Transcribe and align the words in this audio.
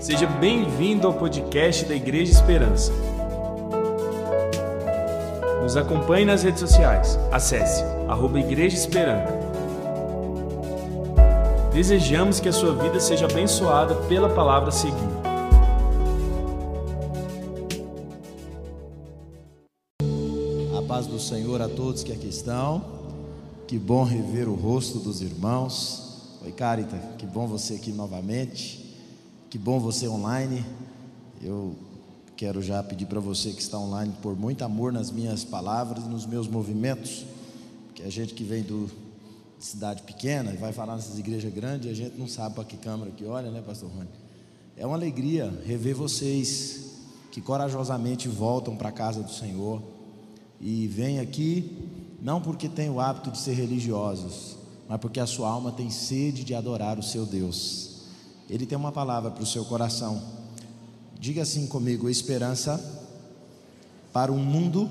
Seja 0.00 0.26
bem-vindo 0.26 1.06
ao 1.06 1.12
podcast 1.12 1.84
da 1.84 1.94
Igreja 1.94 2.32
Esperança. 2.32 2.90
Nos 5.62 5.76
acompanhe 5.76 6.24
nas 6.24 6.42
redes 6.42 6.60
sociais. 6.60 7.18
Acesse 7.30 7.82
arroba 8.08 8.40
Igreja 8.40 8.74
Esperança. 8.74 9.30
Desejamos 11.74 12.40
que 12.40 12.48
a 12.48 12.52
sua 12.52 12.74
vida 12.76 12.98
seja 12.98 13.26
abençoada 13.26 13.94
pela 14.08 14.30
palavra 14.30 14.70
a 14.70 14.72
seguir. 14.72 14.96
A 20.78 20.82
paz 20.88 21.06
do 21.06 21.20
Senhor 21.20 21.60
a 21.60 21.68
todos 21.68 22.02
que 22.02 22.10
aqui 22.10 22.28
estão. 22.28 22.82
Que 23.68 23.78
bom 23.78 24.02
rever 24.02 24.48
o 24.48 24.54
rosto 24.54 24.98
dos 24.98 25.20
irmãos. 25.20 26.38
Oi, 26.42 26.52
Carita, 26.52 26.96
que 27.18 27.26
bom 27.26 27.46
você 27.46 27.74
aqui 27.74 27.92
novamente. 27.92 28.79
Que 29.50 29.58
bom 29.58 29.80
você 29.80 30.06
online. 30.06 30.64
Eu 31.42 31.74
quero 32.36 32.62
já 32.62 32.80
pedir 32.84 33.06
para 33.06 33.18
você 33.18 33.50
que 33.50 33.60
está 33.60 33.76
online 33.76 34.14
por 34.22 34.38
muito 34.38 34.62
amor 34.62 34.92
nas 34.92 35.10
minhas 35.10 35.42
palavras 35.42 36.04
e 36.04 36.08
nos 36.08 36.24
meus 36.24 36.46
movimentos, 36.46 37.26
porque 37.86 38.04
a 38.04 38.08
gente 38.08 38.32
que 38.32 38.44
vem 38.44 38.62
do 38.62 38.88
de 39.58 39.64
cidade 39.66 40.02
pequena 40.02 40.52
e 40.52 40.56
vai 40.56 40.72
falar 40.72 40.94
nessas 40.94 41.18
igrejas 41.18 41.52
grandes, 41.52 41.90
a 41.90 41.94
gente 41.94 42.16
não 42.16 42.28
sabe 42.28 42.54
para 42.54 42.64
que 42.64 42.76
câmera 42.76 43.10
que 43.10 43.24
olha, 43.24 43.50
né, 43.50 43.60
pastor 43.60 43.90
Rony? 43.90 44.08
É 44.76 44.86
uma 44.86 44.94
alegria 44.94 45.52
rever 45.66 45.96
vocês 45.96 46.92
que 47.32 47.40
corajosamente 47.40 48.28
voltam 48.28 48.76
para 48.76 48.90
a 48.90 48.92
casa 48.92 49.20
do 49.20 49.32
Senhor 49.32 49.82
e 50.60 50.86
vêm 50.86 51.18
aqui 51.18 51.88
não 52.22 52.40
porque 52.40 52.68
têm 52.68 52.88
o 52.88 53.00
hábito 53.00 53.32
de 53.32 53.38
ser 53.38 53.54
religiosos, 53.54 54.56
mas 54.88 55.00
porque 55.00 55.18
a 55.18 55.26
sua 55.26 55.50
alma 55.50 55.72
tem 55.72 55.90
sede 55.90 56.44
de 56.44 56.54
adorar 56.54 57.00
o 57.00 57.02
seu 57.02 57.26
Deus. 57.26 57.89
Ele 58.50 58.66
tem 58.66 58.76
uma 58.76 58.90
palavra 58.90 59.30
para 59.30 59.44
o 59.44 59.46
seu 59.46 59.64
coração. 59.64 60.20
Diga 61.18 61.42
assim 61.42 61.68
comigo: 61.68 62.10
esperança 62.10 62.78
para 64.12 64.32
um 64.32 64.38
mundo 64.38 64.90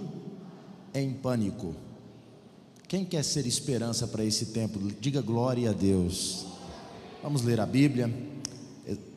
em 0.94 1.11
pânico. 1.11 1.75
Quem 2.88 3.03
quer 3.03 3.22
ser 3.22 3.45
esperança 3.45 4.08
para 4.08 4.23
esse 4.23 4.48
tempo? 4.48 4.80
Diga 5.02 5.22
glória 5.22 5.72
a 5.72 5.73
Deus. 5.73 6.45
Vamos 7.22 7.42
ler 7.42 7.59
a 7.59 7.66
Bíblia. 7.66 8.09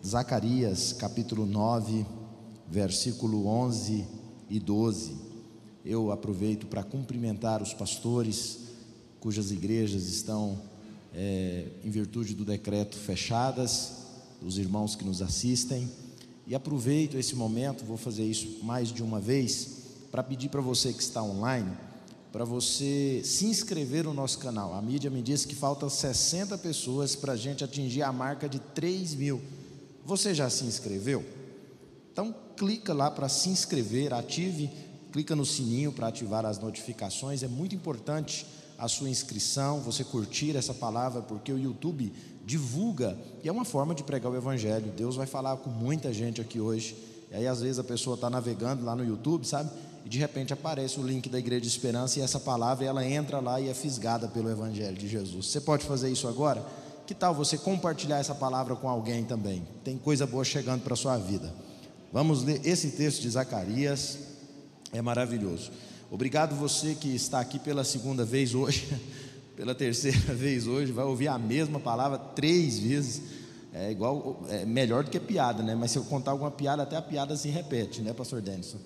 Zacarias, 0.04 0.92
capítulo 0.92 1.46
9, 1.46 2.04
versículo 2.68 3.46
11 3.46 4.04
e 4.50 4.58
12. 4.58 5.14
Eu 5.84 6.10
aproveito 6.10 6.66
para 6.66 6.82
cumprimentar 6.82 7.62
os 7.62 7.72
pastores 7.72 8.58
cujas 9.20 9.52
igrejas 9.52 10.08
estão, 10.08 10.58
é, 11.14 11.68
em 11.84 11.90
virtude 11.90 12.34
do 12.34 12.44
decreto, 12.44 12.98
fechadas, 12.98 14.01
os 14.44 14.58
irmãos 14.58 14.94
que 14.94 15.04
nos 15.04 15.22
assistem. 15.22 15.90
E 16.46 16.54
aproveito 16.54 17.16
esse 17.16 17.34
momento, 17.34 17.84
vou 17.84 17.96
fazer 17.96 18.24
isso 18.24 18.60
mais 18.62 18.92
de 18.92 19.02
uma 19.02 19.20
vez, 19.20 19.82
para 20.10 20.22
pedir 20.22 20.48
para 20.48 20.60
você 20.60 20.92
que 20.92 21.02
está 21.02 21.22
online 21.22 21.70
para 22.32 22.44
você 22.46 23.20
se 23.22 23.44
inscrever 23.44 24.04
no 24.04 24.14
nosso 24.14 24.38
canal. 24.38 24.72
A 24.72 24.80
mídia 24.80 25.10
me 25.10 25.20
disse 25.20 25.46
que 25.46 25.54
faltam 25.54 25.90
60 25.90 26.56
pessoas 26.58 27.14
para 27.14 27.34
a 27.34 27.36
gente 27.36 27.62
atingir 27.62 28.02
a 28.02 28.10
marca 28.10 28.48
de 28.48 28.58
3 28.58 29.14
mil. 29.14 29.40
Você 30.06 30.34
já 30.34 30.48
se 30.48 30.64
inscreveu? 30.64 31.22
Então 32.10 32.34
clica 32.56 32.94
lá 32.94 33.10
para 33.10 33.28
se 33.28 33.50
inscrever, 33.50 34.14
ative, 34.14 34.70
clica 35.12 35.36
no 35.36 35.44
sininho 35.44 35.92
para 35.92 36.08
ativar 36.08 36.46
as 36.46 36.58
notificações. 36.58 37.42
É 37.42 37.48
muito 37.48 37.74
importante 37.74 38.46
a 38.78 38.88
sua 38.88 39.10
inscrição, 39.10 39.80
você 39.80 40.02
curtir 40.02 40.56
essa 40.56 40.72
palavra, 40.72 41.20
porque 41.20 41.52
o 41.52 41.58
YouTube 41.58 42.12
divulga 42.44 43.16
e 43.42 43.48
é 43.48 43.52
uma 43.52 43.64
forma 43.64 43.94
de 43.94 44.02
pregar 44.02 44.30
o 44.32 44.36
Evangelho. 44.36 44.92
Deus 44.96 45.16
vai 45.16 45.26
falar 45.26 45.56
com 45.56 45.70
muita 45.70 46.12
gente 46.12 46.40
aqui 46.40 46.60
hoje. 46.60 46.96
E 47.30 47.36
aí, 47.36 47.46
às 47.46 47.60
vezes, 47.62 47.78
a 47.78 47.84
pessoa 47.84 48.14
está 48.14 48.28
navegando 48.28 48.84
lá 48.84 48.94
no 48.94 49.04
YouTube, 49.04 49.46
sabe? 49.46 49.70
e 50.04 50.08
de 50.08 50.18
repente 50.18 50.52
aparece 50.52 50.98
o 50.98 51.02
link 51.02 51.28
da 51.28 51.38
Igreja 51.38 51.60
de 51.60 51.68
Esperança 51.68 52.18
e 52.18 52.22
essa 52.22 52.40
palavra 52.40 52.84
ela 52.84 53.06
entra 53.06 53.40
lá 53.40 53.60
e 53.60 53.68
é 53.68 53.74
fisgada 53.74 54.28
pelo 54.28 54.50
Evangelho 54.50 54.96
de 54.96 55.08
Jesus. 55.08 55.46
Você 55.46 55.60
pode 55.60 55.84
fazer 55.84 56.10
isso 56.10 56.26
agora? 56.26 56.64
Que 57.06 57.14
tal 57.14 57.34
você 57.34 57.56
compartilhar 57.56 58.18
essa 58.18 58.34
palavra 58.34 58.74
com 58.74 58.88
alguém 58.88 59.24
também? 59.24 59.66
Tem 59.84 59.96
coisa 59.96 60.26
boa 60.26 60.44
chegando 60.44 60.82
para 60.82 60.94
a 60.94 60.96
sua 60.96 61.16
vida. 61.16 61.52
Vamos 62.12 62.42
ler 62.42 62.60
esse 62.64 62.90
texto 62.90 63.22
de 63.22 63.30
Zacarias, 63.30 64.18
é 64.92 65.00
maravilhoso. 65.00 65.70
Obrigado 66.10 66.54
você 66.54 66.94
que 66.94 67.14
está 67.14 67.40
aqui 67.40 67.58
pela 67.58 67.84
segunda 67.84 68.24
vez 68.24 68.54
hoje, 68.54 68.86
pela 69.56 69.74
terceira 69.74 70.18
vez 70.34 70.66
hoje, 70.66 70.92
vai 70.92 71.04
ouvir 71.04 71.28
a 71.28 71.38
mesma 71.38 71.80
palavra 71.80 72.18
três 72.18 72.78
vezes. 72.78 73.22
É 73.72 73.90
igual, 73.90 74.42
é 74.48 74.66
melhor 74.66 75.02
do 75.04 75.10
que 75.10 75.18
piada, 75.18 75.62
né? 75.62 75.74
Mas 75.74 75.92
se 75.92 75.98
eu 75.98 76.04
contar 76.04 76.32
alguma 76.32 76.50
piada, 76.50 76.82
até 76.82 76.96
a 76.96 77.02
piada 77.02 77.36
se 77.36 77.48
repete, 77.48 78.02
né, 78.02 78.12
Pastor 78.12 78.42
Denison? 78.42 78.78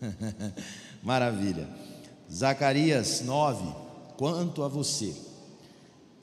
Maravilha. 1.02 1.68
Zacarias 2.32 3.20
9. 3.20 3.84
Quanto 4.16 4.62
a 4.62 4.68
você. 4.68 5.14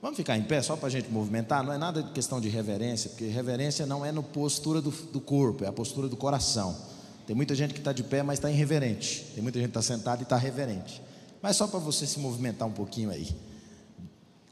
Vamos 0.02 0.18
ficar 0.18 0.36
em 0.36 0.44
pé 0.44 0.62
só 0.62 0.76
para 0.76 0.88
a 0.88 0.92
gente 0.92 1.10
movimentar? 1.10 1.64
Não 1.64 1.72
é 1.72 1.78
nada 1.78 2.02
de 2.02 2.12
questão 2.12 2.42
de 2.42 2.50
reverência, 2.50 3.10
porque 3.12 3.26
reverência 3.26 3.86
não 3.86 4.04
é 4.06 4.12
no 4.12 4.24
postura 4.24 4.82
do, 4.82 4.90
do 4.90 5.22
corpo, 5.22 5.64
é 5.64 5.68
a 5.68 5.72
postura 5.72 6.10
do 6.10 6.18
coração. 6.18 6.76
Tem 7.28 7.36
muita 7.36 7.54
gente 7.54 7.74
que 7.74 7.80
está 7.80 7.94
de 7.94 8.04
pé, 8.04 8.24
mas 8.24 8.40
está 8.40 8.50
irreverente. 8.50 9.26
Tem 9.36 9.44
muita 9.44 9.60
gente 9.60 9.72
que 9.72 9.78
está 9.78 9.82
sentada 9.82 10.22
e 10.22 10.24
está 10.24 10.38
reverente. 10.38 11.02
Mas 11.42 11.56
só 11.56 11.68
para 11.68 11.80
você 11.80 12.08
se 12.08 12.20
movimentar 12.20 12.68
um 12.68 12.72
pouquinho 12.72 13.12
aí. 13.12 13.30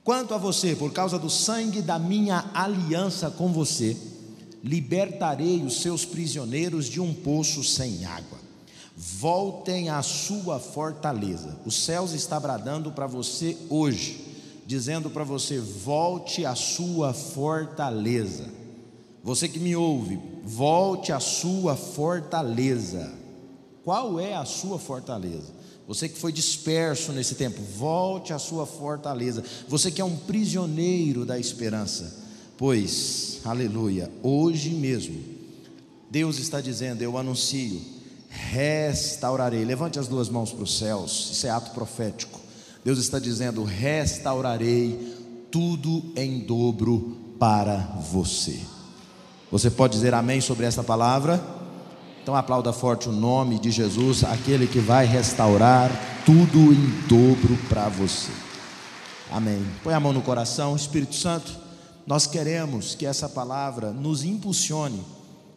Quanto 0.09 0.33
a 0.33 0.39
você, 0.39 0.75
por 0.75 0.91
causa 0.91 1.19
do 1.19 1.29
sangue 1.29 1.83
da 1.83 1.99
minha 1.99 2.49
aliança 2.51 3.29
com 3.29 3.53
você, 3.53 3.95
libertarei 4.63 5.61
os 5.61 5.83
seus 5.83 6.03
prisioneiros 6.03 6.87
de 6.87 6.99
um 6.99 7.13
poço 7.13 7.63
sem 7.63 8.05
água 8.05 8.39
voltem 8.97 9.89
à 9.89 10.01
sua 10.01 10.59
fortaleza. 10.59 11.57
Os 11.63 11.85
céus 11.85 12.11
está 12.11 12.39
bradando 12.39 12.91
para 12.91 13.05
você 13.05 13.55
hoje, 13.69 14.19
dizendo 14.65 15.11
para 15.11 15.23
você: 15.23 15.59
volte 15.59 16.43
à 16.43 16.55
sua 16.55 17.13
fortaleza. 17.13 18.49
Você 19.23 19.47
que 19.47 19.59
me 19.59 19.75
ouve, 19.75 20.19
volte 20.43 21.11
à 21.11 21.19
sua 21.19 21.75
fortaleza. 21.75 23.13
Qual 23.85 24.19
é 24.19 24.33
a 24.33 24.43
sua 24.43 24.79
fortaleza? 24.79 25.58
Você 25.89 26.07
que 26.07 26.19
foi 26.19 26.31
disperso 26.31 27.11
nesse 27.11 27.33
tempo, 27.33 27.63
volte 27.63 28.31
à 28.31 28.37
sua 28.37 28.67
fortaleza. 28.67 29.43
Você 29.67 29.89
que 29.89 29.99
é 29.99 30.05
um 30.05 30.15
prisioneiro 30.15 31.25
da 31.25 31.39
esperança, 31.39 32.15
pois, 32.55 33.39
aleluia, 33.43 34.11
hoje 34.21 34.69
mesmo, 34.69 35.19
Deus 36.07 36.37
está 36.37 36.61
dizendo: 36.61 37.01
eu 37.01 37.17
anuncio 37.17 37.81
restaurarei. 38.29 39.65
Levante 39.65 39.97
as 39.97 40.07
duas 40.07 40.29
mãos 40.29 40.51
para 40.51 40.63
os 40.63 40.77
céus, 40.77 41.31
isso 41.31 41.47
é 41.47 41.49
ato 41.49 41.71
profético. 41.71 42.39
Deus 42.85 42.99
está 42.99 43.17
dizendo: 43.17 43.63
restaurarei 43.63 45.17
tudo 45.49 46.13
em 46.15 46.37
dobro 46.41 47.17
para 47.39 47.77
você. 48.11 48.59
Você 49.51 49.71
pode 49.71 49.93
dizer 49.93 50.13
amém 50.13 50.39
sobre 50.39 50.67
essa 50.67 50.83
palavra? 50.83 51.58
Então 52.21 52.35
aplauda 52.35 52.71
forte 52.71 53.09
o 53.09 53.11
nome 53.11 53.59
de 53.59 53.71
Jesus, 53.71 54.23
aquele 54.23 54.67
que 54.67 54.79
vai 54.79 55.05
restaurar 55.05 55.89
tudo 56.25 56.73
em 56.73 57.07
dobro 57.07 57.57
para 57.67 57.89
você. 57.89 58.31
Amém. 59.31 59.65
Põe 59.83 59.93
a 59.93 59.99
mão 59.99 60.13
no 60.13 60.21
coração, 60.21 60.75
Espírito 60.75 61.15
Santo. 61.15 61.57
Nós 62.05 62.25
queremos 62.25 62.95
que 62.95 63.05
essa 63.05 63.29
palavra 63.29 63.91
nos 63.91 64.23
impulsione 64.23 65.03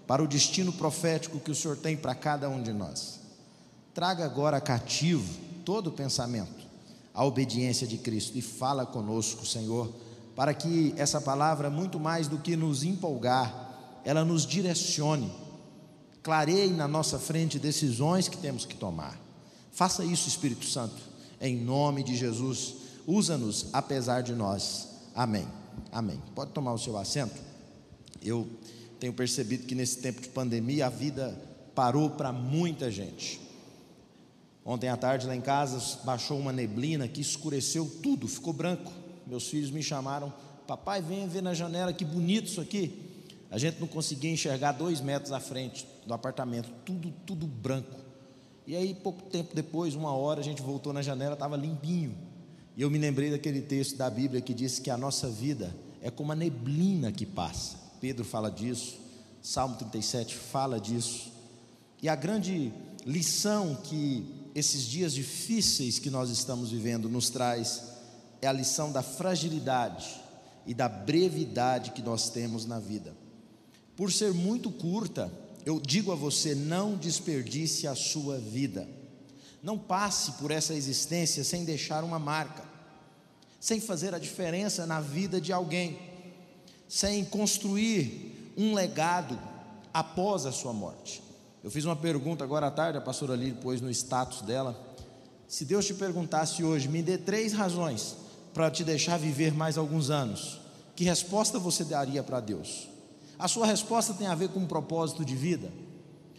para 0.07 0.23
o 0.23 0.29
destino 0.29 0.73
profético 0.73 1.41
que 1.41 1.51
o 1.51 1.55
Senhor 1.55 1.77
tem 1.77 1.97
para 1.97 2.15
cada 2.15 2.49
um 2.49 2.63
de 2.63 2.73
nós. 2.73 3.21
Traga 3.95 4.25
agora 4.25 4.61
cativo 4.61 5.29
todo 5.65 5.89
o 5.89 5.93
pensamento 5.93 6.63
à 7.15 7.25
obediência 7.25 7.87
de 7.87 7.99
Cristo 7.99 8.37
e 8.37 8.43
fala 8.43 8.87
conosco, 8.87 9.47
Senhor, 9.47 9.91
para 10.35 10.55
que 10.55 10.95
essa 10.97 11.21
palavra, 11.21 11.69
muito 11.69 12.01
mais 12.01 12.27
do 12.27 12.39
que 12.39 12.57
nos 12.57 12.85
empolgar, 12.85 14.01
ela 14.05 14.25
nos 14.25 14.47
direcione, 14.47 15.31
clareie 16.23 16.71
na 16.71 16.87
nossa 16.87 17.19
frente 17.19 17.59
decisões 17.59 18.29
que 18.29 18.37
temos 18.37 18.65
que 18.65 18.77
tomar. 18.77 19.19
Faça 19.73 20.05
isso, 20.05 20.29
Espírito 20.29 20.65
Santo, 20.65 21.03
em 21.41 21.57
nome 21.57 22.03
de 22.03 22.15
Jesus. 22.17 22.75
Usa-nos 23.07 23.67
apesar 23.73 24.23
de 24.23 24.33
nós. 24.33 24.89
Amém. 25.15 25.47
Amém. 25.91 26.21
Pode 26.35 26.53
tomar 26.53 26.73
o 26.73 26.79
seu 26.79 26.97
assento. 26.97 27.35
Eu 28.23 28.47
tenho 29.01 29.13
percebido 29.13 29.67
que 29.67 29.75
nesse 29.75 29.99
tempo 29.99 30.21
de 30.21 30.29
pandemia 30.29 30.87
a 30.87 30.91
vida 30.91 31.37
parou 31.75 32.11
para 32.11 32.33
muita 32.33 32.91
gente. 32.91 33.41
Ontem 34.65 34.89
à 34.89 34.97
tarde 34.97 35.27
lá 35.27 35.35
em 35.35 35.41
casa 35.41 35.99
baixou 36.05 36.39
uma 36.39 36.53
neblina 36.53 37.09
que 37.09 37.21
escureceu 37.21 37.91
tudo, 38.01 38.29
ficou 38.29 38.53
branco. 38.53 38.93
Meus 39.27 39.49
filhos 39.49 39.71
me 39.71 39.83
chamaram, 39.83 40.33
papai, 40.69 41.03
venha 41.03 41.27
ver 41.27 41.43
na 41.43 41.53
janela 41.53 41.93
que 41.93 42.05
bonito 42.05 42.47
isso 42.47 42.61
aqui. 42.61 43.11
A 43.51 43.59
gente 43.59 43.81
não 43.81 43.89
conseguia 43.89 44.31
enxergar 44.31 44.73
dois 44.73 45.01
metros 45.01 45.33
à 45.33 45.41
frente 45.41 45.87
do 46.07 46.15
apartamento, 46.15 46.71
tudo, 46.85 47.13
tudo 47.27 47.47
branco. 47.47 48.01
E 48.67 48.77
aí, 48.77 48.95
pouco 48.95 49.23
tempo 49.23 49.55
depois, 49.55 49.95
uma 49.95 50.13
hora, 50.13 50.41
a 50.41 50.45
gente 50.45 50.63
voltou 50.63 50.93
na 50.93 51.03
janela, 51.03 51.35
estava 51.35 51.57
limpinho. 51.57 52.17
E 52.77 52.83
eu 52.83 52.91
me 52.91 52.99
lembrei 52.99 53.31
daquele 53.31 53.61
texto 53.61 53.97
da 53.97 54.09
Bíblia 54.09 54.41
que 54.41 54.55
diz 54.55 54.79
que 54.79 54.91
a 54.91 54.97
nossa 54.97 55.29
vida 55.29 55.75
é 56.01 56.11
como 56.11 56.33
a 56.33 56.37
neblina 56.37 57.13
que 57.13 57.27
passa. 57.27 57.77
Pedro 58.01 58.25
fala 58.25 58.51
disso 58.51 59.03
Salmo 59.43 59.75
37 59.75 60.37
fala 60.37 60.79
disso. 60.79 61.33
E 62.01 62.09
a 62.09 62.15
grande 62.15 62.73
lição 63.05 63.75
que 63.75 64.25
esses 64.55 64.85
dias 64.85 65.13
difíceis 65.13 65.99
que 65.99 66.11
nós 66.11 66.31
estamos 66.31 66.71
vivendo 66.71 67.09
nos 67.09 67.29
traz 67.29 67.83
é 68.41 68.47
a 68.47 68.53
lição 68.53 68.93
da 68.93 69.03
fragilidade 69.03 70.21
e 70.65 70.73
da 70.73 70.89
brevidade 70.89 71.91
que 71.91 72.03
nós 72.03 72.31
temos 72.31 72.65
na 72.65 72.79
vida. 72.79 73.17
Por 73.97 74.13
ser 74.13 74.33
muito 74.33 74.71
curta, 74.71 75.33
eu 75.65 75.81
digo 75.81 76.13
a 76.13 76.15
você: 76.15 76.55
não 76.55 76.97
desperdice 76.97 77.87
a 77.87 77.95
sua 77.95 78.39
vida. 78.39 78.89
Não 79.63 79.79
passe 79.79 80.33
por 80.33 80.51
essa 80.51 80.75
existência 80.75 81.45
sem 81.45 81.65
deixar 81.65 82.03
uma 82.03 82.19
marca, 82.19 82.65
sem 83.61 83.81
fazer 83.81 84.13
a 84.15 84.19
diferença 84.19 84.87
na 84.87 85.01
vida 85.01 85.41
de 85.41 85.53
alguém, 85.53 85.99
sem 86.89 87.25
construir 87.25 88.53
um 88.57 88.75
legado 88.75 89.39
após 89.95 90.47
a 90.47 90.53
sua 90.53 90.73
morte. 90.73 91.23
Eu 91.63 91.71
fiz 91.71 91.85
uma 91.85 91.95
pergunta 91.95 92.43
agora 92.43 92.67
à 92.67 92.71
tarde, 92.73 92.99
a 92.99 93.01
pastora 93.01 93.35
ali 93.35 93.53
pôs 93.53 93.81
no 93.81 93.89
status 93.91 94.43
dela. 94.43 94.77
Se 95.47 95.65
Deus 95.65 95.87
te 95.87 95.95
perguntasse 95.95 96.65
hoje, 96.65 96.89
me 96.89 97.03
dê 97.03 97.17
três 97.17 97.53
razões 97.53 98.17
para 98.53 98.71
te 98.71 98.83
deixar 98.83 99.17
viver 99.17 99.55
mais 99.55 99.79
alguns 99.79 100.11
anos, 100.11 100.61
que 100.97 101.05
resposta 101.05 101.59
você 101.59 101.85
daria 101.85 102.23
para 102.23 102.41
Deus? 102.41 102.89
A 103.39 103.49
sua 103.49 103.67
resposta 103.67 104.15
tem 104.15 104.27
a 104.27 104.35
ver 104.35 104.49
com 104.51 104.61
um 104.61 104.67
propósito 104.67 105.25
de 105.25 105.35
vida? 105.35 105.73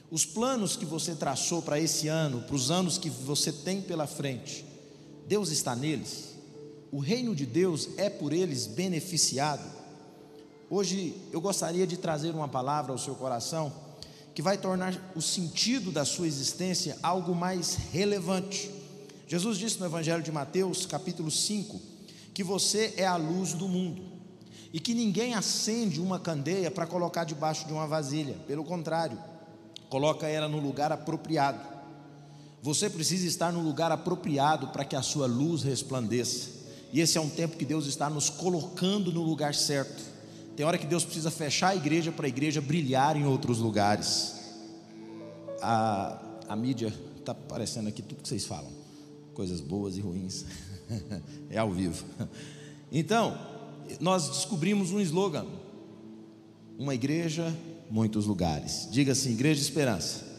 Os 0.10 0.26
planos 0.26 0.76
que 0.76 0.86
você 0.86 1.16
traçou 1.16 1.62
para 1.62 1.80
esse 1.80 2.08
ano, 2.08 2.42
para 2.42 2.56
os 2.56 2.70
anos 2.70 2.98
que 2.98 3.10
você 3.10 3.52
tem 3.52 3.82
pela 3.82 4.06
frente, 4.06 4.64
Deus 5.28 5.50
está 5.50 5.76
neles? 5.76 6.36
O 6.92 7.00
reino 7.00 7.36
de 7.36 7.46
Deus 7.46 7.90
é 7.98 8.10
por 8.10 8.32
eles 8.32 8.68
beneficiado? 8.68 9.64
Hoje 10.70 11.16
eu 11.32 11.42
gostaria 11.42 11.88
de 11.88 11.98
trazer 11.98 12.36
uma 12.36 12.48
palavra 12.48 12.92
ao 12.92 12.98
seu 12.98 13.16
coração 13.16 13.74
que 14.36 14.42
vai 14.42 14.58
tornar 14.58 15.00
o 15.16 15.22
sentido 15.22 15.92
da 15.92 16.06
sua 16.06 16.28
existência 16.28 16.98
algo 17.02 17.36
mais 17.36 17.76
relevante. 17.92 18.70
Jesus 19.28 19.58
disse 19.58 19.80
no 19.80 19.86
Evangelho 19.86 20.24
de 20.24 20.32
Mateus, 20.32 20.86
capítulo 20.86 21.30
5, 21.30 21.80
que 22.34 22.44
você 22.44 22.94
é 22.98 23.06
a 23.06 23.16
luz 23.16 23.54
do 23.54 23.68
mundo 23.68 24.13
e 24.72 24.80
que 24.80 24.94
ninguém 24.94 25.34
acende 25.34 26.02
uma 26.02 26.20
candeia 26.20 26.72
para 26.72 26.88
colocar 26.88 27.24
debaixo 27.24 27.66
de 27.66 27.74
uma 27.74 27.88
vasilha, 27.88 28.36
pelo 28.48 28.64
contrário, 28.64 29.18
coloca 29.90 30.28
ela 30.28 30.48
no 30.48 30.60
lugar 30.60 30.92
apropriado. 30.92 31.60
Você 32.62 32.90
precisa 32.90 33.28
estar 33.28 33.52
no 33.52 33.62
lugar 33.62 33.92
apropriado 33.92 34.68
para 34.68 34.86
que 34.86 34.96
a 34.96 35.02
sua 35.02 35.28
luz 35.28 35.64
resplandeça, 35.64 36.50
e 36.92 37.02
esse 37.02 37.18
é 37.18 37.22
um 37.22 37.30
tempo 37.30 37.58
que 37.58 37.66
Deus 37.66 37.86
está 37.88 38.10
nos 38.10 38.30
colocando 38.30 39.12
no 39.12 39.22
lugar 39.22 39.56
certo. 39.56 40.02
Tem 40.56 40.66
hora 40.66 40.78
que 40.78 40.86
Deus 40.86 41.04
precisa 41.04 41.32
fechar 41.32 41.70
a 41.70 41.76
igreja 41.76 42.12
para 42.12 42.28
a 42.28 42.30
igreja 42.30 42.62
brilhar 42.62 43.18
em 43.18 43.26
outros 43.26 43.58
lugares. 43.58 44.36
A, 45.62 46.22
a 46.48 46.56
mídia 46.56 46.94
está 47.20 47.32
aparecendo 47.32 47.88
aqui 47.88 48.02
tudo 48.02 48.22
que 48.22 48.28
vocês 48.28 48.46
falam, 48.46 48.72
coisas 49.34 49.60
boas 49.60 49.98
e 49.98 50.02
ruins. 50.02 50.46
é 51.50 51.58
ao 51.58 51.72
vivo. 51.72 52.06
Então, 52.92 53.38
nós 54.00 54.30
descobrimos 54.30 54.92
um 54.92 55.00
slogan: 55.00 55.46
uma 56.78 56.94
igreja, 56.94 57.56
muitos 57.90 58.26
lugares. 58.26 58.88
Diga 58.92 59.12
assim: 59.12 59.32
Igreja 59.32 59.62
Esperança. 59.62 60.34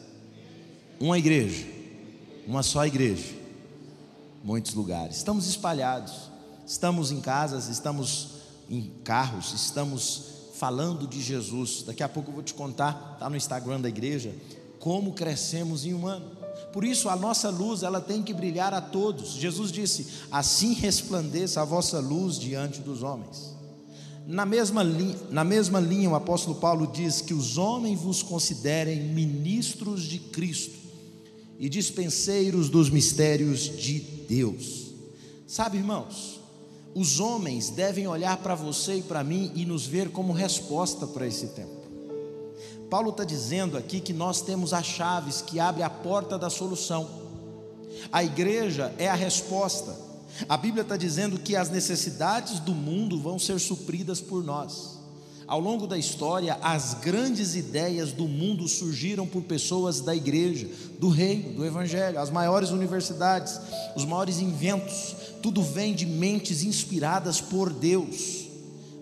Uma 1.00 1.18
igreja, 1.18 1.66
uma 2.46 2.62
só 2.62 2.86
igreja, 2.86 3.34
muitos 4.42 4.74
lugares. 4.74 5.16
Estamos 5.16 5.46
espalhados, 5.48 6.30
estamos 6.66 7.10
em 7.10 7.20
casas, 7.20 7.68
estamos 7.68 8.28
em 8.70 8.90
carros, 9.02 9.52
estamos 9.52 10.34
falando 10.54 11.06
de 11.06 11.20
Jesus. 11.20 11.82
Daqui 11.82 12.02
a 12.02 12.08
pouco 12.08 12.30
eu 12.30 12.34
vou 12.34 12.42
te 12.42 12.54
contar, 12.54 13.14
está 13.14 13.28
no 13.28 13.36
Instagram 13.36 13.80
da 13.80 13.88
igreja, 13.88 14.34
como 14.78 15.12
crescemos 15.12 15.84
em 15.84 15.94
um 15.94 16.06
ano. 16.06 16.43
Por 16.74 16.82
isso 16.82 17.08
a 17.08 17.14
nossa 17.14 17.50
luz, 17.50 17.84
ela 17.84 18.00
tem 18.00 18.20
que 18.20 18.34
brilhar 18.34 18.74
a 18.74 18.80
todos. 18.80 19.34
Jesus 19.34 19.70
disse: 19.70 20.08
"Assim 20.28 20.72
resplandeça 20.72 21.62
a 21.62 21.64
vossa 21.64 22.00
luz 22.00 22.36
diante 22.36 22.80
dos 22.80 23.00
homens". 23.04 23.54
Na 24.26 24.44
mesma, 24.44 24.82
linha, 24.82 25.16
na 25.30 25.44
mesma 25.44 25.78
linha, 25.78 26.10
o 26.10 26.16
apóstolo 26.16 26.56
Paulo 26.56 26.88
diz 26.88 27.20
que 27.20 27.32
os 27.32 27.56
homens 27.58 28.00
vos 28.00 28.24
considerem 28.24 29.04
ministros 29.04 30.02
de 30.02 30.18
Cristo 30.18 30.74
e 31.60 31.68
dispenseiros 31.68 32.68
dos 32.68 32.90
mistérios 32.90 33.60
de 33.60 34.00
Deus. 34.28 34.86
Sabe, 35.46 35.78
irmãos, 35.78 36.40
os 36.92 37.20
homens 37.20 37.70
devem 37.70 38.08
olhar 38.08 38.36
para 38.38 38.56
você 38.56 38.96
e 38.96 39.02
para 39.02 39.22
mim 39.22 39.52
e 39.54 39.64
nos 39.64 39.86
ver 39.86 40.10
como 40.10 40.32
resposta 40.32 41.06
para 41.06 41.24
esse 41.24 41.46
tempo. 41.50 41.83
Paulo 42.94 43.10
está 43.10 43.24
dizendo 43.24 43.76
aqui 43.76 43.98
que 43.98 44.12
nós 44.12 44.40
temos 44.40 44.72
as 44.72 44.86
chaves 44.86 45.42
que 45.42 45.58
abrem 45.58 45.84
a 45.84 45.90
porta 45.90 46.38
da 46.38 46.48
solução. 46.48 47.10
A 48.12 48.22
igreja 48.22 48.94
é 48.98 49.08
a 49.08 49.16
resposta. 49.16 49.92
A 50.48 50.56
Bíblia 50.56 50.82
está 50.82 50.96
dizendo 50.96 51.36
que 51.40 51.56
as 51.56 51.70
necessidades 51.70 52.60
do 52.60 52.72
mundo 52.72 53.18
vão 53.18 53.36
ser 53.36 53.58
supridas 53.58 54.20
por 54.20 54.44
nós. 54.44 55.00
Ao 55.44 55.58
longo 55.58 55.88
da 55.88 55.98
história, 55.98 56.56
as 56.62 56.94
grandes 56.94 57.56
ideias 57.56 58.12
do 58.12 58.28
mundo 58.28 58.68
surgiram 58.68 59.26
por 59.26 59.42
pessoas 59.42 60.00
da 60.00 60.14
igreja, 60.14 60.68
do 61.00 61.08
reino, 61.08 61.52
do 61.52 61.66
evangelho, 61.66 62.20
as 62.20 62.30
maiores 62.30 62.70
universidades, 62.70 63.58
os 63.96 64.04
maiores 64.04 64.38
inventos, 64.38 65.16
tudo 65.42 65.64
vem 65.64 65.96
de 65.96 66.06
mentes 66.06 66.62
inspiradas 66.62 67.40
por 67.40 67.72
Deus. 67.72 68.44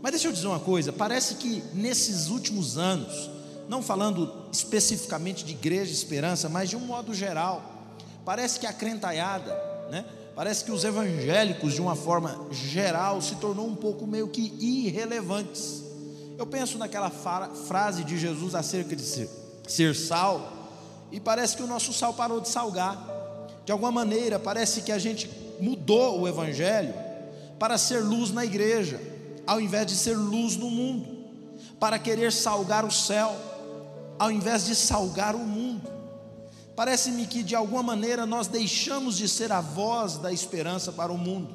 Mas 0.00 0.12
deixa 0.12 0.28
eu 0.28 0.32
dizer 0.32 0.46
uma 0.46 0.60
coisa: 0.60 0.94
parece 0.94 1.34
que 1.34 1.62
nesses 1.74 2.28
últimos 2.30 2.78
anos, 2.78 3.41
não 3.68 3.82
falando 3.82 4.32
especificamente 4.52 5.44
de 5.44 5.52
igreja 5.52 5.92
esperança, 5.92 6.48
mas 6.48 6.70
de 6.70 6.76
um 6.76 6.80
modo 6.80 7.14
geral, 7.14 7.62
parece 8.24 8.58
que 8.60 8.66
a 8.66 8.72
crentaiada, 8.72 9.54
né? 9.90 10.04
Parece 10.34 10.64
que 10.64 10.72
os 10.72 10.82
evangélicos, 10.82 11.74
de 11.74 11.80
uma 11.80 11.94
forma 11.94 12.46
geral, 12.50 13.20
se 13.20 13.34
tornou 13.36 13.66
um 13.66 13.74
pouco 13.74 14.06
meio 14.06 14.28
que 14.28 14.54
irrelevantes. 14.58 15.82
Eu 16.38 16.46
penso 16.46 16.78
naquela 16.78 17.10
frase 17.10 18.02
de 18.02 18.18
Jesus 18.18 18.54
acerca 18.54 18.96
de 18.96 19.02
ser, 19.02 19.28
ser 19.68 19.94
sal, 19.94 20.50
e 21.10 21.20
parece 21.20 21.56
que 21.56 21.62
o 21.62 21.66
nosso 21.66 21.92
sal 21.92 22.14
parou 22.14 22.40
de 22.40 22.48
salgar. 22.48 23.10
De 23.66 23.70
alguma 23.70 23.92
maneira, 23.92 24.38
parece 24.38 24.80
que 24.80 24.90
a 24.90 24.98
gente 24.98 25.30
mudou 25.60 26.20
o 26.20 26.26
Evangelho 26.26 26.94
para 27.58 27.76
ser 27.76 28.00
luz 28.00 28.32
na 28.32 28.44
igreja, 28.44 28.98
ao 29.46 29.60
invés 29.60 29.86
de 29.86 29.94
ser 29.94 30.16
luz 30.16 30.56
no 30.56 30.70
mundo, 30.70 31.06
para 31.78 31.98
querer 31.98 32.32
salgar 32.32 32.84
o 32.84 32.90
céu, 32.90 33.36
ao 34.18 34.30
invés 34.30 34.66
de 34.66 34.74
salgar 34.74 35.34
o 35.34 35.46
mundo. 35.46 35.90
Parece-me 36.74 37.26
que 37.26 37.42
de 37.42 37.54
alguma 37.54 37.82
maneira 37.82 38.24
nós 38.24 38.46
deixamos 38.46 39.16
de 39.16 39.28
ser 39.28 39.52
a 39.52 39.60
voz 39.60 40.16
da 40.16 40.32
esperança 40.32 40.90
para 40.90 41.12
o 41.12 41.18
mundo. 41.18 41.48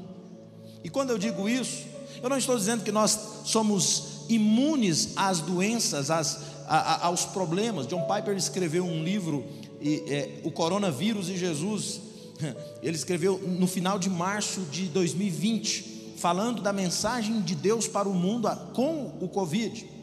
E 0.84 0.89
quando 0.89 1.10
eu 1.10 1.17
digo 1.17 1.50
isso, 1.50 1.86
eu 2.22 2.29
não 2.29 2.38
estou 2.38 2.58
dizendo 2.58 2.84
que 2.84 2.91
nós 2.91 3.17
somos 3.43 4.25
imunes 4.29 5.13
às 5.15 5.39
doenças, 5.39 6.12
às, 6.12 6.39
a, 6.67 7.08
aos 7.08 7.25
problemas. 7.25 7.88
John 7.88 8.05
Piper 8.08 8.36
escreveu 8.38 8.86
um 8.86 9.03
livro, 9.03 9.46
e, 9.81 10.03
é, 10.08 10.41
O 10.43 10.51
Coronavírus 10.51 11.29
e 11.29 11.38
Jesus. 11.38 12.01
Ele 12.84 12.96
escreveu 12.96 13.39
no 13.39 13.67
final 13.67 13.98
de 13.98 14.10
março 14.10 14.62
de 14.72 14.86
2020, 14.86 16.13
falando 16.17 16.62
da 16.62 16.72
mensagem 16.72 17.41
de 17.41 17.55
Deus 17.55 17.88
para 17.88 18.08
o 18.08 18.13
mundo 18.13 18.50
com 18.74 19.17
o 19.20 19.27
Covid. 19.27 19.97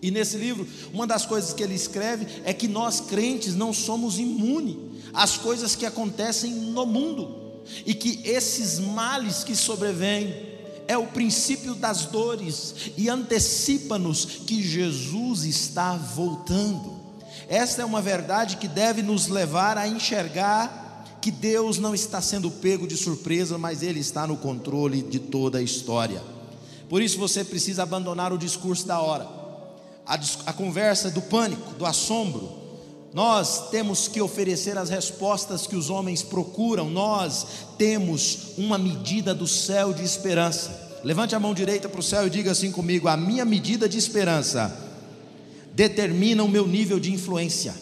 E 0.00 0.10
nesse 0.10 0.36
livro, 0.36 0.66
uma 0.92 1.06
das 1.06 1.26
coisas 1.26 1.52
que 1.52 1.62
ele 1.62 1.74
escreve 1.74 2.26
é 2.44 2.52
que 2.52 2.68
nós 2.68 3.00
crentes 3.00 3.54
não 3.54 3.72
somos 3.72 4.18
imunes 4.18 4.76
às 5.12 5.36
coisas 5.36 5.74
que 5.74 5.86
acontecem 5.86 6.52
no 6.52 6.86
mundo, 6.86 7.62
e 7.84 7.94
que 7.94 8.20
esses 8.24 8.78
males 8.78 9.42
que 9.44 9.56
sobrevêm, 9.56 10.48
é 10.88 10.96
o 10.96 11.06
princípio 11.06 11.74
das 11.74 12.06
dores 12.06 12.74
e 12.96 13.10
antecipa-nos 13.10 14.24
que 14.24 14.62
Jesus 14.62 15.44
está 15.44 15.94
voltando. 15.94 16.96
Esta 17.46 17.82
é 17.82 17.84
uma 17.84 18.00
verdade 18.00 18.56
que 18.56 18.66
deve 18.66 19.02
nos 19.02 19.28
levar 19.28 19.76
a 19.76 19.86
enxergar 19.86 21.18
que 21.20 21.30
Deus 21.30 21.78
não 21.78 21.94
está 21.94 22.22
sendo 22.22 22.50
pego 22.50 22.86
de 22.86 22.96
surpresa, 22.96 23.58
mas 23.58 23.82
Ele 23.82 24.00
está 24.00 24.26
no 24.26 24.38
controle 24.38 25.02
de 25.02 25.18
toda 25.18 25.58
a 25.58 25.62
história. 25.62 26.22
Por 26.88 27.02
isso 27.02 27.18
você 27.18 27.44
precisa 27.44 27.82
abandonar 27.82 28.32
o 28.32 28.38
discurso 28.38 28.86
da 28.86 28.98
hora, 28.98 29.28
a, 30.08 30.18
a 30.46 30.52
conversa 30.54 31.10
do 31.10 31.20
pânico, 31.20 31.74
do 31.74 31.84
assombro, 31.84 32.50
nós 33.12 33.68
temos 33.70 34.08
que 34.08 34.20
oferecer 34.20 34.78
as 34.78 34.88
respostas 34.88 35.66
que 35.66 35.76
os 35.76 35.90
homens 35.90 36.22
procuram, 36.22 36.88
nós 36.88 37.46
temos 37.76 38.54
uma 38.56 38.78
medida 38.78 39.34
do 39.34 39.46
céu 39.46 39.92
de 39.92 40.02
esperança. 40.02 40.88
Levante 41.04 41.34
a 41.34 41.40
mão 41.40 41.54
direita 41.54 41.88
para 41.88 42.00
o 42.00 42.02
céu 42.02 42.26
e 42.26 42.30
diga 42.30 42.52
assim 42.52 42.72
comigo: 42.72 43.06
a 43.06 43.16
minha 43.16 43.44
medida 43.44 43.88
de 43.88 43.98
esperança 43.98 44.74
determina 45.74 46.42
o 46.42 46.48
meu 46.48 46.66
nível 46.66 46.98
de 46.98 47.12
influência. 47.12 47.74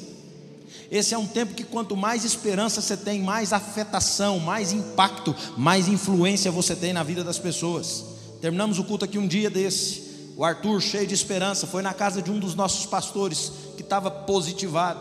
Esse 0.91 1.15
é 1.15 1.19
um 1.19 1.27
tempo 1.27 1.55
que 1.55 1.65
quanto 1.65 1.97
mais 1.97 2.25
esperança 2.25 2.81
você 2.81 2.97
tem, 2.97 3.21
mais 3.21 3.53
afetação, 3.53 4.39
mais 4.39 4.73
impacto, 4.73 5.35
mais 5.57 5.89
influência 5.89 6.51
você 6.51 6.77
tem 6.77 6.93
na 6.93 7.03
vida 7.03 7.25
das 7.25 7.39
pessoas. 7.39 8.05
Terminamos 8.41 8.79
o 8.79 8.85
culto 8.85 9.05
aqui 9.05 9.19
um 9.19 9.27
dia 9.27 9.51
desse, 9.51 10.06
O 10.37 10.45
Arthur, 10.45 10.83
cheio 10.83 11.07
de 11.07 11.15
esperança, 11.15 11.67
foi 11.67 11.81
na 11.81 11.95
casa 11.95 12.21
de 12.21 12.31
um 12.31 12.39
dos 12.39 12.55
nossos 12.55 12.85
pastores 12.85 13.51
que 13.75 13.81
estava 13.81 14.11
positivado. 14.11 15.01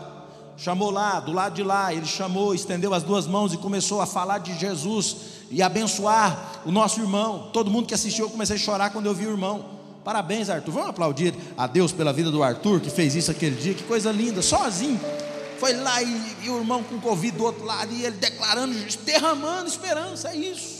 Chamou 0.56 0.90
lá, 0.90 1.20
do 1.20 1.30
lado 1.30 1.54
de 1.54 1.62
lá, 1.62 1.92
ele 1.92 2.06
chamou, 2.06 2.54
estendeu 2.54 2.94
as 2.94 3.02
duas 3.02 3.26
mãos 3.26 3.52
e 3.52 3.58
começou 3.58 4.00
a 4.00 4.06
falar 4.06 4.38
de 4.38 4.58
Jesus 4.58 5.16
e 5.50 5.62
abençoar 5.62 6.62
o 6.64 6.72
nosso 6.72 7.00
irmão. 7.00 7.50
Todo 7.52 7.70
mundo 7.70 7.86
que 7.86 7.92
assistiu, 7.92 8.24
eu 8.24 8.30
comecei 8.30 8.56
a 8.56 8.58
chorar 8.58 8.88
quando 8.88 9.04
eu 9.04 9.14
vi 9.14 9.26
o 9.26 9.32
irmão. 9.32 9.76
Parabéns, 10.02 10.48
Arthur. 10.48 10.72
Vamos 10.72 10.88
aplaudir 10.88 11.34
a 11.58 11.66
Deus 11.66 11.92
pela 11.92 12.14
vida 12.14 12.30
do 12.30 12.42
Arthur, 12.42 12.80
que 12.80 12.88
fez 12.88 13.14
isso 13.14 13.30
aquele 13.30 13.56
dia. 13.56 13.74
Que 13.74 13.84
coisa 13.84 14.10
linda, 14.10 14.40
sozinho. 14.40 14.98
Foi 15.60 15.74
lá 15.74 16.02
e, 16.02 16.36
e 16.44 16.48
o 16.48 16.56
irmão 16.56 16.82
com 16.82 16.98
Covid 16.98 17.36
do 17.36 17.44
outro 17.44 17.62
lado, 17.62 17.92
e 17.92 18.06
ele 18.06 18.16
declarando, 18.16 18.74
derramando 19.04 19.68
esperança. 19.68 20.30
É 20.30 20.36
isso. 20.36 20.75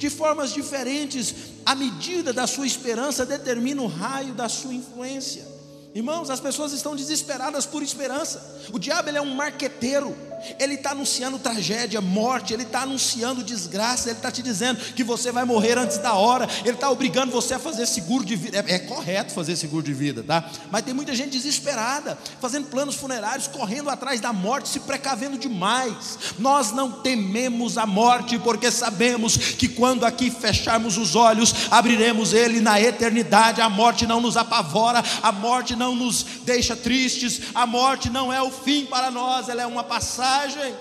De 0.00 0.08
formas 0.08 0.54
diferentes, 0.54 1.34
a 1.66 1.74
medida 1.74 2.32
da 2.32 2.46
sua 2.46 2.66
esperança 2.66 3.26
determina 3.26 3.82
o 3.82 3.86
raio 3.86 4.32
da 4.32 4.48
sua 4.48 4.72
influência. 4.72 5.46
Irmãos, 5.94 6.30
as 6.30 6.40
pessoas 6.40 6.72
estão 6.72 6.96
desesperadas 6.96 7.66
por 7.66 7.82
esperança. 7.82 8.62
O 8.72 8.78
diabo 8.78 9.10
ele 9.10 9.18
é 9.18 9.20
um 9.20 9.34
marqueteiro. 9.34 10.16
Ele 10.58 10.74
está 10.74 10.90
anunciando 10.92 11.38
tragédia, 11.38 12.00
morte, 12.00 12.52
ele 12.52 12.62
está 12.62 12.82
anunciando 12.82 13.42
desgraça, 13.42 14.08
ele 14.08 14.18
está 14.18 14.30
te 14.30 14.42
dizendo 14.42 14.78
que 14.94 15.04
você 15.04 15.30
vai 15.32 15.44
morrer 15.44 15.76
antes 15.76 15.98
da 15.98 16.14
hora, 16.14 16.48
ele 16.64 16.74
está 16.74 16.90
obrigando 16.90 17.32
você 17.32 17.54
a 17.54 17.58
fazer 17.58 17.86
seguro 17.86 18.24
de 18.24 18.36
vida. 18.36 18.58
É, 18.58 18.74
é, 18.74 18.78
correto 18.78 19.32
fazer 19.32 19.56
seguro 19.56 19.82
de 19.82 19.92
vida, 19.92 20.22
tá? 20.22 20.48
Mas 20.70 20.82
tem 20.82 20.94
muita 20.94 21.14
gente 21.14 21.30
desesperada, 21.30 22.18
fazendo 22.40 22.68
planos 22.68 22.94
funerários, 22.94 23.46
correndo 23.46 23.90
atrás 23.90 24.20
da 24.20 24.32
morte, 24.32 24.68
se 24.68 24.80
precavendo 24.80 25.36
demais. 25.36 26.18
Nós 26.38 26.72
não 26.72 26.90
tememos 26.90 27.76
a 27.76 27.86
morte, 27.86 28.38
porque 28.38 28.70
sabemos 28.70 29.36
que 29.36 29.68
quando 29.68 30.04
aqui 30.04 30.30
fecharmos 30.30 30.96
os 30.96 31.14
olhos, 31.14 31.54
abriremos 31.70 32.32
ele 32.32 32.60
na 32.60 32.80
eternidade. 32.80 33.60
A 33.60 33.68
morte 33.68 34.06
não 34.06 34.20
nos 34.20 34.36
apavora, 34.36 35.02
a 35.22 35.32
morte 35.32 35.76
não 35.76 35.94
nos 35.94 36.24
deixa 36.44 36.74
tristes, 36.74 37.40
a 37.54 37.66
morte 37.66 38.08
não 38.08 38.32
é 38.32 38.40
o 38.40 38.50
fim 38.50 38.86
para 38.86 39.10
nós, 39.10 39.48
ela 39.48 39.62
é 39.62 39.66
uma 39.66 39.84
passagem 39.84 40.29
mensagem. 40.30 40.76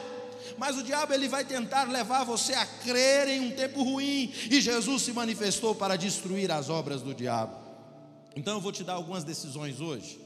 Mas 0.58 0.78
o 0.78 0.84
diabo 0.84 1.14
ele 1.14 1.28
vai 1.28 1.46
tentar 1.46 1.84
levar 1.84 2.24
você 2.24 2.54
a 2.54 2.66
crer 2.66 3.28
em 3.30 3.40
um 3.40 3.52
tempo 3.52 3.82
ruim, 3.84 4.32
e 4.50 4.62
Jesus 4.62 5.04
se 5.04 5.14
manifestou 5.14 5.74
para 5.74 5.96
destruir 5.96 6.52
as 6.52 6.70
obras 6.70 7.02
do 7.02 7.14
diabo. 7.14 7.56
Então 8.36 8.56
eu 8.56 8.62
vou 8.62 8.72
te 8.72 8.84
dar 8.84 8.94
algumas 8.94 9.24
decisões 9.24 9.80
hoje, 9.80 10.20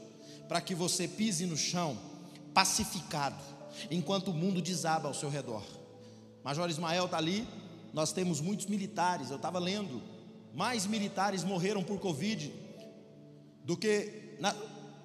para 0.48 0.60
que 0.60 0.74
você 0.74 1.06
pise 1.06 1.46
no 1.46 1.56
chão, 1.56 1.96
pacificado, 2.52 3.42
enquanto 3.90 4.28
o 4.28 4.34
mundo 4.34 4.60
desaba 4.60 5.08
ao 5.08 5.14
seu 5.14 5.30
redor. 5.30 5.62
Major 6.42 6.68
Ismael 6.68 7.06
está 7.06 7.16
ali, 7.16 7.46
nós 7.92 8.12
temos 8.12 8.40
muitos 8.40 8.66
militares, 8.66 9.30
eu 9.30 9.36
estava 9.36 9.58
lendo, 9.58 10.02
mais 10.52 10.86
militares 10.86 11.44
morreram 11.44 11.82
por 11.82 11.98
Covid 11.98 12.52
do 13.64 13.76
que 13.76 14.36
na, 14.40 14.54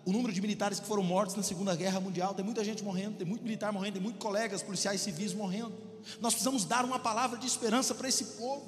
o 0.05 0.11
número 0.11 0.33
de 0.33 0.41
militares 0.41 0.79
que 0.79 0.87
foram 0.87 1.03
mortos 1.03 1.35
na 1.35 1.43
Segunda 1.43 1.75
Guerra 1.75 1.99
Mundial. 1.99 2.33
Tem 2.33 2.43
muita 2.43 2.63
gente 2.63 2.83
morrendo, 2.83 3.17
tem 3.17 3.27
muito 3.27 3.43
militar 3.43 3.71
morrendo, 3.71 3.93
tem 3.93 4.01
muitos 4.01 4.21
colegas 4.21 4.61
policiais 4.61 5.01
civis 5.01 5.33
morrendo. 5.33 5.73
Nós 6.19 6.33
precisamos 6.33 6.65
dar 6.65 6.85
uma 6.85 6.99
palavra 6.99 7.37
de 7.37 7.45
esperança 7.45 7.93
para 7.93 8.07
esse 8.07 8.23
povo. 8.37 8.65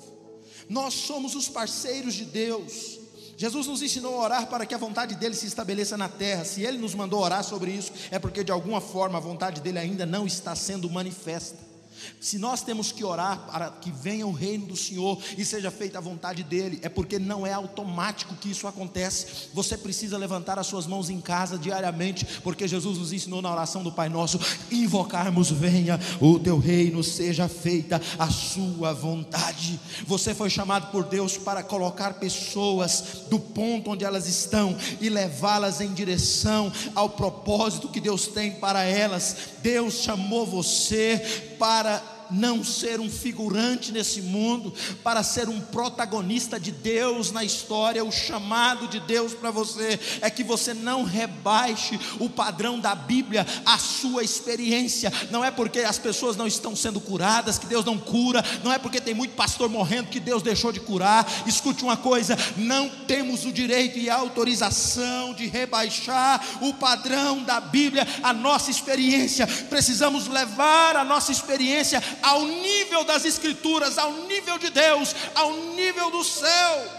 Nós 0.69 0.93
somos 0.93 1.35
os 1.35 1.49
parceiros 1.49 2.13
de 2.13 2.25
Deus. 2.25 2.99
Jesus 3.37 3.65
nos 3.65 3.81
ensinou 3.81 4.15
a 4.15 4.23
orar 4.23 4.47
para 4.47 4.65
que 4.65 4.75
a 4.75 4.77
vontade 4.77 5.15
dele 5.15 5.33
se 5.33 5.47
estabeleça 5.47 5.97
na 5.97 6.07
terra. 6.07 6.45
Se 6.45 6.61
ele 6.61 6.77
nos 6.77 6.93
mandou 6.93 7.21
orar 7.21 7.43
sobre 7.43 7.71
isso, 7.71 7.91
é 8.11 8.19
porque 8.19 8.43
de 8.43 8.51
alguma 8.51 8.79
forma 8.79 9.17
a 9.17 9.21
vontade 9.21 9.61
dele 9.61 9.79
ainda 9.79 10.05
não 10.05 10.27
está 10.27 10.55
sendo 10.55 10.89
manifesta. 10.89 11.70
Se 12.19 12.37
nós 12.37 12.61
temos 12.61 12.91
que 12.91 13.03
orar 13.03 13.45
para 13.47 13.69
que 13.69 13.91
venha 13.91 14.25
o 14.27 14.31
reino 14.31 14.67
do 14.67 14.75
Senhor 14.75 15.21
e 15.37 15.45
seja 15.45 15.71
feita 15.71 15.97
a 15.97 16.01
vontade 16.01 16.43
dEle, 16.43 16.79
é 16.81 16.89
porque 16.89 17.17
não 17.17 17.45
é 17.45 17.53
automático 17.53 18.35
que 18.35 18.51
isso 18.51 18.67
acontece. 18.67 19.49
Você 19.53 19.77
precisa 19.77 20.17
levantar 20.17 20.59
as 20.59 20.67
suas 20.67 20.85
mãos 20.85 21.09
em 21.09 21.19
casa 21.19 21.57
diariamente, 21.57 22.25
porque 22.43 22.67
Jesus 22.67 22.97
nos 22.97 23.13
ensinou 23.13 23.41
na 23.41 23.51
oração 23.51 23.83
do 23.83 23.91
Pai 23.91 24.09
Nosso: 24.09 24.39
invocarmos, 24.71 25.51
venha 25.51 25.99
o 26.19 26.39
teu 26.39 26.57
reino, 26.57 27.03
seja 27.03 27.47
feita 27.47 28.01
a 28.17 28.29
sua 28.29 28.93
vontade. 28.93 29.79
Você 30.05 30.33
foi 30.33 30.49
chamado 30.49 30.91
por 30.91 31.03
Deus 31.05 31.37
para 31.37 31.63
colocar 31.63 32.15
pessoas 32.15 33.23
do 33.29 33.39
ponto 33.39 33.91
onde 33.91 34.05
elas 34.05 34.27
estão 34.27 34.77
e 34.99 35.09
levá-las 35.09 35.81
em 35.81 35.93
direção 35.93 36.71
ao 36.95 37.09
propósito 37.09 37.89
que 37.89 37.99
Deus 37.99 38.27
tem 38.27 38.51
para 38.53 38.83
elas. 38.83 39.35
Deus 39.61 39.95
chamou 39.95 40.45
você 40.45 41.55
para 41.59 41.90
that 41.91 42.20
não 42.31 42.63
ser 42.63 42.99
um 42.99 43.09
figurante 43.09 43.91
nesse 43.91 44.21
mundo, 44.21 44.73
para 45.03 45.23
ser 45.23 45.49
um 45.49 45.59
protagonista 45.59 46.59
de 46.59 46.71
Deus 46.71 47.31
na 47.31 47.43
história. 47.43 48.03
O 48.03 48.11
chamado 48.11 48.87
de 48.87 48.99
Deus 48.99 49.33
para 49.33 49.51
você 49.51 49.99
é 50.21 50.29
que 50.29 50.43
você 50.43 50.73
não 50.73 51.03
rebaixe 51.03 51.99
o 52.19 52.29
padrão 52.29 52.79
da 52.79 52.95
Bíblia 52.95 53.45
à 53.65 53.77
sua 53.77 54.23
experiência. 54.23 55.11
Não 55.29 55.43
é 55.43 55.51
porque 55.51 55.79
as 55.79 55.97
pessoas 55.97 56.35
não 56.35 56.47
estão 56.47 56.75
sendo 56.75 56.99
curadas 56.99 57.57
que 57.57 57.65
Deus 57.65 57.85
não 57.85 57.97
cura, 57.97 58.43
não 58.63 58.71
é 58.71 58.77
porque 58.77 59.01
tem 59.01 59.13
muito 59.13 59.35
pastor 59.35 59.69
morrendo 59.69 60.09
que 60.09 60.19
Deus 60.19 60.41
deixou 60.41 60.71
de 60.71 60.79
curar. 60.79 61.27
Escute 61.45 61.83
uma 61.83 61.97
coisa: 61.97 62.37
não 62.57 62.89
temos 62.89 63.45
o 63.45 63.51
direito 63.51 63.97
e 63.99 64.09
a 64.09 64.15
autorização 64.15 65.33
de 65.33 65.47
rebaixar 65.47 66.41
o 66.61 66.73
padrão 66.73 67.43
da 67.43 67.59
Bíblia 67.59 68.07
à 68.23 68.33
nossa 68.33 68.71
experiência. 68.71 69.47
Precisamos 69.69 70.27
levar 70.27 70.95
a 70.95 71.03
nossa 71.03 71.31
experiência 71.31 72.01
ao 72.21 72.45
nível 72.45 73.03
das 73.03 73.25
Escrituras, 73.25 73.97
ao 73.97 74.13
nível 74.27 74.57
de 74.57 74.69
Deus, 74.69 75.15
ao 75.35 75.53
nível 75.53 76.11
dos 76.11 76.27
céus. 76.27 76.91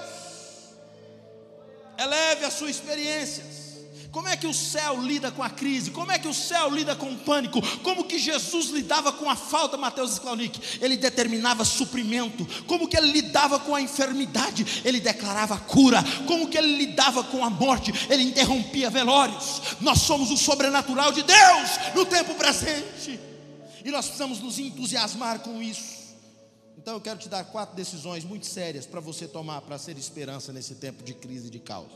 Eleve 1.98 2.44
a 2.44 2.50
sua 2.50 2.70
experiência. 2.70 3.52
Como 4.12 4.28
é 4.28 4.36
que 4.36 4.46
o 4.46 4.52
céu 4.52 5.00
lida 5.00 5.30
com 5.30 5.42
a 5.42 5.48
crise? 5.48 5.90
Como 5.90 6.12
é 6.12 6.18
que 6.18 6.28
o 6.28 6.34
céu 6.34 6.68
lida 6.68 6.94
com 6.94 7.10
o 7.10 7.16
pânico? 7.16 7.62
Como 7.78 8.04
que 8.04 8.18
Jesus 8.18 8.66
lidava 8.66 9.10
com 9.10 9.28
a 9.28 9.34
falta, 9.34 9.78
Mateus 9.78 10.12
Sklaunick? 10.12 10.78
Ele 10.82 10.98
determinava 10.98 11.64
suprimento. 11.64 12.46
Como 12.66 12.86
que 12.86 12.96
ele 12.96 13.10
lidava 13.10 13.58
com 13.58 13.74
a 13.74 13.80
enfermidade? 13.80 14.82
Ele 14.84 15.00
declarava 15.00 15.56
cura. 15.56 16.04
Como 16.26 16.46
que 16.46 16.58
ele 16.58 16.76
lidava 16.76 17.24
com 17.24 17.42
a 17.42 17.48
morte? 17.48 17.90
Ele 18.10 18.24
interrompia 18.24 18.90
velórios. 18.90 19.62
Nós 19.80 20.02
somos 20.02 20.30
o 20.30 20.36
sobrenatural 20.36 21.10
de 21.10 21.22
Deus 21.22 21.70
no 21.94 22.04
tempo 22.04 22.34
presente. 22.34 23.31
E 23.84 23.90
nós 23.90 24.06
precisamos 24.06 24.40
nos 24.40 24.58
entusiasmar 24.58 25.40
com 25.40 25.62
isso. 25.62 26.02
Então 26.76 26.94
eu 26.94 27.00
quero 27.00 27.18
te 27.18 27.28
dar 27.28 27.44
quatro 27.44 27.76
decisões 27.76 28.24
muito 28.24 28.46
sérias 28.46 28.86
para 28.86 29.00
você 29.00 29.28
tomar 29.28 29.60
para 29.62 29.78
ser 29.78 29.96
esperança 29.98 30.52
nesse 30.52 30.76
tempo 30.76 31.02
de 31.02 31.14
crise 31.14 31.48
e 31.48 31.50
de 31.50 31.58
caos. 31.58 31.92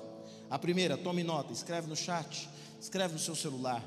A 0.48 0.58
primeira, 0.58 0.96
tome 0.96 1.24
nota, 1.24 1.52
escreve 1.52 1.88
no 1.88 1.96
chat, 1.96 2.48
escreve 2.80 3.14
no 3.14 3.18
seu 3.18 3.34
celular. 3.34 3.82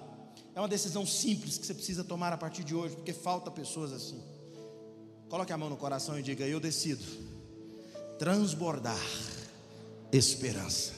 É 0.56 0.60
uma 0.60 0.68
decisão 0.68 1.06
simples 1.06 1.58
que 1.58 1.66
você 1.66 1.74
precisa 1.74 2.04
tomar 2.04 2.34
a 2.34 2.38
partir 2.38 2.64
de 2.64 2.76
hoje, 2.76 2.96
porque 2.96 3.14
falta 3.14 3.50
pessoas 3.50 3.94
assim. 3.94 4.22
Coloque 5.30 5.54
a 5.54 5.58
mão 5.58 5.70
no 5.70 5.78
coração 5.78 6.20
e 6.20 6.24
diga: 6.24 6.46
Eu 6.46 6.60
decido 6.60 7.04
transbordar 8.18 9.00
esperança. 10.12 10.94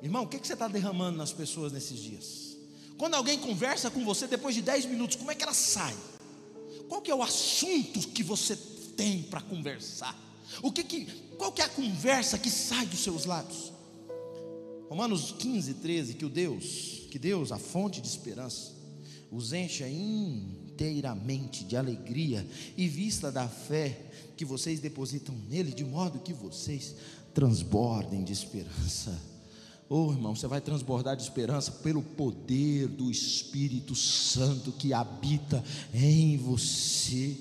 Irmão, 0.00 0.22
o 0.22 0.26
que, 0.26 0.38
que 0.38 0.46
você 0.46 0.54
está 0.54 0.68
derramando 0.68 1.18
nas 1.18 1.32
pessoas 1.32 1.72
nesses 1.72 1.98
dias? 1.98 2.51
Quando 3.02 3.14
alguém 3.14 3.36
conversa 3.36 3.90
com 3.90 4.04
você 4.04 4.28
depois 4.28 4.54
de 4.54 4.62
10 4.62 4.86
minutos, 4.86 5.16
como 5.16 5.32
é 5.32 5.34
que 5.34 5.42
ela 5.42 5.52
sai? 5.52 5.92
Qual 6.88 7.02
que 7.02 7.10
é 7.10 7.14
o 7.14 7.20
assunto 7.20 7.98
que 7.98 8.22
você 8.22 8.54
tem 8.96 9.24
para 9.24 9.40
conversar? 9.40 10.16
O 10.62 10.70
que 10.70 10.84
que, 10.84 11.06
qual 11.36 11.50
que 11.50 11.60
é 11.60 11.64
a 11.64 11.68
conversa 11.68 12.38
que 12.38 12.48
sai 12.48 12.86
dos 12.86 13.00
seus 13.00 13.24
lábios? 13.24 13.72
Romanos 14.88 15.34
15, 15.36 15.74
13, 15.74 16.14
que 16.14 16.24
o 16.24 16.30
Deus, 16.30 17.08
que 17.10 17.18
Deus, 17.18 17.50
a 17.50 17.58
fonte 17.58 18.00
de 18.00 18.06
esperança, 18.06 18.70
os 19.32 19.52
encha 19.52 19.88
inteiramente 19.88 21.64
de 21.64 21.76
alegria 21.76 22.46
e 22.76 22.86
vista 22.86 23.32
da 23.32 23.48
fé 23.48 23.98
que 24.36 24.44
vocês 24.44 24.78
depositam 24.78 25.34
nele, 25.48 25.72
de 25.72 25.84
modo 25.84 26.20
que 26.20 26.32
vocês 26.32 26.94
transbordem 27.34 28.22
de 28.22 28.32
esperança. 28.32 29.31
Oh, 29.88 30.10
irmão, 30.10 30.34
você 30.34 30.46
vai 30.46 30.60
transbordar 30.60 31.16
de 31.16 31.22
esperança 31.22 31.70
pelo 31.70 32.02
poder 32.02 32.88
do 32.88 33.10
Espírito 33.10 33.94
Santo 33.94 34.72
que 34.72 34.92
habita 34.92 35.62
em 35.92 36.36
você. 36.38 37.36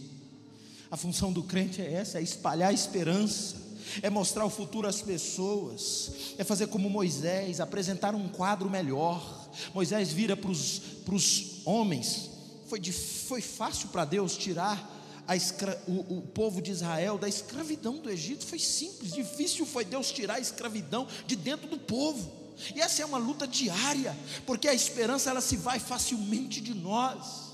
A 0.90 0.98
função 0.98 1.32
do 1.32 1.44
crente 1.44 1.82
é 1.82 1.94
essa: 1.94 2.20
é 2.20 2.22
espalhar 2.22 2.74
esperança, 2.74 3.56
é 4.02 4.10
mostrar 4.10 4.46
o 4.46 4.50
futuro 4.50 4.88
às 4.88 5.02
pessoas, 5.02 6.12
é 6.38 6.44
fazer 6.44 6.68
como 6.68 6.90
Moisés, 6.90 7.62
apresentar 7.62 8.14
um 8.14 8.28
quadro 8.28 8.70
melhor. 8.70 9.50
Moisés 9.74 10.12
vira 10.12 10.36
para 10.36 10.52
os 10.52 11.62
homens, 11.64 12.30
foi, 12.68 12.80
de, 12.80 12.92
foi 12.92 13.42
fácil 13.42 13.88
para 13.90 14.04
Deus 14.04 14.36
tirar 14.36 14.91
Escra... 15.36 15.82
O, 15.88 16.18
o, 16.18 16.22
povo 16.22 16.62
de 16.62 16.72
Israel 16.72 17.18
da 17.18 17.28
escravidão 17.28 17.98
do 17.98 18.10
Egito 18.10 18.46
foi 18.46 18.60
simples, 18.60 19.14
difícil 19.14 19.66
foi 19.66 19.86
Deus 19.86 20.12
tirar 20.12 20.36
a 20.36 20.40
escravidão 20.40 21.08
de 21.26 21.36
dentro 21.36 21.68
do 21.68 21.78
povo. 21.78 22.32
E 22.76 22.82
essa 22.82 23.02
é 23.02 23.06
uma 23.06 23.18
luta 23.18 23.48
diária, 23.48 24.16
porque 24.46 24.68
a 24.68 24.74
esperança 24.74 25.30
ela 25.30 25.42
se 25.42 25.58
vai 25.58 25.80
facilmente 25.80 26.62
de 26.62 26.74
nós. 26.74 27.52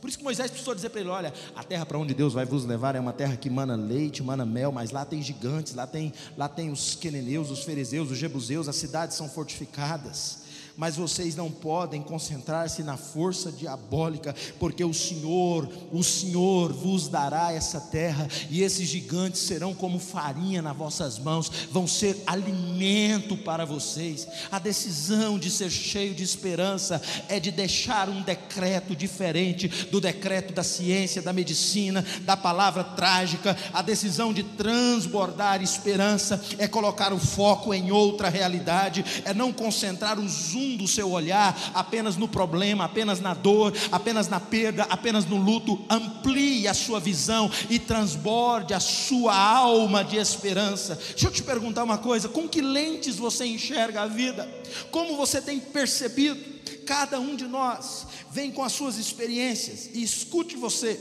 Por 0.00 0.08
isso 0.08 0.18
que 0.18 0.24
Moisés 0.24 0.50
precisou 0.50 0.74
dizer 0.74 0.90
para 0.90 1.00
ele: 1.00 1.10
olha, 1.10 1.32
a 1.56 1.64
terra 1.64 1.84
para 1.84 1.98
onde 1.98 2.14
Deus 2.14 2.32
vai 2.32 2.44
vos 2.44 2.64
levar 2.64 2.94
é 2.94 3.00
uma 3.00 3.12
terra 3.12 3.36
que 3.36 3.50
mana 3.50 3.74
leite, 3.74 4.22
mana 4.22 4.44
mel, 4.44 4.70
mas 4.70 4.90
lá 4.90 5.04
tem 5.04 5.22
gigantes, 5.22 5.74
lá 5.74 5.86
tem, 5.86 6.12
lá 6.36 6.48
tem 6.48 6.70
os 6.70 6.94
queneneus, 6.94 7.50
os 7.50 7.64
fariseus, 7.64 8.10
os 8.10 8.18
jebuseus, 8.18 8.68
as 8.68 8.76
cidades 8.76 9.16
são 9.16 9.28
fortificadas 9.28 10.43
mas 10.76 10.96
vocês 10.96 11.36
não 11.36 11.50
podem 11.50 12.02
concentrar-se 12.02 12.82
na 12.82 12.96
força 12.96 13.50
diabólica, 13.52 14.34
porque 14.58 14.84
o 14.84 14.94
Senhor, 14.94 15.68
o 15.92 16.02
Senhor 16.02 16.72
vos 16.72 17.08
dará 17.08 17.52
essa 17.52 17.80
terra, 17.80 18.28
e 18.50 18.62
esses 18.62 18.88
gigantes 18.88 19.40
serão 19.42 19.74
como 19.74 19.98
farinha 19.98 20.60
nas 20.60 20.76
vossas 20.76 21.18
mãos, 21.18 21.50
vão 21.70 21.86
ser 21.86 22.22
alimento 22.26 23.36
para 23.36 23.64
vocês. 23.64 24.26
A 24.50 24.58
decisão 24.58 25.38
de 25.38 25.50
ser 25.50 25.70
cheio 25.70 26.14
de 26.14 26.22
esperança 26.22 27.00
é 27.28 27.38
de 27.38 27.50
deixar 27.50 28.08
um 28.08 28.22
decreto 28.22 28.96
diferente 28.96 29.68
do 29.90 30.00
decreto 30.00 30.52
da 30.52 30.62
ciência, 30.62 31.22
da 31.22 31.32
medicina, 31.32 32.04
da 32.22 32.36
palavra 32.36 32.82
trágica. 32.82 33.56
A 33.72 33.82
decisão 33.82 34.32
de 34.32 34.42
transbordar 34.42 35.62
esperança 35.62 36.42
é 36.58 36.66
colocar 36.66 37.12
o 37.12 37.18
foco 37.18 37.72
em 37.72 37.90
outra 37.90 38.28
realidade, 38.28 39.04
é 39.24 39.32
não 39.32 39.52
concentrar 39.52 40.18
o 40.18 40.28
zoom 40.64 40.76
do 40.76 40.88
seu 40.88 41.10
olhar 41.10 41.72
apenas 41.74 42.16
no 42.16 42.26
problema, 42.26 42.84
apenas 42.84 43.20
na 43.20 43.34
dor, 43.34 43.72
apenas 43.92 44.28
na 44.28 44.40
perda, 44.40 44.84
apenas 44.84 45.26
no 45.26 45.36
luto. 45.36 45.84
Amplie 45.88 46.66
a 46.66 46.74
sua 46.74 46.98
visão 46.98 47.50
e 47.68 47.78
transborde 47.78 48.72
a 48.72 48.80
sua 48.80 49.36
alma 49.36 50.02
de 50.02 50.16
esperança. 50.16 50.98
Deixa 51.10 51.26
eu 51.26 51.32
te 51.32 51.42
perguntar 51.42 51.84
uma 51.84 51.98
coisa: 51.98 52.28
com 52.28 52.48
que 52.48 52.60
lentes 52.60 53.16
você 53.16 53.44
enxerga 53.44 54.02
a 54.02 54.06
vida? 54.06 54.48
Como 54.90 55.16
você 55.16 55.40
tem 55.40 55.60
percebido? 55.60 56.54
Cada 56.86 57.18
um 57.18 57.34
de 57.34 57.46
nós 57.46 58.06
vem 58.30 58.50
com 58.50 58.62
as 58.62 58.72
suas 58.72 58.98
experiências 58.98 59.88
e 59.94 60.02
escute 60.02 60.56
você 60.56 61.00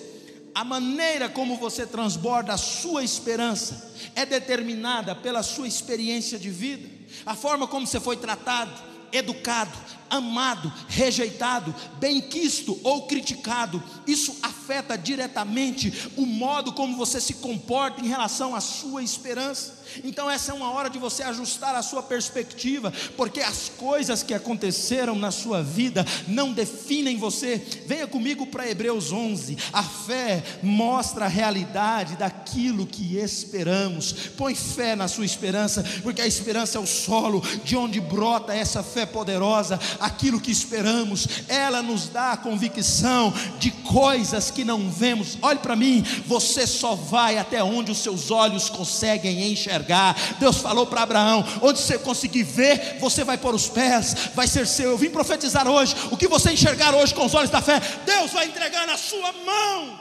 a 0.56 0.64
maneira 0.64 1.28
como 1.28 1.58
você 1.58 1.86
transborda 1.86 2.54
a 2.54 2.58
sua 2.58 3.04
esperança 3.04 3.92
é 4.16 4.24
determinada 4.24 5.16
pela 5.16 5.42
sua 5.42 5.68
experiência 5.68 6.38
de 6.38 6.52
vida, 6.52 6.88
a 7.26 7.36
forma 7.36 7.68
como 7.68 7.88
você 7.88 8.00
foi 8.00 8.18
tratado, 8.18 8.93
educado, 9.14 9.72
amado, 10.10 10.72
rejeitado, 10.88 11.74
bem-quisto 12.00 12.80
ou 12.84 13.08
criticado, 13.08 13.82
isso 14.06 14.36
afeta 14.42 14.98
diretamente 14.98 16.12
o 16.18 16.26
modo 16.26 16.74
como 16.74 16.98
você 16.98 17.22
se 17.22 17.36
comporta 17.36 18.02
em 18.02 18.08
relação 18.08 18.56
à 18.56 18.62
sua 18.62 19.04
esperança. 19.04 19.83
Então, 20.04 20.30
essa 20.30 20.52
é 20.52 20.56
uma 20.56 20.72
hora 20.72 20.90
de 20.90 20.98
você 20.98 21.22
ajustar 21.24 21.76
a 21.76 21.84
sua 21.84 22.02
perspectiva, 22.02 22.92
porque 23.16 23.42
as 23.42 23.70
coisas 23.70 24.24
que 24.24 24.34
aconteceram 24.34 25.16
na 25.16 25.32
sua 25.32 25.62
vida 25.62 26.06
não 26.28 26.52
definem 26.52 27.18
você. 27.18 27.62
Venha 27.86 28.08
comigo 28.08 28.48
para 28.48 28.70
Hebreus 28.70 29.12
11. 29.12 29.58
A 29.72 29.84
fé 29.84 30.44
mostra 30.64 31.26
a 31.26 31.28
realidade 31.28 32.16
daquilo 32.16 32.88
que 32.88 33.18
esperamos. 33.18 34.14
Põe 34.38 34.56
fé 34.56 34.96
na 34.96 35.08
sua 35.08 35.26
esperança, 35.26 35.84
porque 36.02 36.22
a 36.22 36.28
esperança 36.28 36.78
é 36.78 36.82
o 36.82 36.88
solo 36.88 37.42
de 37.64 37.76
onde 37.76 38.00
brota 38.00 38.54
essa 38.54 38.82
fé 38.82 39.06
poderosa. 39.06 39.80
Aquilo 40.00 40.42
que 40.42 40.52
esperamos, 40.52 41.28
ela 41.48 41.82
nos 41.82 42.08
dá 42.08 42.32
a 42.32 42.38
convicção 42.38 43.34
de 43.60 43.70
coisas 43.72 44.50
que 44.50 44.64
não 44.64 44.90
vemos. 44.90 45.38
Olhe 45.42 45.60
para 45.60 45.76
mim, 45.76 46.04
você 46.26 46.66
só 46.66 46.96
vai 46.96 47.38
até 47.38 47.64
onde 47.64 47.92
os 47.92 48.00
seus 48.00 48.32
olhos 48.32 48.70
conseguem 48.70 49.52
enxergar 49.52 49.83
enxergar. 49.84 50.16
Deus 50.40 50.58
falou 50.58 50.88
para 50.88 51.04
Abraão: 51.04 51.46
onde 51.62 51.80
você 51.80 52.00
conseguir 52.00 52.44
ver, 52.44 52.98
você 53.00 53.24
vai 53.24 53.38
pôr 53.38 53.54
os 53.54 53.70
pés, 53.70 54.16
vai 54.34 54.48
ser 54.48 54.66
seu. 54.66 54.92
Eu 54.92 54.98
vim 54.98 55.10
profetizar 55.10 55.68
hoje: 55.68 55.96
o 56.12 56.18
que 56.18 56.28
você 56.28 56.52
enxergar 56.52 56.96
hoje 56.96 57.14
com 57.14 57.26
os 57.26 57.34
olhos 57.36 57.50
da 57.50 57.62
fé, 57.62 57.80
Deus 58.06 58.32
vai 58.32 58.48
entregar 58.48 58.88
na 58.88 58.98
sua 58.98 59.32
mão. 59.32 60.00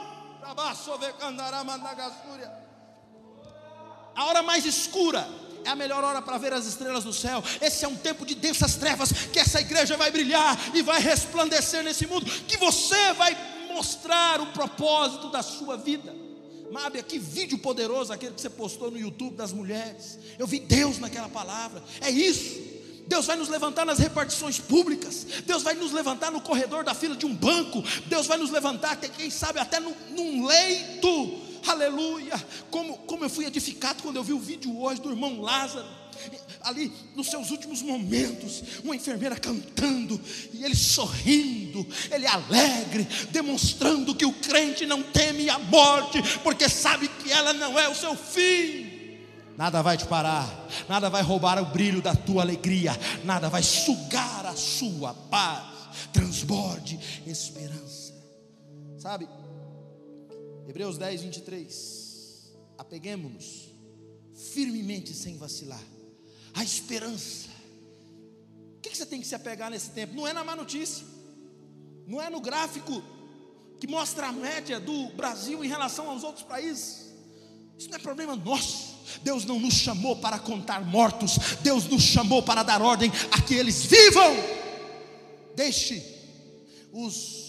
A 4.15 4.25
hora 4.25 4.43
mais 4.43 4.65
escura 4.65 5.27
é 5.65 5.69
a 5.69 5.75
melhor 5.75 6.03
hora 6.03 6.21
para 6.21 6.37
ver 6.37 6.53
as 6.53 6.65
estrelas 6.65 7.03
do 7.03 7.13
céu. 7.13 7.43
Esse 7.61 7.85
é 7.85 7.87
um 7.87 7.95
tempo 7.95 8.25
de 8.25 8.35
densas 8.35 8.75
trevas 8.75 9.11
que 9.11 9.39
essa 9.39 9.59
igreja 9.59 9.97
vai 9.97 10.11
brilhar 10.11 10.57
e 10.73 10.81
vai 10.81 10.99
resplandecer 10.99 11.83
nesse 11.83 12.05
mundo, 12.05 12.25
que 12.25 12.57
você 12.57 13.13
vai 13.13 13.35
mostrar 13.69 14.39
o 14.39 14.47
propósito 14.47 15.29
da 15.29 15.41
sua 15.41 15.77
vida. 15.77 16.22
Mábia, 16.73 17.03
que 17.03 17.19
vídeo 17.19 17.59
poderoso 17.59 18.11
aquele 18.11 18.33
que 18.33 18.41
você 18.41 18.49
postou 18.49 18.89
no 18.89 18.97
YouTube 18.97 19.35
das 19.35 19.53
mulheres. 19.53 20.17
Eu 20.39 20.47
vi 20.47 20.59
Deus 20.59 20.97
naquela 20.97 21.29
palavra. 21.29 21.83
É 22.01 22.09
isso. 22.09 22.73
Deus 23.07 23.27
vai 23.27 23.35
nos 23.35 23.47
levantar 23.47 23.85
nas 23.85 23.99
repartições 23.99 24.59
públicas, 24.59 25.27
Deus 25.45 25.61
vai 25.61 25.73
nos 25.73 25.91
levantar 25.91 26.31
no 26.31 26.39
corredor 26.39 26.85
da 26.85 26.93
fila 26.93 27.17
de 27.17 27.25
um 27.25 27.35
banco, 27.35 27.83
Deus 28.05 28.27
vai 28.27 28.37
nos 28.37 28.49
levantar, 28.49 28.95
quem 28.95 29.29
sabe, 29.29 29.59
até 29.59 29.77
no, 29.77 29.93
num 30.11 30.45
leito, 30.45 31.37
aleluia. 31.67 32.41
Como, 32.71 32.97
como 32.99 33.25
eu 33.25 33.29
fui 33.29 33.45
edificado 33.45 34.01
quando 34.01 34.15
eu 34.15 34.23
vi 34.23 34.31
o 34.31 34.39
vídeo 34.39 34.79
hoje 34.79 35.01
do 35.01 35.11
irmão 35.11 35.41
Lázaro 35.41 36.02
ali 36.63 36.91
nos 37.15 37.27
seus 37.27 37.51
últimos 37.51 37.81
momentos, 37.81 38.63
uma 38.83 38.95
enfermeira 38.95 39.35
cantando 39.35 40.19
e 40.53 40.63
ele 40.63 40.75
sorrindo, 40.75 41.85
ele 42.11 42.25
alegre, 42.25 43.07
demonstrando 43.31 44.15
que 44.15 44.25
o 44.25 44.33
crente 44.33 44.85
não 44.85 45.03
teme 45.03 45.49
a 45.49 45.59
morte, 45.59 46.21
porque 46.39 46.69
sabe 46.69 47.07
que 47.07 47.31
ela 47.31 47.53
não 47.53 47.77
é 47.77 47.87
o 47.87 47.95
seu 47.95 48.15
fim. 48.15 48.91
Nada 49.57 49.81
vai 49.83 49.97
te 49.97 50.07
parar, 50.07 50.67
nada 50.89 51.09
vai 51.09 51.21
roubar 51.21 51.61
o 51.61 51.65
brilho 51.65 52.01
da 52.01 52.15
tua 52.15 52.41
alegria, 52.41 52.97
nada 53.23 53.49
vai 53.49 53.61
sugar 53.61 54.45
a 54.45 54.55
sua 54.55 55.13
paz. 55.13 55.73
Transborde 56.11 56.99
esperança, 57.27 58.13
sabe? 58.97 59.27
Hebreus 60.67 60.97
10, 60.97 61.21
23. 61.21 62.53
Apeguemos-nos 62.79 63.69
firmemente 64.33 65.13
sem 65.13 65.37
vacilar 65.37 65.92
a 66.53 66.63
esperança. 66.63 67.49
O 68.77 68.81
que 68.81 68.95
você 68.95 69.05
tem 69.05 69.21
que 69.21 69.27
se 69.27 69.35
apegar 69.35 69.69
nesse 69.69 69.89
tempo? 69.91 70.13
Não 70.13 70.27
é 70.27 70.33
na 70.33 70.43
má 70.43 70.55
notícia, 70.55 71.05
não 72.07 72.21
é 72.21 72.29
no 72.29 72.39
gráfico 72.39 73.01
que 73.79 73.87
mostra 73.87 74.27
a 74.27 74.31
média 74.31 74.79
do 74.79 75.09
Brasil 75.09 75.63
em 75.63 75.67
relação 75.67 76.09
aos 76.09 76.23
outros 76.23 76.45
países. 76.45 77.13
Isso 77.77 77.89
não 77.89 77.97
é 77.97 77.99
problema 77.99 78.35
nosso. 78.35 78.93
Deus 79.21 79.45
não 79.45 79.59
nos 79.59 79.73
chamou 79.73 80.15
para 80.15 80.39
contar 80.39 80.85
mortos, 80.85 81.37
Deus 81.61 81.85
nos 81.85 82.03
chamou 82.03 82.41
para 82.41 82.63
dar 82.63 82.81
ordem 82.81 83.11
a 83.31 83.41
que 83.41 83.53
eles 83.53 83.85
vivam. 83.85 84.33
Deixe 85.55 86.01
os 86.91 87.43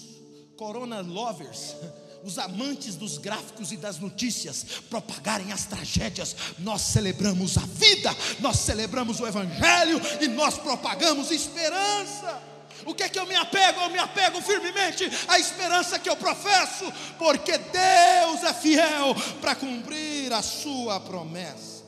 corona 0.57 1.01
lovers 1.01 1.77
os 2.25 2.39
amantes 2.39 2.97
dos 2.97 3.19
gráficos 3.19 3.71
e 3.71 3.77
das 3.77 3.99
notícias 3.99 4.65
propagarem 4.89 5.53
as 5.53 5.67
tragédias, 5.67 6.35
nós 6.59 6.81
celebramos 6.81 7.59
a 7.59 7.61
vida, 7.61 8.11
nós 8.41 8.59
celebramos 8.59 9.21
o 9.21 9.27
Evangelho 9.27 10.01
e 10.21 10.29
nós 10.29 10.57
propagamos 10.57 11.31
esperança. 11.31 12.43
O 12.87 12.95
que 12.95 13.03
é 13.03 13.09
que 13.09 13.19
eu 13.19 13.27
me 13.27 13.35
apego? 13.35 13.81
Eu 13.81 13.91
me 13.91 13.99
apego 13.99 14.41
firmemente 14.41 15.05
à 15.29 15.39
esperança 15.39 15.99
que 15.99 16.09
eu 16.09 16.17
professo, 16.17 16.85
porque 17.19 17.57
Deus 17.57 18.43
é 18.43 18.53
fiel 18.55 19.15
para 19.41 19.55
cumprir 19.55 20.33
a 20.33 20.43
sua 20.43 20.99
promessa. 21.01 21.85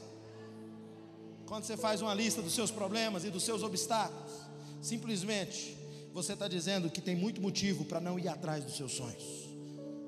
Quando 1.47 1.65
você 1.65 1.77
faz 1.77 2.03
uma 2.03 2.15
lista 2.15 2.43
dos 2.43 2.55
seus 2.55 2.71
problemas 2.71 3.25
e 3.25 3.31
dos 3.31 3.43
seus 3.43 3.63
obstáculos, 3.63 4.33
simplesmente 4.83 5.77
você 6.13 6.33
está 6.33 6.49
dizendo 6.49 6.91
que 6.91 7.01
tem 7.01 7.15
muito 7.15 7.41
motivo 7.41 7.85
para 7.85 8.01
não 8.01 8.19
ir 8.19 8.29
atrás 8.29 8.65
dos 8.65 8.77
seus 8.77 8.93
sonhos. 8.93 9.46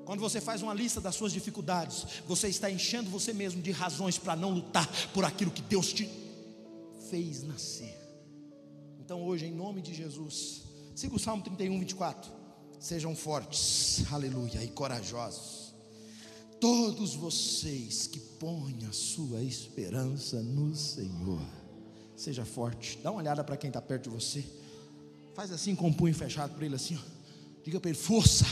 Quando 0.09 0.21
você 0.21 0.41
faz 0.41 0.63
uma 0.63 0.73
lista 0.73 0.99
das 0.99 1.13
suas 1.13 1.31
dificuldades, 1.31 2.03
você 2.27 2.47
está 2.47 2.67
enchendo 2.67 3.11
você 3.11 3.31
mesmo 3.31 3.61
de 3.61 3.69
razões 3.69 4.17
para 4.17 4.35
não 4.35 4.49
lutar 4.49 4.89
por 5.13 5.23
aquilo 5.23 5.51
que 5.51 5.61
Deus 5.61 5.93
te 5.93 6.09
fez 7.11 7.43
nascer. 7.43 7.95
Então 8.99 9.21
hoje, 9.21 9.45
em 9.45 9.53
nome 9.53 9.83
de 9.83 9.93
Jesus, 9.93 10.63
siga 10.95 11.15
o 11.15 11.19
Salmo 11.19 11.43
31, 11.43 11.79
24. 11.79 12.31
Sejam 12.79 13.15
fortes, 13.15 14.03
aleluia, 14.11 14.63
e 14.63 14.69
corajosos. 14.69 15.75
Todos 16.59 17.13
vocês 17.13 18.07
que 18.07 18.19
põem 18.19 18.79
a 18.89 18.91
sua 18.91 19.43
esperança 19.43 20.41
no 20.41 20.75
Senhor. 20.75 21.45
Seja 22.15 22.43
forte. 22.43 22.97
Dá 23.03 23.11
uma 23.11 23.21
olhada 23.21 23.43
para 23.43 23.57
quem 23.57 23.67
está 23.67 23.79
perto 23.79 24.09
de 24.09 24.15
você. 24.15 24.43
Faz 25.35 25.51
assim 25.51 25.75
com 25.75 25.87
o 25.87 25.93
punho 25.93 26.15
fechado 26.15 26.55
para 26.55 26.65
ele 26.65 26.73
assim. 26.73 26.95
Ó. 26.95 27.63
Diga 27.63 27.79
para 27.79 27.91
ele, 27.91 27.99
força. 27.99 28.47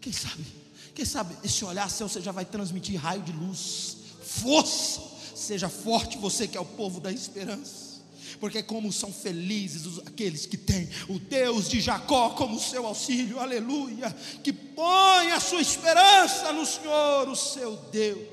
Quem 0.00 0.14
sabe 0.14 0.59
quem 1.00 1.06
sabe 1.06 1.34
esse 1.42 1.64
olhar 1.64 1.88
seu 1.88 2.06
você 2.06 2.20
já 2.20 2.30
vai 2.30 2.44
transmitir 2.44 3.00
raio 3.00 3.22
de 3.22 3.32
luz, 3.32 3.96
força. 4.20 5.00
Seja 5.34 5.66
forte 5.66 6.18
você 6.18 6.46
que 6.46 6.58
é 6.58 6.60
o 6.60 6.64
povo 6.66 7.00
da 7.00 7.10
esperança. 7.10 8.02
Porque 8.38 8.62
como 8.62 8.92
são 8.92 9.10
felizes 9.10 9.98
aqueles 10.00 10.44
que 10.44 10.58
têm 10.58 10.90
o 11.08 11.18
Deus 11.18 11.70
de 11.70 11.80
Jacó 11.80 12.30
como 12.30 12.60
seu 12.60 12.84
auxílio, 12.84 13.40
aleluia, 13.40 14.14
que 14.44 14.52
põe 14.52 15.32
a 15.32 15.40
sua 15.40 15.62
esperança 15.62 16.52
no 16.52 16.66
Senhor, 16.66 17.30
o 17.30 17.34
seu 17.34 17.78
Deus. 17.90 18.28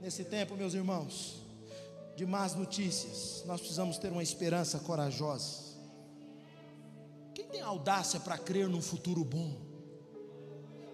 Nesse 0.00 0.24
tempo, 0.24 0.56
meus 0.56 0.74
irmãos, 0.74 1.36
de 2.16 2.26
más 2.26 2.56
notícias, 2.56 3.44
nós 3.46 3.60
precisamos 3.60 3.96
ter 3.96 4.10
uma 4.10 4.24
esperança 4.24 4.80
corajosa. 4.80 5.70
Quem 7.32 7.46
tem 7.46 7.60
audácia 7.60 8.18
para 8.18 8.36
crer 8.36 8.68
num 8.68 8.82
futuro 8.82 9.24
bom? 9.24 9.69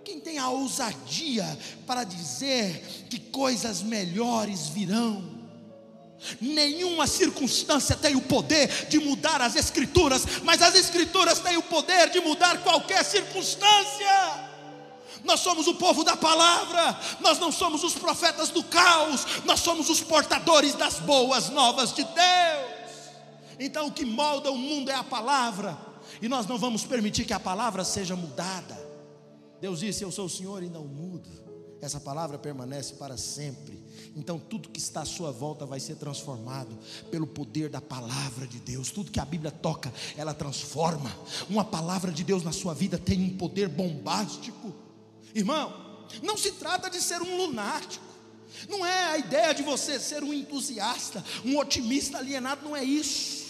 Quem 0.06 0.20
tem 0.20 0.38
a 0.38 0.48
ousadia 0.48 1.58
para 1.84 2.04
dizer 2.04 3.06
que 3.10 3.18
coisas 3.18 3.82
melhores 3.82 4.68
virão? 4.68 5.34
Nenhuma 6.40 7.08
circunstância 7.08 7.96
tem 7.96 8.14
o 8.14 8.20
poder 8.20 8.86
de 8.88 9.00
mudar 9.00 9.42
as 9.42 9.56
Escrituras, 9.56 10.24
mas 10.44 10.62
as 10.62 10.76
Escrituras 10.76 11.40
têm 11.40 11.56
o 11.56 11.62
poder 11.64 12.10
de 12.10 12.20
mudar 12.20 12.62
qualquer 12.62 13.04
circunstância. 13.04 14.46
Nós 15.24 15.40
somos 15.40 15.66
o 15.66 15.74
povo 15.74 16.04
da 16.04 16.16
palavra, 16.16 16.96
nós 17.18 17.40
não 17.40 17.50
somos 17.50 17.82
os 17.82 17.94
profetas 17.94 18.50
do 18.50 18.62
caos, 18.62 19.26
nós 19.44 19.58
somos 19.58 19.90
os 19.90 20.00
portadores 20.00 20.74
das 20.74 21.00
boas 21.00 21.48
novas 21.48 21.92
de 21.92 22.04
Deus. 22.04 23.10
Então 23.58 23.88
o 23.88 23.92
que 23.92 24.04
molda 24.04 24.52
o 24.52 24.56
mundo 24.56 24.88
é 24.88 24.94
a 24.94 25.02
palavra, 25.02 25.76
e 26.22 26.28
nós 26.28 26.46
não 26.46 26.56
vamos 26.56 26.84
permitir 26.84 27.24
que 27.24 27.32
a 27.32 27.40
palavra 27.40 27.82
seja 27.82 28.14
mudada. 28.14 28.85
Deus 29.60 29.80
disse: 29.80 30.02
Eu 30.04 30.10
sou 30.10 30.26
o 30.26 30.30
Senhor 30.30 30.62
e 30.62 30.68
não 30.68 30.84
mudo. 30.84 31.28
Essa 31.80 32.00
palavra 32.00 32.38
permanece 32.38 32.94
para 32.94 33.16
sempre. 33.16 33.84
Então, 34.16 34.38
tudo 34.38 34.70
que 34.70 34.80
está 34.80 35.02
à 35.02 35.04
sua 35.04 35.30
volta 35.30 35.66
vai 35.66 35.78
ser 35.78 35.96
transformado 35.96 36.76
pelo 37.10 37.26
poder 37.26 37.68
da 37.68 37.80
palavra 37.80 38.46
de 38.46 38.58
Deus. 38.58 38.90
Tudo 38.90 39.10
que 39.10 39.20
a 39.20 39.24
Bíblia 39.24 39.50
toca, 39.50 39.92
ela 40.16 40.32
transforma. 40.32 41.14
Uma 41.50 41.64
palavra 41.64 42.10
de 42.10 42.24
Deus 42.24 42.42
na 42.42 42.52
sua 42.52 42.72
vida 42.72 42.98
tem 42.98 43.22
um 43.22 43.36
poder 43.36 43.68
bombástico. 43.68 44.74
Irmão, 45.34 46.06
não 46.22 46.36
se 46.36 46.52
trata 46.52 46.88
de 46.88 47.00
ser 47.00 47.20
um 47.20 47.36
lunático. 47.36 48.04
Não 48.70 48.86
é 48.86 49.04
a 49.04 49.18
ideia 49.18 49.52
de 49.52 49.62
você 49.62 50.00
ser 50.00 50.24
um 50.24 50.32
entusiasta, 50.32 51.22
um 51.44 51.58
otimista 51.58 52.18
alienado, 52.18 52.64
não 52.64 52.74
é 52.74 52.82
isso. 52.82 53.44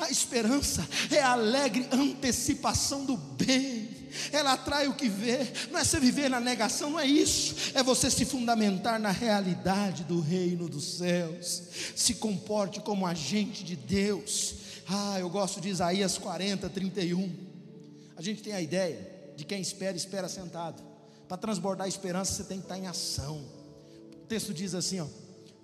A 0.00 0.10
esperança 0.10 0.86
é 1.10 1.20
a 1.20 1.32
alegre 1.32 1.86
antecipação 1.92 3.04
do 3.04 3.16
bem 3.16 3.87
ela 4.32 4.52
atrai 4.52 4.88
o 4.88 4.94
que 4.94 5.08
vê, 5.08 5.38
não 5.70 5.78
é 5.78 5.84
você 5.84 5.98
viver 6.00 6.28
na 6.28 6.40
negação, 6.40 6.90
não 6.90 7.00
é 7.00 7.06
isso, 7.06 7.72
é 7.74 7.82
você 7.82 8.10
se 8.10 8.24
fundamentar 8.24 8.98
na 8.98 9.10
realidade 9.10 10.04
do 10.04 10.20
reino 10.20 10.68
dos 10.68 10.98
céus, 10.98 11.62
se 11.94 12.14
comporte 12.14 12.80
como 12.80 13.06
agente 13.06 13.64
de 13.64 13.76
Deus. 13.76 14.54
Ah, 14.88 15.18
eu 15.20 15.28
gosto 15.28 15.60
de 15.60 15.68
Isaías 15.68 16.16
40, 16.16 16.68
31. 16.68 17.30
A 18.16 18.22
gente 18.22 18.42
tem 18.42 18.54
a 18.54 18.60
ideia 18.60 19.32
de 19.36 19.44
quem 19.44 19.60
espera, 19.60 19.96
espera 19.96 20.28
sentado. 20.28 20.82
Para 21.28 21.36
transbordar 21.36 21.84
a 21.84 21.88
esperança, 21.88 22.32
você 22.32 22.44
tem 22.44 22.58
que 22.58 22.64
estar 22.64 22.78
em 22.78 22.86
ação. 22.86 23.44
O 24.22 24.26
texto 24.26 24.54
diz 24.54 24.74
assim, 24.74 25.00
ó. 25.00 25.06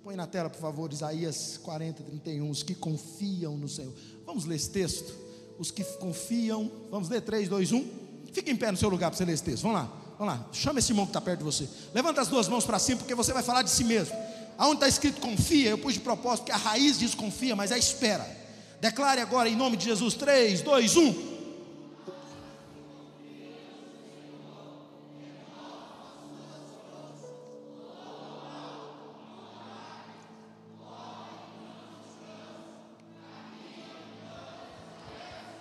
Põe 0.03 0.15
na 0.15 0.27
tela, 0.27 0.51
por 0.51 0.61
favor, 0.61 0.93
Isaías 0.93 1.57
40, 1.63 2.03
31. 2.03 2.47
Os 2.47 2.61
que 2.61 2.75
confiam 2.75 3.57
no 3.57 3.67
Senhor. 3.67 3.91
Vamos 4.23 4.45
ler 4.45 4.55
esse 4.55 4.69
texto? 4.69 5.11
Os 5.57 5.71
que 5.71 5.83
confiam. 5.83 6.71
Vamos 6.91 7.09
ler 7.09 7.21
3, 7.21 7.49
2, 7.49 7.71
1. 7.71 8.04
Fique 8.35 8.51
em 8.51 8.55
pé 8.57 8.69
no 8.69 8.75
seu 8.75 8.89
lugar 8.89 9.09
para 9.09 9.17
você 9.17 9.23
ler 9.23 9.31
esse 9.31 9.43
texto. 9.43 9.63
Vamos 9.63 9.77
lá, 9.77 9.89
vamos 10.19 10.33
lá. 10.33 10.45
Chama 10.51 10.79
esse 10.79 10.91
irmão 10.91 11.05
que 11.05 11.11
está 11.11 11.21
perto 11.21 11.37
de 11.37 11.45
você. 11.45 11.69
Levanta 11.93 12.19
as 12.19 12.27
duas 12.27 12.49
mãos 12.49 12.65
para 12.65 12.77
cima, 12.77 12.97
porque 12.97 13.15
você 13.15 13.31
vai 13.31 13.41
falar 13.41 13.61
de 13.61 13.69
si 13.69 13.85
mesmo. 13.85 14.13
Aonde 14.57 14.75
está 14.75 14.89
escrito 14.89 15.21
confia, 15.21 15.69
eu 15.69 15.77
pus 15.77 15.93
de 15.93 16.01
propósito, 16.01 16.39
porque 16.39 16.51
a 16.51 16.57
raiz 16.57 16.99
diz 16.99 17.15
confia, 17.15 17.55
mas 17.55 17.71
é 17.71 17.77
espera. 17.77 18.27
Declare 18.81 19.21
agora 19.21 19.47
em 19.47 19.55
nome 19.55 19.77
de 19.77 19.85
Jesus: 19.85 20.15
3, 20.15 20.61
2, 20.63 20.97
1. 20.97 21.35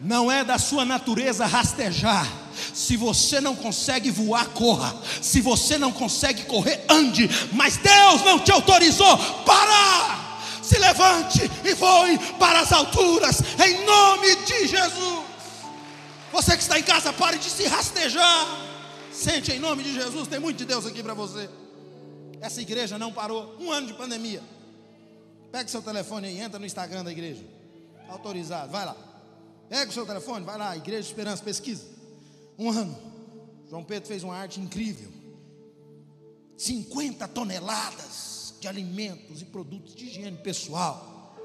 Não 0.00 0.28
é 0.28 0.42
da 0.42 0.58
sua 0.58 0.84
natureza 0.84 1.46
rastejar. 1.46 2.43
Se 2.72 2.96
você 2.96 3.40
não 3.40 3.54
consegue 3.54 4.10
voar, 4.10 4.46
corra. 4.48 4.96
Se 5.20 5.40
você 5.40 5.78
não 5.78 5.92
consegue 5.92 6.44
correr, 6.44 6.84
ande. 6.88 7.28
Mas 7.52 7.76
Deus 7.76 8.22
não 8.24 8.38
te 8.38 8.52
autorizou. 8.52 9.16
Para! 9.44 10.24
Se 10.62 10.78
levante 10.78 11.50
e 11.62 11.74
voe 11.74 12.18
para 12.38 12.60
as 12.60 12.72
alturas, 12.72 13.42
em 13.62 13.84
nome 13.84 14.34
de 14.36 14.66
Jesus. 14.66 15.24
Você 16.32 16.56
que 16.56 16.62
está 16.62 16.78
em 16.78 16.82
casa, 16.82 17.12
pare 17.12 17.38
de 17.38 17.50
se 17.50 17.64
rastejar. 17.66 18.46
Sente 19.12 19.52
em 19.52 19.58
nome 19.58 19.82
de 19.82 19.92
Jesus. 19.92 20.26
Tem 20.26 20.40
muito 20.40 20.56
de 20.56 20.64
Deus 20.64 20.86
aqui 20.86 21.02
para 21.02 21.14
você. 21.14 21.48
Essa 22.40 22.60
igreja 22.60 22.98
não 22.98 23.12
parou. 23.12 23.56
Um 23.60 23.70
ano 23.70 23.86
de 23.86 23.94
pandemia. 23.94 24.42
Pega 25.52 25.68
seu 25.68 25.80
telefone 25.80 26.32
e 26.32 26.40
entra 26.40 26.58
no 26.58 26.66
Instagram 26.66 27.04
da 27.04 27.12
igreja. 27.12 27.44
Autorizado, 28.08 28.72
vai 28.72 28.84
lá. 28.84 28.96
Pega 29.68 29.90
o 29.90 29.94
seu 29.94 30.04
telefone, 30.04 30.44
vai 30.44 30.58
lá, 30.58 30.76
Igreja 30.76 31.02
de 31.02 31.08
Esperança, 31.08 31.42
pesquisa. 31.42 31.84
Um 32.58 32.70
ano. 32.70 32.96
João 33.68 33.84
Pedro 33.84 34.08
fez 34.08 34.22
uma 34.22 34.36
arte 34.36 34.60
incrível. 34.60 35.10
50 36.56 37.26
toneladas 37.28 38.54
de 38.60 38.68
alimentos 38.68 39.42
e 39.42 39.44
produtos 39.44 39.94
de 39.94 40.06
higiene 40.06 40.38
pessoal. 40.38 41.36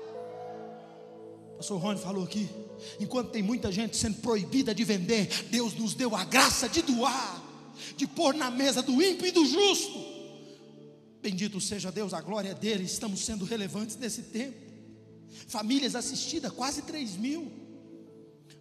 O 1.54 1.58
pastor 1.58 1.82
Rony 1.82 2.00
falou 2.00 2.24
aqui. 2.24 2.50
Enquanto 3.00 3.32
tem 3.32 3.44
muita 3.44 3.72
gente 3.72 3.98
sendo 3.98 4.22
proibida 4.22 4.74
de 4.74 4.84
vender, 4.84 5.28
Deus 5.50 5.74
nos 5.74 5.94
deu 5.94 6.16
a 6.16 6.24
graça 6.24 6.70
de 6.70 6.82
doar, 6.82 7.44
de 7.98 8.08
pôr 8.08 8.34
na 8.34 8.50
mesa 8.50 8.82
do 8.82 9.02
ímpio 9.02 9.26
e 9.26 9.32
do 9.32 9.46
justo. 9.46 10.00
Bendito 11.22 11.60
seja 11.60 11.92
Deus, 11.92 12.14
a 12.14 12.22
glória 12.22 12.54
dele. 12.54 12.86
Estamos 12.86 13.20
sendo 13.26 13.44
relevantes 13.44 13.98
nesse 13.98 14.24
tempo. 14.24 14.58
Famílias 15.48 15.96
assistidas, 15.96 16.52
quase 16.52 16.84
3 16.84 17.18
mil. 17.18 17.52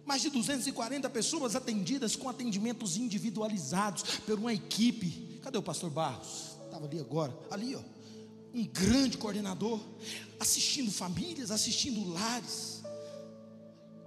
Mais 0.09 0.23
de 0.23 0.31
240 0.31 1.07
pessoas 1.11 1.55
atendidas 1.55 2.15
com 2.15 2.27
atendimentos 2.27 2.97
individualizados 2.97 4.01
por 4.25 4.39
uma 4.39 4.51
equipe. 4.51 5.39
Cadê 5.43 5.55
o 5.59 5.61
pastor 5.61 5.91
Barros? 5.91 6.57
Estava 6.65 6.87
ali 6.87 6.99
agora. 6.99 7.31
Ali, 7.51 7.75
ó. 7.75 7.81
Um 8.51 8.65
grande 8.65 9.19
coordenador, 9.19 9.79
assistindo 10.39 10.91
famílias, 10.91 11.51
assistindo 11.51 12.11
lares. 12.11 12.81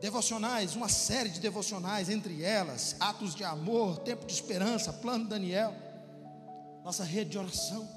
Devocionais, 0.01 0.75
uma 0.75 0.89
série 0.89 1.29
de 1.29 1.39
devocionais, 1.39 2.09
entre 2.09 2.43
elas, 2.43 2.97
atos 2.99 3.33
de 3.33 3.45
amor, 3.45 3.99
tempo 3.99 4.27
de 4.27 4.33
esperança, 4.33 4.93
plano 4.93 5.29
Daniel. 5.29 5.73
Nossa 6.85 7.05
rede 7.05 7.31
de 7.31 7.39
oração. 7.39 7.89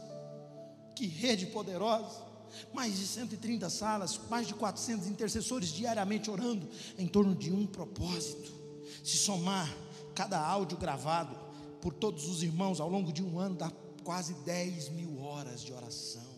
Que 0.95 1.07
rede 1.07 1.47
poderosa 1.47 2.24
mais 2.73 2.97
de 2.97 3.05
130 3.05 3.69
salas, 3.69 4.19
mais 4.29 4.47
de 4.47 4.53
400 4.53 5.07
intercessores 5.07 5.69
diariamente 5.69 6.29
orando 6.29 6.67
em 6.97 7.07
torno 7.07 7.35
de 7.35 7.51
um 7.51 7.65
propósito. 7.65 8.51
Se 9.03 9.17
somar 9.17 9.73
cada 10.13 10.39
áudio 10.39 10.77
gravado 10.77 11.35
por 11.81 11.93
todos 11.93 12.27
os 12.27 12.41
irmãos 12.41 12.79
ao 12.79 12.89
longo 12.89 13.11
de 13.11 13.23
um 13.23 13.39
ano, 13.39 13.55
dá 13.55 13.71
quase 14.03 14.33
10 14.45 14.89
mil 14.89 15.19
horas 15.21 15.61
de 15.61 15.73
oração. 15.73 16.35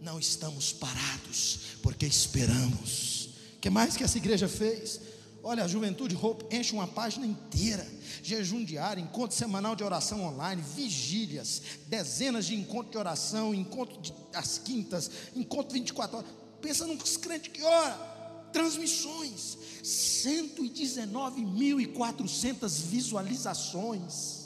Não 0.00 0.18
estamos 0.18 0.72
parados, 0.72 1.76
porque 1.82 2.06
esperamos. 2.06 3.30
O 3.56 3.60
que 3.60 3.70
mais 3.70 3.96
que 3.96 4.02
essa 4.02 4.18
igreja 4.18 4.48
fez? 4.48 5.00
Olha, 5.44 5.64
a 5.64 5.68
Juventude 5.68 6.16
Hope 6.20 6.44
enche 6.54 6.72
uma 6.72 6.86
página 6.86 7.26
inteira. 7.26 7.84
Jejum 8.22 8.64
diário, 8.64 9.02
encontro 9.02 9.36
semanal 9.36 9.74
de 9.74 9.82
oração 9.82 10.22
online, 10.22 10.62
vigílias, 10.62 11.60
dezenas 11.88 12.46
de 12.46 12.54
encontros 12.54 12.92
de 12.92 12.98
oração, 12.98 13.52
encontro 13.52 14.00
de, 14.00 14.14
às 14.32 14.58
quintas, 14.58 15.10
encontro 15.34 15.72
24 15.72 16.18
horas. 16.18 16.30
Pensa 16.60 16.86
num 16.86 16.96
crente 16.96 17.50
que 17.50 17.60
ora. 17.62 18.12
Transmissões, 18.52 19.58
119.400 19.82 22.82
visualizações. 22.82 24.41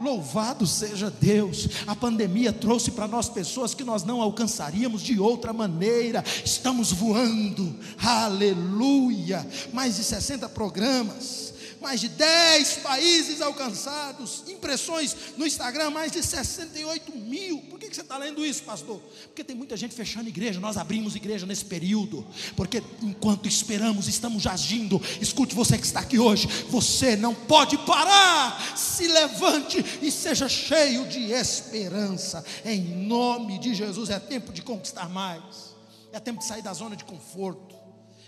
Louvado 0.00 0.66
seja 0.66 1.10
Deus, 1.10 1.68
a 1.86 1.94
pandemia 1.94 2.52
trouxe 2.52 2.90
para 2.90 3.08
nós 3.08 3.28
pessoas 3.28 3.74
que 3.74 3.84
nós 3.84 4.04
não 4.04 4.22
alcançaríamos 4.22 5.02
de 5.02 5.18
outra 5.18 5.52
maneira. 5.52 6.24
Estamos 6.44 6.92
voando, 6.92 7.74
aleluia. 7.98 9.46
Mais 9.72 9.96
de 9.96 10.04
60 10.04 10.48
programas 10.48 11.47
mais 11.80 12.00
de 12.00 12.08
10 12.08 12.78
países 12.78 13.40
alcançados, 13.40 14.44
impressões 14.48 15.16
no 15.36 15.46
Instagram, 15.46 15.90
mais 15.90 16.12
de 16.12 16.22
68 16.22 17.16
mil. 17.16 17.60
Por 17.62 17.78
que 17.78 17.92
você 17.92 18.00
está 18.00 18.16
lendo 18.18 18.44
isso, 18.44 18.62
pastor? 18.62 19.00
Porque 19.26 19.44
tem 19.44 19.56
muita 19.56 19.76
gente 19.76 19.94
fechando 19.94 20.28
igreja. 20.28 20.60
Nós 20.60 20.76
abrimos 20.76 21.14
igreja 21.16 21.46
nesse 21.46 21.64
período, 21.64 22.26
porque 22.56 22.82
enquanto 23.02 23.46
esperamos, 23.48 24.08
estamos 24.08 24.46
agindo. 24.46 25.00
Escute 25.20 25.54
você 25.54 25.78
que 25.78 25.86
está 25.86 26.00
aqui 26.00 26.18
hoje, 26.18 26.46
você 26.68 27.16
não 27.16 27.34
pode 27.34 27.76
parar. 27.78 28.76
Se 28.76 29.06
levante 29.06 29.84
e 30.02 30.10
seja 30.10 30.48
cheio 30.48 31.06
de 31.06 31.32
esperança. 31.32 32.44
Em 32.64 32.80
nome 33.06 33.58
de 33.58 33.74
Jesus, 33.74 34.10
é 34.10 34.18
tempo 34.18 34.52
de 34.52 34.62
conquistar 34.62 35.08
mais. 35.08 35.76
É 36.12 36.18
tempo 36.18 36.40
de 36.40 36.46
sair 36.46 36.62
da 36.62 36.72
zona 36.72 36.96
de 36.96 37.04
conforto. 37.04 37.76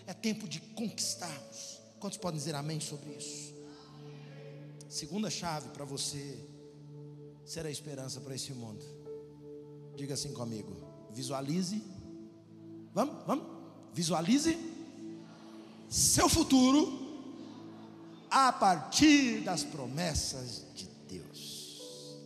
É 0.07 0.13
tempo 0.13 0.49
de 0.49 0.61
conquistarmos. 0.61 1.80
Quantos 2.01 2.19
podem 2.19 2.39
dizer 2.39 2.55
amém 2.55 2.81
sobre 2.81 3.11
isso? 3.11 3.55
Segunda 4.89 5.29
chave 5.29 5.69
para 5.69 5.85
você 5.85 6.39
ser 7.45 7.67
a 7.67 7.71
esperança 7.71 8.21
para 8.21 8.35
esse 8.35 8.55
mundo. 8.55 8.83
Diga 9.95 10.15
assim 10.15 10.33
comigo: 10.33 10.75
visualize. 11.13 11.83
Vamos, 12.95 13.25
vamos. 13.27 13.47
Visualize 13.93 14.57
seu 15.91 16.29
futuro 16.29 17.11
a 18.31 18.51
partir 18.53 19.43
das 19.43 19.63
promessas 19.63 20.65
de 20.75 20.89
Deus. 21.07 22.17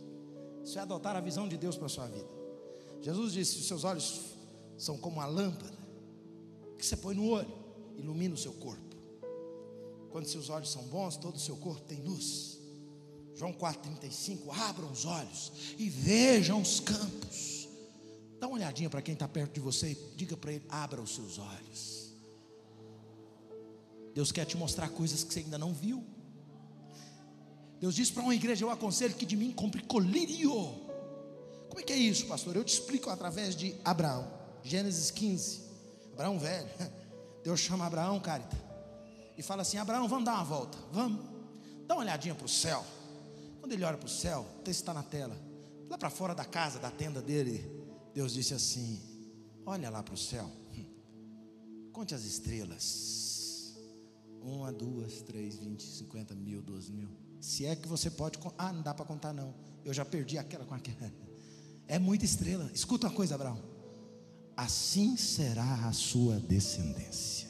você 0.63 0.79
adotar 0.79 1.15
a 1.15 1.19
visão 1.19 1.47
de 1.47 1.57
Deus 1.57 1.75
para 1.75 1.87
a 1.87 1.89
sua 1.89 2.07
vida. 2.07 2.29
Jesus 3.01 3.33
disse: 3.33 3.61
seus 3.63 3.83
olhos 3.83 4.21
são 4.77 4.97
como 4.97 5.17
uma 5.17 5.25
lâmpada 5.25 5.77
que 6.77 6.85
você 6.85 6.95
põe 6.95 7.15
no 7.15 7.27
olho, 7.27 7.53
ilumina 7.97 8.35
o 8.35 8.37
seu 8.37 8.53
corpo. 8.53 8.84
Quando 10.15 10.27
seus 10.27 10.49
olhos 10.49 10.71
são 10.71 10.81
bons, 10.83 11.17
todo 11.17 11.35
o 11.35 11.39
seu 11.39 11.57
corpo 11.57 11.81
tem 11.81 12.01
luz. 12.01 12.57
João 13.35 13.51
4,35: 13.51 14.49
abram 14.49 14.89
os 14.89 15.03
olhos 15.03 15.51
e 15.77 15.89
vejam 15.89 16.61
os 16.61 16.79
campos. 16.79 17.67
Dá 18.39 18.47
uma 18.47 18.55
olhadinha 18.55 18.89
para 18.89 19.01
quem 19.01 19.13
está 19.13 19.27
perto 19.27 19.55
de 19.55 19.59
você 19.59 19.91
e 19.91 19.95
diga 20.15 20.37
para 20.37 20.53
ele: 20.53 20.65
abra 20.69 21.01
os 21.01 21.13
seus 21.13 21.37
olhos. 21.37 22.13
Deus 24.13 24.31
quer 24.31 24.45
te 24.45 24.55
mostrar 24.55 24.87
coisas 24.87 25.21
que 25.21 25.33
você 25.33 25.41
ainda 25.41 25.57
não 25.57 25.73
viu. 25.73 26.01
Deus 27.81 27.93
diz 27.93 28.09
para 28.09 28.23
uma 28.23 28.33
igreja: 28.33 28.63
Eu 28.63 28.69
aconselho 28.69 29.15
que 29.15 29.25
de 29.25 29.35
mim 29.35 29.51
compre 29.51 29.83
colírio. 29.83 30.49
Como 31.67 31.81
é 31.81 31.83
que 31.83 31.91
é 31.91 31.97
isso, 31.97 32.25
pastor? 32.25 32.55
Eu 32.55 32.63
te 32.63 32.73
explico 32.73 33.09
através 33.09 33.53
de 33.53 33.75
Abraão, 33.83 34.31
Gênesis 34.63 35.11
15. 35.11 35.61
Abraão 36.13 36.39
velho. 36.39 36.69
Deus 37.43 37.59
chama 37.59 37.85
Abraão, 37.85 38.17
carita, 38.17 38.55
e 39.37 39.43
fala 39.43 39.61
assim: 39.61 39.77
Abraão, 39.77 40.07
vamos 40.07 40.25
dar 40.25 40.35
uma 40.35 40.43
volta, 40.43 40.77
vamos. 40.91 41.25
Dá 41.87 41.95
uma 41.95 42.01
olhadinha 42.01 42.35
para 42.35 42.45
o 42.45 42.49
céu. 42.49 42.83
Quando 43.59 43.71
ele 43.71 43.83
olha 43.83 43.97
para 43.97 44.05
o 44.05 44.09
céu, 44.09 44.45
o 44.59 44.61
texto 44.61 44.81
está 44.81 44.93
na 44.93 45.03
tela. 45.03 45.35
Lá 45.89 45.97
para 45.97 46.09
fora 46.09 46.33
da 46.33 46.45
casa, 46.45 46.79
da 46.79 46.89
tenda 46.89 47.21
dele, 47.21 47.63
Deus 48.13 48.33
disse 48.33 48.53
assim: 48.53 49.01
Olha 49.65 49.89
lá 49.89 50.01
para 50.01 50.13
o 50.13 50.17
céu, 50.17 50.49
conte 51.91 52.13
as 52.13 52.23
estrelas. 52.23 53.73
Uma, 54.41 54.71
duas, 54.71 55.21
três, 55.21 55.55
vinte, 55.55 55.83
cinquenta 55.83 56.35
mil, 56.35 56.61
doze 56.61 56.91
mil. 56.91 57.09
Se 57.41 57.65
é 57.65 57.75
que 57.75 57.87
você 57.87 58.11
pode. 58.11 58.37
Ah, 58.57 58.73
não 58.73 58.81
dá 58.81 58.93
para 58.93 59.05
contar, 59.05 59.33
não. 59.33 59.55
Eu 59.83 59.93
já 59.93 60.03
perdi 60.03 60.37
aquela 60.37 60.65
com 60.65 60.75
aquela. 60.75 61.11
É 61.87 61.99
muita 61.99 62.25
estrela. 62.25 62.67
Escuta 62.73 63.05
uma 63.05 63.13
coisa, 63.13 63.35
Abraão. 63.35 63.61
Assim 64.57 65.15
será 65.15 65.87
a 65.87 65.93
sua 65.93 66.39
descendência. 66.39 67.47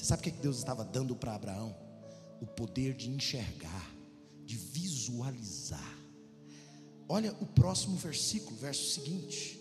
Você 0.00 0.06
sabe 0.06 0.20
o 0.20 0.22
que 0.22 0.30
Deus 0.30 0.56
estava 0.56 0.82
dando 0.82 1.14
para 1.14 1.34
Abraão? 1.34 1.76
O 2.40 2.46
poder 2.46 2.94
de 2.94 3.10
enxergar, 3.10 3.94
de 4.46 4.56
visualizar. 4.56 5.98
Olha 7.06 7.36
o 7.38 7.44
próximo 7.44 7.98
versículo, 7.98 8.56
verso 8.56 8.94
seguinte. 8.94 9.60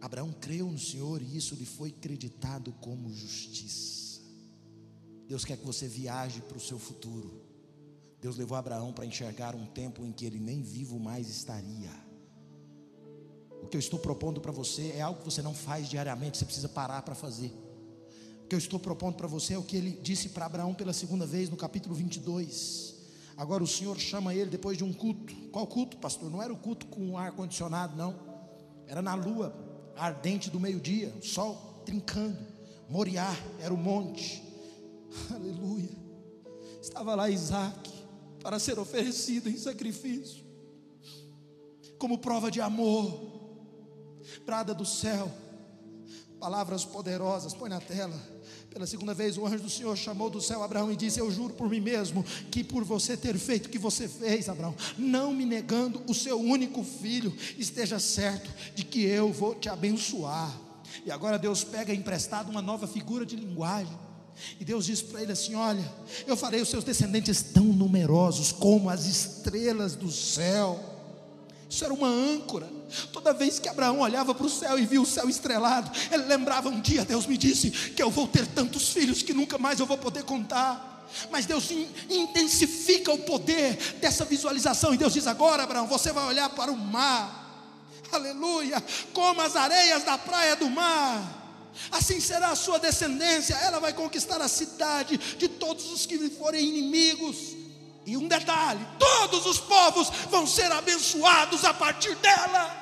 Abraão 0.00 0.32
creu 0.32 0.70
no 0.72 0.78
Senhor 0.78 1.20
e 1.20 1.36
isso 1.36 1.54
lhe 1.54 1.66
foi 1.66 1.90
creditado 1.90 2.72
como 2.80 3.12
justiça. 3.12 4.22
Deus 5.26 5.44
quer 5.44 5.58
que 5.58 5.66
você 5.66 5.86
viaje 5.86 6.40
para 6.40 6.56
o 6.56 6.60
seu 6.60 6.78
futuro. 6.78 7.42
Deus 8.22 8.38
levou 8.38 8.56
Abraão 8.56 8.90
para 8.90 9.04
enxergar 9.04 9.54
um 9.54 9.66
tempo 9.66 10.02
em 10.02 10.12
que 10.12 10.24
ele 10.24 10.40
nem 10.40 10.62
vivo 10.62 10.98
mais 10.98 11.28
estaria. 11.28 11.90
O 13.62 13.66
que 13.66 13.76
eu 13.76 13.80
estou 13.80 13.98
propondo 13.98 14.40
para 14.40 14.50
você 14.50 14.92
é 14.92 15.02
algo 15.02 15.20
que 15.20 15.26
você 15.26 15.42
não 15.42 15.52
faz 15.52 15.90
diariamente, 15.90 16.38
você 16.38 16.46
precisa 16.46 16.70
parar 16.70 17.02
para 17.02 17.14
fazer. 17.14 17.67
Que 18.48 18.54
eu 18.54 18.58
estou 18.58 18.78
propondo 18.78 19.16
para 19.16 19.26
você 19.26 19.54
é 19.54 19.58
o 19.58 19.62
que 19.62 19.76
ele 19.76 19.90
disse 20.02 20.30
para 20.30 20.46
Abraão 20.46 20.74
pela 20.74 20.92
segunda 20.92 21.26
vez 21.26 21.50
no 21.50 21.56
capítulo 21.56 21.94
22. 21.94 22.94
Agora 23.36 23.62
o 23.62 23.66
Senhor 23.66 23.98
chama 23.98 24.34
ele 24.34 24.50
depois 24.50 24.76
de 24.76 24.84
um 24.84 24.92
culto. 24.92 25.34
Qual 25.52 25.66
culto, 25.66 25.96
pastor? 25.98 26.30
Não 26.30 26.42
era 26.42 26.52
o 26.52 26.56
culto 26.56 26.86
com 26.86 27.16
ar 27.16 27.32
condicionado, 27.32 27.96
não. 27.96 28.18
Era 28.86 29.02
na 29.02 29.14
lua 29.14 29.54
ardente 29.96 30.48
do 30.48 30.58
meio-dia, 30.58 31.14
o 31.20 31.24
sol 31.24 31.82
trincando. 31.84 32.38
Moriá 32.88 33.28
era 33.60 33.72
o 33.72 33.76
monte. 33.76 34.42
Aleluia. 35.30 35.90
Estava 36.80 37.14
lá 37.14 37.28
Isaac 37.28 37.90
para 38.42 38.58
ser 38.58 38.78
oferecido 38.78 39.48
em 39.48 39.56
sacrifício, 39.56 40.44
como 41.98 42.18
prova 42.18 42.50
de 42.50 42.60
amor, 42.60 43.20
prada 44.46 44.72
do 44.72 44.86
céu, 44.86 45.30
palavras 46.38 46.84
poderosas, 46.84 47.52
põe 47.52 47.68
na 47.68 47.80
tela. 47.80 48.37
Pela 48.78 48.86
segunda 48.86 49.12
vez, 49.12 49.36
o 49.36 49.44
anjo 49.44 49.58
do 49.58 49.68
Senhor 49.68 49.96
chamou 49.96 50.30
do 50.30 50.40
céu 50.40 50.62
Abraão 50.62 50.92
e 50.92 50.94
disse: 50.94 51.18
Eu 51.18 51.28
juro 51.32 51.52
por 51.52 51.68
mim 51.68 51.80
mesmo 51.80 52.24
que 52.48 52.62
por 52.62 52.84
você 52.84 53.16
ter 53.16 53.36
feito 53.36 53.66
o 53.66 53.68
que 53.70 53.76
você 53.76 54.06
fez, 54.06 54.48
Abraão, 54.48 54.72
não 54.96 55.34
me 55.34 55.44
negando 55.44 56.00
o 56.06 56.14
seu 56.14 56.38
único 56.38 56.84
filho, 56.84 57.36
esteja 57.58 57.98
certo 57.98 58.48
de 58.76 58.84
que 58.84 59.02
eu 59.02 59.32
vou 59.32 59.56
te 59.56 59.68
abençoar. 59.68 60.56
E 61.04 61.10
agora 61.10 61.40
Deus 61.40 61.64
pega 61.64 61.92
emprestado 61.92 62.52
uma 62.52 62.62
nova 62.62 62.86
figura 62.86 63.26
de 63.26 63.34
linguagem 63.34 63.98
e 64.60 64.64
Deus 64.64 64.86
disse 64.86 65.02
para 65.02 65.22
ele 65.22 65.32
assim: 65.32 65.56
Olha, 65.56 65.84
eu 66.24 66.36
farei 66.36 66.62
os 66.62 66.68
seus 66.68 66.84
descendentes 66.84 67.42
tão 67.42 67.64
numerosos 67.64 68.52
como 68.52 68.88
as 68.88 69.06
estrelas 69.06 69.96
do 69.96 70.12
céu. 70.12 70.97
Isso 71.68 71.84
era 71.84 71.92
uma 71.92 72.08
âncora. 72.08 72.68
Toda 73.12 73.34
vez 73.34 73.58
que 73.58 73.68
Abraão 73.68 74.00
olhava 74.00 74.34
para 74.34 74.46
o 74.46 74.50
céu 74.50 74.78
e 74.78 74.86
via 74.86 75.00
o 75.00 75.06
céu 75.06 75.28
estrelado, 75.28 75.90
ele 76.10 76.24
lembrava 76.24 76.68
um 76.68 76.80
dia: 76.80 77.04
Deus 77.04 77.26
me 77.26 77.36
disse 77.36 77.70
que 77.70 78.02
eu 78.02 78.10
vou 78.10 78.26
ter 78.26 78.46
tantos 78.46 78.88
filhos 78.88 79.22
que 79.22 79.34
nunca 79.34 79.58
mais 79.58 79.78
eu 79.78 79.86
vou 79.86 79.98
poder 79.98 80.24
contar. 80.24 81.06
Mas 81.30 81.46
Deus 81.46 81.70
intensifica 82.08 83.12
o 83.12 83.18
poder 83.18 83.76
dessa 84.00 84.24
visualização. 84.24 84.94
E 84.94 84.96
Deus 84.96 85.12
diz: 85.12 85.26
Agora, 85.26 85.62
Abraão, 85.62 85.86
você 85.86 86.12
vai 86.12 86.26
olhar 86.26 86.48
para 86.50 86.72
o 86.72 86.76
mar. 86.76 87.46
Aleluia, 88.10 88.82
como 89.12 89.42
as 89.42 89.54
areias 89.54 90.02
da 90.02 90.16
praia 90.16 90.56
do 90.56 90.70
mar 90.70 91.38
assim 91.90 92.20
será 92.20 92.48
a 92.48 92.56
sua 92.56 92.78
descendência, 92.78 93.54
ela 93.54 93.78
vai 93.78 93.92
conquistar 93.92 94.40
a 94.42 94.48
cidade 94.48 95.16
de 95.16 95.48
todos 95.48 95.90
os 95.92 96.06
que 96.06 96.16
lhe 96.16 96.30
forem 96.30 96.66
inimigos. 96.66 97.57
E 98.08 98.16
um 98.16 98.26
detalhe: 98.26 98.80
todos 98.98 99.44
os 99.44 99.58
povos 99.58 100.08
vão 100.30 100.46
ser 100.46 100.72
abençoados 100.72 101.62
a 101.62 101.74
partir 101.74 102.16
dela. 102.16 102.74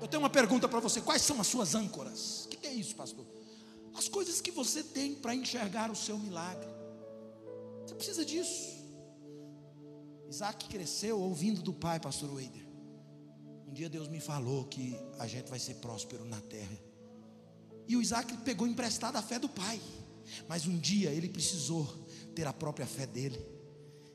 Eu 0.00 0.06
tenho 0.06 0.22
uma 0.22 0.30
pergunta 0.30 0.68
para 0.68 0.78
você: 0.78 1.00
quais 1.00 1.20
são 1.20 1.40
as 1.40 1.48
suas 1.48 1.74
âncoras? 1.74 2.44
O 2.44 2.48
que 2.50 2.64
é 2.64 2.72
isso, 2.72 2.94
pastor? 2.94 3.26
As 3.92 4.08
coisas 4.08 4.40
que 4.40 4.52
você 4.52 4.84
tem 4.84 5.16
para 5.16 5.34
enxergar 5.34 5.90
o 5.90 5.96
seu 5.96 6.16
milagre. 6.16 6.68
Você 7.84 7.94
precisa 7.96 8.24
disso. 8.24 8.72
Isaac 10.28 10.68
cresceu 10.68 11.18
ouvindo 11.18 11.60
do 11.60 11.72
pai, 11.72 11.98
pastor 11.98 12.32
Weider. 12.32 12.64
Um 13.66 13.72
dia 13.72 13.88
Deus 13.88 14.06
me 14.06 14.20
falou 14.20 14.64
que 14.66 14.96
a 15.18 15.26
gente 15.26 15.50
vai 15.50 15.58
ser 15.58 15.74
próspero 15.74 16.24
na 16.24 16.40
terra. 16.40 16.78
E 17.88 17.96
o 17.96 18.00
Isaac 18.00 18.36
pegou 18.38 18.68
emprestada 18.68 19.18
a 19.18 19.22
fé 19.22 19.40
do 19.40 19.48
pai. 19.48 19.80
Mas 20.48 20.66
um 20.68 20.78
dia 20.78 21.10
ele 21.10 21.28
precisou 21.28 21.84
ter 22.32 22.46
a 22.46 22.52
própria 22.52 22.86
fé 22.86 23.06
dele. 23.06 23.53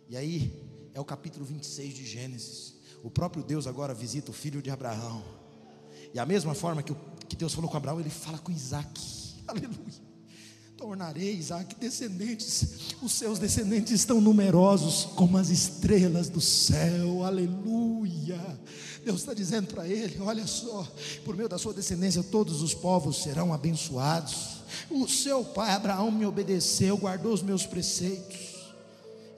E 0.10 0.18
aí 0.18 0.52
é 0.92 1.00
o 1.00 1.06
capítulo 1.06 1.46
26 1.46 1.94
de 1.94 2.04
Gênesis. 2.04 2.74
O 3.04 3.12
próprio 3.12 3.44
Deus 3.44 3.68
agora 3.68 3.94
visita 3.94 4.32
o 4.32 4.34
filho 4.34 4.60
de 4.60 4.72
Abraão. 4.72 5.24
E 6.12 6.18
a 6.18 6.26
mesma 6.26 6.56
forma 6.56 6.82
que, 6.82 6.96
que 7.28 7.36
Deus 7.36 7.54
falou 7.54 7.70
com 7.70 7.78
Abraão, 7.78 8.00
ele 8.00 8.10
fala 8.10 8.40
com 8.40 8.52
Isaac. 8.52 9.00
Aleluia. 9.48 10.10
Tornarei 10.76 11.36
Isaac 11.36 11.76
descendentes, 11.76 12.96
os 13.02 13.12
seus 13.12 13.38
descendentes 13.38 13.92
estão 13.92 14.22
numerosos 14.22 15.10
como 15.14 15.38
as 15.38 15.50
estrelas 15.50 16.30
do 16.30 16.40
céu, 16.40 17.26
aleluia. 17.26 18.40
Deus 19.04 19.20
está 19.20 19.34
dizendo 19.34 19.68
para 19.68 19.86
ele: 19.86 20.18
olha 20.22 20.48
só, 20.48 20.88
por 21.26 21.36
meio 21.36 21.50
da 21.50 21.58
sua 21.58 21.74
descendência, 21.74 22.24
todos 22.24 22.62
os 22.62 22.74
povos 22.74 23.22
serão 23.22 23.54
abençoados. 23.54 24.62
O 24.90 25.06
seu 25.06 25.44
pai 25.44 25.72
Abraão 25.72 26.10
me 26.10 26.26
obedeceu, 26.26 26.98
guardou 26.98 27.34
os 27.34 27.42
meus 27.42 27.66
preceitos. 27.66 28.59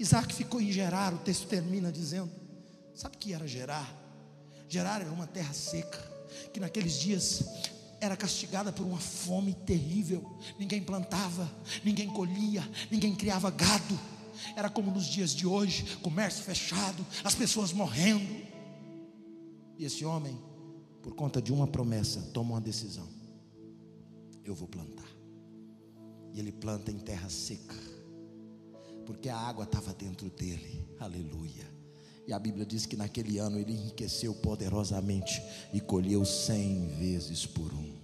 Isaac 0.02 0.34
ficou 0.34 0.60
em 0.60 0.72
Gerar, 0.72 1.14
o 1.14 1.20
texto 1.20 1.48
termina 1.48 1.92
dizendo: 1.92 2.32
sabe 2.96 3.16
o 3.16 3.20
que 3.20 3.34
era 3.34 3.48
Gerar? 3.48 3.96
Gerar 4.68 5.02
era 5.02 5.12
uma 5.12 5.28
terra 5.28 5.54
seca, 5.54 6.00
que 6.52 6.60
naqueles 6.60 6.98
dias 7.00 7.44
era 8.00 8.18
castigada 8.18 8.72
por 8.74 8.84
uma 8.84 8.98
fome 8.98 9.54
terrível. 9.54 10.28
Ninguém 10.58 10.82
plantava, 10.82 11.48
ninguém 11.84 12.08
colhia, 12.08 12.68
ninguém 12.90 13.14
criava 13.16 13.52
gado. 13.52 14.00
Era 14.56 14.72
como 14.72 14.90
nos 14.90 15.06
dias 15.06 15.36
de 15.36 15.46
hoje, 15.46 15.98
comércio 15.98 16.44
fechado, 16.44 17.06
as 17.24 17.36
pessoas 17.36 17.72
morrendo. 17.72 18.44
E 19.78 19.86
esse 19.86 20.04
homem, 20.04 20.36
por 21.04 21.14
conta 21.14 21.40
de 21.40 21.54
uma 21.54 21.68
promessa, 21.68 22.22
toma 22.34 22.56
uma 22.56 22.62
decisão: 22.62 23.08
eu 24.44 24.56
vou 24.56 24.68
plantar. 24.68 25.10
E 26.34 26.40
ele 26.40 26.52
planta 26.52 26.90
em 26.90 26.98
terra 26.98 27.30
seca, 27.30 27.76
porque 29.12 29.30
a 29.30 29.38
água 29.38 29.66
estava 29.66 29.94
dentro 29.94 30.30
dele. 30.30 30.88
Aleluia. 30.98 31.70
E 32.26 32.32
a 32.32 32.40
Bíblia 32.40 32.66
diz 32.66 32.86
que 32.86 32.96
naquele 32.96 33.40
ano 33.40 33.60
ele 33.60 33.74
enriqueceu 33.74 34.34
poderosamente 34.34 35.42
e 35.74 35.82
colheu 35.82 36.24
cem 36.24 36.88
vezes 36.98 37.46
por 37.46 37.74
um. 37.74 38.01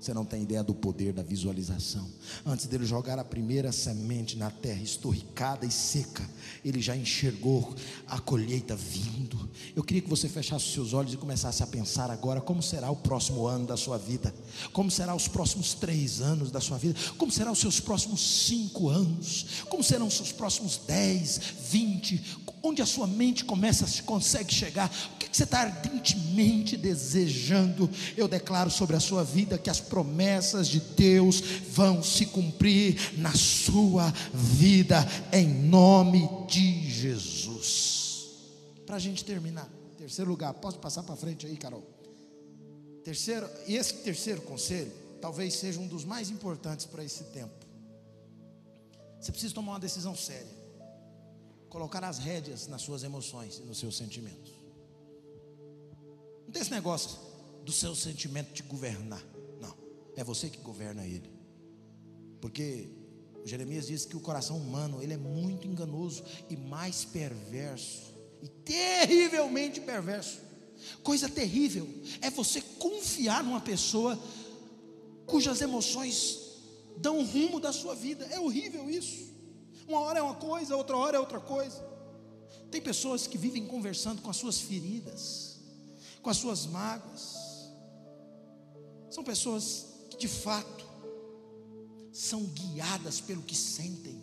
Você 0.00 0.14
não 0.14 0.24
tem 0.24 0.42
ideia 0.42 0.62
do 0.62 0.74
poder 0.74 1.12
da 1.12 1.22
visualização. 1.22 2.08
Antes 2.46 2.66
dele 2.66 2.86
jogar 2.86 3.18
a 3.18 3.24
primeira 3.24 3.72
semente 3.72 4.36
na 4.36 4.50
terra 4.50 4.80
estorricada 4.80 5.66
e 5.66 5.70
seca, 5.70 6.28
ele 6.64 6.80
já 6.80 6.96
enxergou 6.96 7.74
a 8.06 8.20
colheita 8.20 8.76
vindo. 8.76 9.48
Eu 9.74 9.82
queria 9.82 10.00
que 10.00 10.08
você 10.08 10.28
fechasse 10.28 10.72
seus 10.72 10.92
olhos 10.92 11.12
e 11.12 11.16
começasse 11.16 11.62
a 11.62 11.66
pensar 11.66 12.10
agora 12.10 12.40
como 12.40 12.62
será 12.62 12.90
o 12.90 12.96
próximo 12.96 13.46
ano 13.46 13.66
da 13.66 13.76
sua 13.76 13.98
vida, 13.98 14.32
como 14.72 14.90
será 14.90 15.14
os 15.14 15.26
próximos 15.26 15.74
três 15.74 16.20
anos 16.20 16.50
da 16.50 16.60
sua 16.60 16.78
vida, 16.78 16.98
como 17.16 17.32
serão 17.32 17.52
os 17.52 17.58
seus 17.58 17.80
próximos 17.80 18.46
cinco 18.46 18.88
anos, 18.88 19.64
como 19.68 19.82
serão 19.82 20.06
os 20.06 20.14
seus 20.14 20.30
próximos 20.30 20.80
dez, 20.86 21.40
vinte, 21.70 22.38
onde 22.62 22.82
a 22.82 22.86
sua 22.86 23.06
mente 23.06 23.44
começa, 23.44 23.86
consegue 24.02 24.52
chegar, 24.52 24.90
o 25.14 25.18
que 25.18 25.28
você 25.36 25.44
está 25.44 25.60
ardentemente 25.60 26.76
desejando. 26.76 27.88
Eu 28.16 28.28
declaro 28.28 28.70
sobre 28.70 28.96
a 28.96 29.00
sua 29.00 29.24
vida 29.24 29.58
que 29.58 29.70
as 29.70 29.80
promessas 29.80 30.68
de 30.68 30.80
Deus 30.80 31.40
vão 31.70 32.02
se 32.02 32.26
cumprir 32.26 33.18
na 33.18 33.34
sua 33.34 34.12
vida, 34.32 35.06
em 35.32 35.46
nome 35.46 36.28
de 36.48 36.90
Jesus. 36.90 38.26
Para 38.86 38.96
a 38.96 39.00
gente 39.00 39.24
terminar, 39.24 39.68
terceiro 39.96 40.30
lugar, 40.30 40.54
posso 40.54 40.78
passar 40.78 41.02
para 41.02 41.16
frente 41.16 41.46
aí, 41.46 41.56
Carol? 41.56 41.86
Terceiro, 43.04 43.48
e 43.66 43.76
esse 43.76 43.94
terceiro 43.94 44.42
conselho, 44.42 44.92
talvez 45.20 45.54
seja 45.54 45.78
um 45.80 45.86
dos 45.86 46.04
mais 46.04 46.30
importantes 46.30 46.86
para 46.86 47.04
esse 47.04 47.24
tempo. 47.24 47.66
Você 49.20 49.32
precisa 49.32 49.54
tomar 49.54 49.72
uma 49.72 49.80
decisão 49.80 50.14
séria 50.14 50.57
colocar 51.68 52.02
as 52.04 52.18
rédeas 52.18 52.66
nas 52.66 52.82
suas 52.82 53.02
emoções 53.02 53.58
e 53.58 53.62
nos 53.62 53.78
seus 53.78 53.96
sentimentos. 53.96 54.52
Não 56.44 56.52
tem 56.52 56.62
esse 56.62 56.70
negócio 56.70 57.18
do 57.64 57.72
seu 57.72 57.94
sentimento 57.94 58.52
te 58.52 58.62
governar. 58.62 59.22
Não, 59.60 59.74
é 60.16 60.24
você 60.24 60.48
que 60.48 60.58
governa 60.58 61.06
ele. 61.06 61.30
Porque 62.40 62.88
Jeremias 63.44 63.86
diz 63.86 64.04
que 64.04 64.16
o 64.16 64.20
coração 64.20 64.56
humano 64.56 65.02
ele 65.02 65.14
é 65.14 65.18
muito 65.18 65.66
enganoso 65.66 66.24
e 66.48 66.56
mais 66.56 67.04
perverso 67.04 68.14
e 68.42 68.48
terrivelmente 68.48 69.80
perverso. 69.80 70.40
Coisa 71.02 71.28
terrível 71.28 71.88
é 72.20 72.30
você 72.30 72.60
confiar 72.60 73.42
numa 73.42 73.60
pessoa 73.60 74.18
cujas 75.26 75.60
emoções 75.60 76.38
dão 76.96 77.18
o 77.18 77.24
rumo 77.24 77.60
da 77.60 77.72
sua 77.72 77.94
vida. 77.94 78.24
É 78.26 78.38
horrível 78.38 78.88
isso. 78.88 79.27
Uma 79.88 80.00
hora 80.00 80.18
é 80.18 80.22
uma 80.22 80.34
coisa, 80.34 80.76
outra 80.76 80.96
hora 80.96 81.16
é 81.16 81.20
outra 81.20 81.40
coisa. 81.40 81.82
Tem 82.70 82.80
pessoas 82.80 83.26
que 83.26 83.38
vivem 83.38 83.66
conversando 83.66 84.20
com 84.20 84.28
as 84.28 84.36
suas 84.36 84.60
feridas, 84.60 85.58
com 86.22 86.28
as 86.28 86.36
suas 86.36 86.66
mágoas. 86.66 87.72
São 89.10 89.24
pessoas 89.24 89.86
que 90.10 90.18
de 90.18 90.28
fato 90.28 90.86
são 92.12 92.44
guiadas 92.44 93.20
pelo 93.20 93.42
que 93.42 93.56
sentem. 93.56 94.22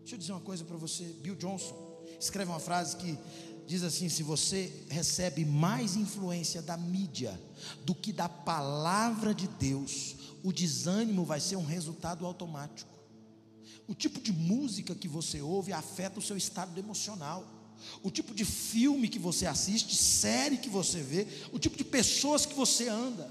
Deixa 0.00 0.16
eu 0.16 0.18
dizer 0.18 0.32
uma 0.32 0.40
coisa 0.40 0.64
para 0.64 0.76
você, 0.76 1.04
Bill 1.04 1.36
Johnson 1.36 1.90
escreve 2.18 2.50
uma 2.50 2.60
frase 2.60 2.96
que 2.96 3.16
diz 3.66 3.82
assim: 3.82 4.08
se 4.08 4.22
você 4.22 4.84
recebe 4.88 5.44
mais 5.44 5.94
influência 5.94 6.60
da 6.60 6.76
mídia 6.76 7.40
do 7.84 7.94
que 7.94 8.12
da 8.12 8.28
palavra 8.28 9.32
de 9.32 9.46
Deus, 9.46 10.16
o 10.42 10.52
desânimo 10.52 11.24
vai 11.24 11.38
ser 11.40 11.56
um 11.56 11.64
resultado 11.64 12.26
automático. 12.26 12.99
O 13.90 13.94
tipo 13.94 14.20
de 14.20 14.32
música 14.32 14.94
que 14.94 15.08
você 15.08 15.42
ouve 15.42 15.72
afeta 15.72 16.20
o 16.20 16.22
seu 16.22 16.36
estado 16.36 16.78
emocional. 16.78 17.44
O 18.04 18.10
tipo 18.10 18.32
de 18.32 18.44
filme 18.44 19.08
que 19.08 19.18
você 19.18 19.46
assiste, 19.46 19.96
série 19.96 20.58
que 20.58 20.68
você 20.68 21.00
vê, 21.00 21.26
o 21.52 21.58
tipo 21.58 21.76
de 21.76 21.82
pessoas 21.82 22.46
que 22.46 22.54
você 22.54 22.88
anda. 22.88 23.28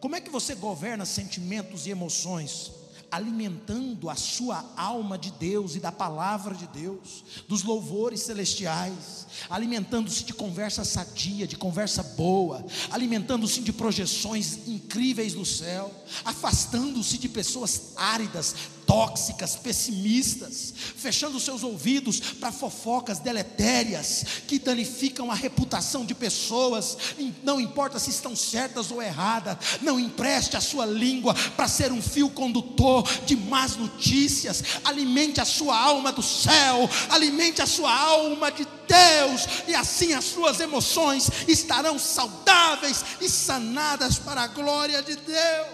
Como 0.00 0.14
é 0.14 0.20
que 0.20 0.28
você 0.28 0.54
governa 0.54 1.06
sentimentos 1.06 1.86
e 1.86 1.90
emoções? 1.90 2.72
alimentando 3.10 4.10
a 4.10 4.14
sua 4.14 4.70
alma 4.76 5.16
de 5.16 5.30
Deus 5.30 5.74
e 5.74 5.80
da 5.80 5.90
palavra 5.90 6.54
de 6.54 6.66
Deus, 6.66 7.24
dos 7.48 7.62
louvores 7.62 8.20
celestiais, 8.20 9.26
alimentando-se 9.48 10.24
de 10.24 10.34
conversa 10.34 10.84
sadia, 10.84 11.46
de 11.46 11.56
conversa 11.56 12.02
boa, 12.02 12.62
alimentando-se 12.90 13.62
de 13.62 13.72
projeções 13.72 14.68
incríveis 14.68 15.32
do 15.32 15.46
céu, 15.46 15.90
afastando-se 16.22 17.16
de 17.16 17.30
pessoas 17.30 17.94
áridas, 17.96 18.54
tóxicas, 18.88 19.54
pessimistas, 19.54 20.72
fechando 20.96 21.38
seus 21.38 21.62
ouvidos 21.62 22.18
para 22.18 22.50
fofocas 22.50 23.18
deletérias 23.18 24.24
que 24.48 24.58
danificam 24.58 25.30
a 25.30 25.34
reputação 25.34 26.06
de 26.06 26.14
pessoas, 26.14 26.96
não 27.44 27.60
importa 27.60 27.98
se 27.98 28.08
estão 28.08 28.34
certas 28.34 28.90
ou 28.90 29.02
erradas, 29.02 29.58
não 29.82 30.00
empreste 30.00 30.56
a 30.56 30.60
sua 30.62 30.86
língua 30.86 31.34
para 31.54 31.68
ser 31.68 31.92
um 31.92 32.00
fio 32.00 32.30
condutor 32.30 33.06
de 33.26 33.36
más 33.36 33.76
notícias, 33.76 34.64
alimente 34.82 35.38
a 35.38 35.44
sua 35.44 35.78
alma 35.78 36.10
do 36.10 36.22
céu, 36.22 36.88
alimente 37.10 37.60
a 37.60 37.66
sua 37.66 37.94
alma 37.94 38.50
de 38.50 38.66
Deus, 38.88 39.46
e 39.68 39.74
assim 39.74 40.14
as 40.14 40.24
suas 40.24 40.60
emoções 40.60 41.30
estarão 41.46 41.98
saudáveis 41.98 43.04
e 43.20 43.28
sanadas 43.28 44.18
para 44.18 44.44
a 44.44 44.46
glória 44.46 45.02
de 45.02 45.14
Deus. 45.14 45.66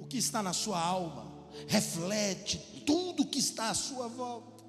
O 0.00 0.04
que 0.04 0.18
está 0.18 0.42
na 0.42 0.52
sua 0.52 0.80
alma 0.80 1.23
reflete 1.66 2.58
tudo 2.86 3.26
que 3.26 3.38
está 3.38 3.70
à 3.70 3.74
sua 3.74 4.08
volta. 4.08 4.64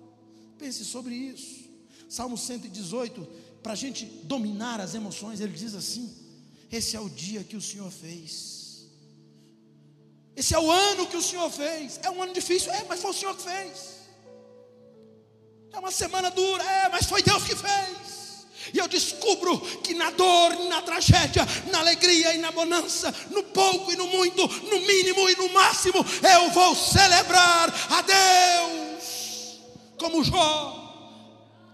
Pense 0.57 0.85
sobre 0.85 1.13
isso. 1.13 1.65
Salmo 2.09 2.37
118, 2.37 3.27
para 3.61 3.73
a 3.73 3.75
gente 3.75 4.05
dominar 4.23 4.79
as 4.79 4.93
emoções, 4.93 5.39
ele 5.39 5.53
diz 5.53 5.73
assim: 5.73 6.13
Esse 6.71 6.95
é 6.95 6.99
o 6.99 7.09
dia 7.09 7.43
que 7.43 7.57
o 7.57 7.61
Senhor 7.61 7.91
fez. 7.91 8.55
Esse 10.35 10.53
é 10.53 10.59
o 10.59 10.69
ano 10.69 11.07
que 11.07 11.17
o 11.17 11.21
Senhor 11.21 11.49
fez. 11.49 11.99
É 12.03 12.09
um 12.09 12.21
ano 12.21 12.33
difícil, 12.33 12.71
é, 12.71 12.83
mas 12.83 13.01
foi 13.01 13.11
o 13.11 13.13
Senhor 13.13 13.35
que 13.35 13.43
fez. 13.43 13.95
É 15.71 15.79
uma 15.79 15.91
semana 15.91 16.29
dura, 16.29 16.63
é, 16.63 16.89
mas 16.89 17.05
foi 17.05 17.21
Deus 17.21 17.43
que 17.43 17.55
fez. 17.55 18.04
E 18.73 18.78
eu 18.80 18.88
descubro 18.88 19.60
que 19.84 19.93
na 19.93 20.10
dor, 20.12 20.56
na 20.67 20.82
tragédia, 20.82 21.45
na 21.71 21.80
alegria 21.80 22.34
e 22.34 22.39
na 22.39 22.51
bonança, 22.51 23.13
no 23.32 23.43
pouco 23.43 23.91
e 23.91 23.95
no 23.95 24.08
muito, 24.08 24.47
no 24.47 24.80
mínimo 24.82 25.30
e 25.30 25.36
no 25.36 25.49
máximo, 25.49 26.06
eu 26.34 26.49
vou 26.51 26.75
celebrar 26.75 27.73
a 27.89 28.01
Deus. 28.01 29.60
Como 29.97 30.23
Jó, 30.23 30.86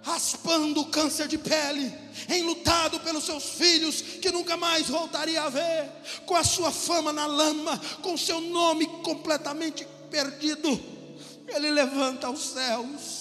raspando 0.03 0.81
o 0.81 0.85
câncer 0.85 1.27
de 1.27 1.37
pele, 1.37 1.93
enlutado 2.29 2.99
pelos 2.99 3.23
seus 3.23 3.43
filhos, 3.43 4.01
que 4.01 4.31
nunca 4.31 4.57
mais 4.57 4.87
voltaria 4.87 5.41
a 5.41 5.49
ver, 5.49 5.89
com 6.25 6.35
a 6.35 6.43
sua 6.43 6.71
fama 6.71 7.13
na 7.13 7.25
lama, 7.25 7.79
com 8.01 8.17
seu 8.17 8.41
nome 8.41 8.85
completamente 9.03 9.87
perdido, 10.09 10.79
ele 11.47 11.71
levanta 11.71 12.27
aos 12.27 12.41
céus 12.41 13.20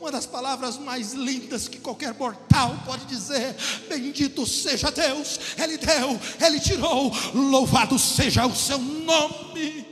uma 0.00 0.12
das 0.12 0.26
palavras 0.26 0.78
mais 0.78 1.12
lindas 1.12 1.66
que 1.66 1.78
qualquer 1.78 2.14
mortal 2.14 2.80
pode 2.84 3.04
dizer: 3.06 3.54
Bendito 3.88 4.46
seja 4.46 4.90
Deus, 4.90 5.38
Ele 5.56 5.76
deu, 5.76 6.20
Ele 6.44 6.60
tirou, 6.60 7.12
louvado 7.34 7.98
seja 7.98 8.46
o 8.46 8.54
seu 8.54 8.78
nome. 8.78 9.86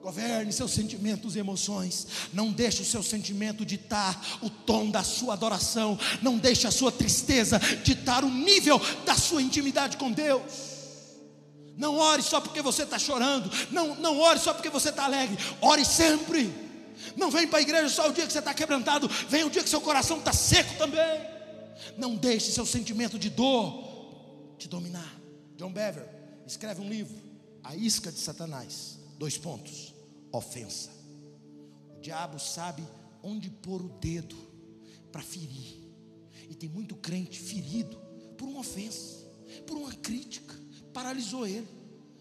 Governe 0.00 0.52
seus 0.52 0.72
sentimentos 0.72 1.34
e 1.34 1.38
emoções. 1.38 2.06
Não 2.30 2.52
deixe 2.52 2.82
o 2.82 2.84
seu 2.84 3.02
sentimento 3.02 3.64
ditar 3.64 4.38
o 4.42 4.50
tom 4.50 4.90
da 4.90 5.02
sua 5.02 5.32
adoração. 5.32 5.98
Não 6.20 6.36
deixe 6.36 6.66
a 6.66 6.70
sua 6.70 6.92
tristeza 6.92 7.58
ditar 7.82 8.22
o 8.22 8.28
nível 8.28 8.78
da 9.06 9.14
sua 9.14 9.40
intimidade 9.40 9.96
com 9.96 10.12
Deus. 10.12 10.74
Não 11.74 11.96
ore 11.96 12.22
só 12.22 12.38
porque 12.38 12.60
você 12.60 12.82
está 12.82 12.98
chorando. 12.98 13.50
Não, 13.70 13.94
não 13.94 14.20
ore 14.20 14.38
só 14.38 14.52
porque 14.52 14.68
você 14.68 14.90
está 14.90 15.04
alegre. 15.04 15.38
Ore 15.62 15.86
sempre. 15.86 16.63
Não 17.16 17.30
vem 17.30 17.46
para 17.46 17.58
a 17.58 17.62
igreja 17.62 17.88
só 17.88 18.08
o 18.08 18.12
dia 18.12 18.26
que 18.26 18.32
você 18.32 18.38
está 18.38 18.52
quebrantado, 18.52 19.08
vem 19.28 19.44
o 19.44 19.50
dia 19.50 19.62
que 19.62 19.68
seu 19.68 19.80
coração 19.80 20.18
está 20.18 20.32
seco 20.32 20.76
também. 20.76 21.34
Não 21.96 22.16
deixe 22.16 22.50
seu 22.52 22.66
sentimento 22.66 23.18
de 23.18 23.30
dor 23.30 24.54
te 24.58 24.68
dominar. 24.68 25.20
John 25.56 25.72
Bever 25.72 26.08
escreve 26.46 26.80
um 26.80 26.88
livro, 26.88 27.16
A 27.62 27.74
Isca 27.76 28.10
de 28.10 28.18
Satanás. 28.18 28.98
Dois 29.18 29.38
pontos: 29.38 29.94
ofensa. 30.32 30.90
O 31.96 32.00
diabo 32.00 32.38
sabe 32.38 32.82
onde 33.22 33.48
pôr 33.48 33.80
o 33.80 33.88
dedo 33.88 34.36
para 35.10 35.22
ferir. 35.22 35.82
E 36.50 36.54
tem 36.54 36.68
muito 36.68 36.94
crente 36.96 37.40
ferido 37.40 37.96
por 38.36 38.48
uma 38.48 38.60
ofensa, 38.60 39.24
por 39.66 39.76
uma 39.76 39.92
crítica. 39.92 40.54
Paralisou 40.92 41.46
ele, 41.46 41.66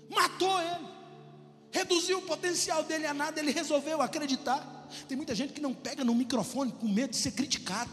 matou 0.09 0.61
ele, 0.61 0.87
reduziu 1.71 2.19
o 2.19 2.21
potencial 2.23 2.83
dele 2.83 3.05
a 3.05 3.13
nada. 3.13 3.39
Ele 3.39 3.51
resolveu 3.51 4.01
acreditar 4.01 4.72
tem 5.07 5.15
muita 5.17 5.33
gente 5.35 5.53
que 5.53 5.61
não 5.61 5.73
pega 5.73 6.03
no 6.03 6.13
microfone 6.13 6.71
com 6.71 6.87
medo 6.87 7.11
de 7.11 7.17
ser 7.17 7.31
criticado. 7.31 7.91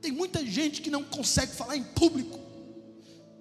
Tem 0.00 0.12
muita 0.12 0.44
gente 0.44 0.82
que 0.82 0.90
não 0.90 1.02
consegue 1.02 1.54
falar 1.54 1.76
em 1.76 1.82
público. 1.82 2.38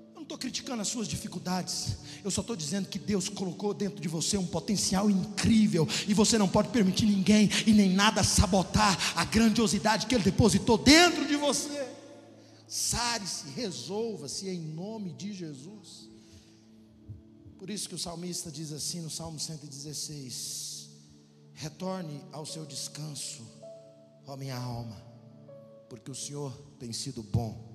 Eu 0.09 0.15
não 0.15 0.21
estou 0.23 0.37
criticando 0.37 0.81
as 0.81 0.87
suas 0.87 1.07
dificuldades. 1.07 1.97
Eu 2.23 2.31
só 2.31 2.41
estou 2.41 2.55
dizendo 2.55 2.87
que 2.87 2.97
Deus 2.97 3.27
colocou 3.27 3.73
dentro 3.73 3.99
de 3.99 4.07
você 4.07 4.37
um 4.37 4.47
potencial 4.47 5.09
incrível. 5.09 5.87
E 6.07 6.13
você 6.13 6.37
não 6.37 6.47
pode 6.47 6.69
permitir 6.69 7.05
ninguém 7.05 7.49
e 7.67 7.73
nem 7.73 7.89
nada 7.89 8.23
sabotar 8.23 8.97
a 9.17 9.25
grandiosidade 9.25 10.05
que 10.05 10.15
Ele 10.15 10.23
depositou 10.23 10.77
dentro 10.77 11.27
de 11.27 11.35
você. 11.35 11.85
Sare-se, 12.65 13.49
resolva-se 13.49 14.47
em 14.47 14.59
nome 14.59 15.11
de 15.11 15.33
Jesus. 15.33 16.09
Por 17.59 17.69
isso 17.69 17.87
que 17.87 17.95
o 17.95 17.99
salmista 17.99 18.51
diz 18.51 18.71
assim 18.71 18.99
no 18.99 19.09
Salmo 19.09 19.39
116: 19.39 20.72
Retorne 21.53 22.23
ao 22.31 22.45
seu 22.45 22.65
descanso, 22.65 23.45
ó 24.25 24.35
minha 24.35 24.57
alma, 24.57 25.01
porque 25.89 26.09
o 26.09 26.15
Senhor 26.15 26.51
tem 26.79 26.91
sido 26.91 27.21
bom 27.21 27.73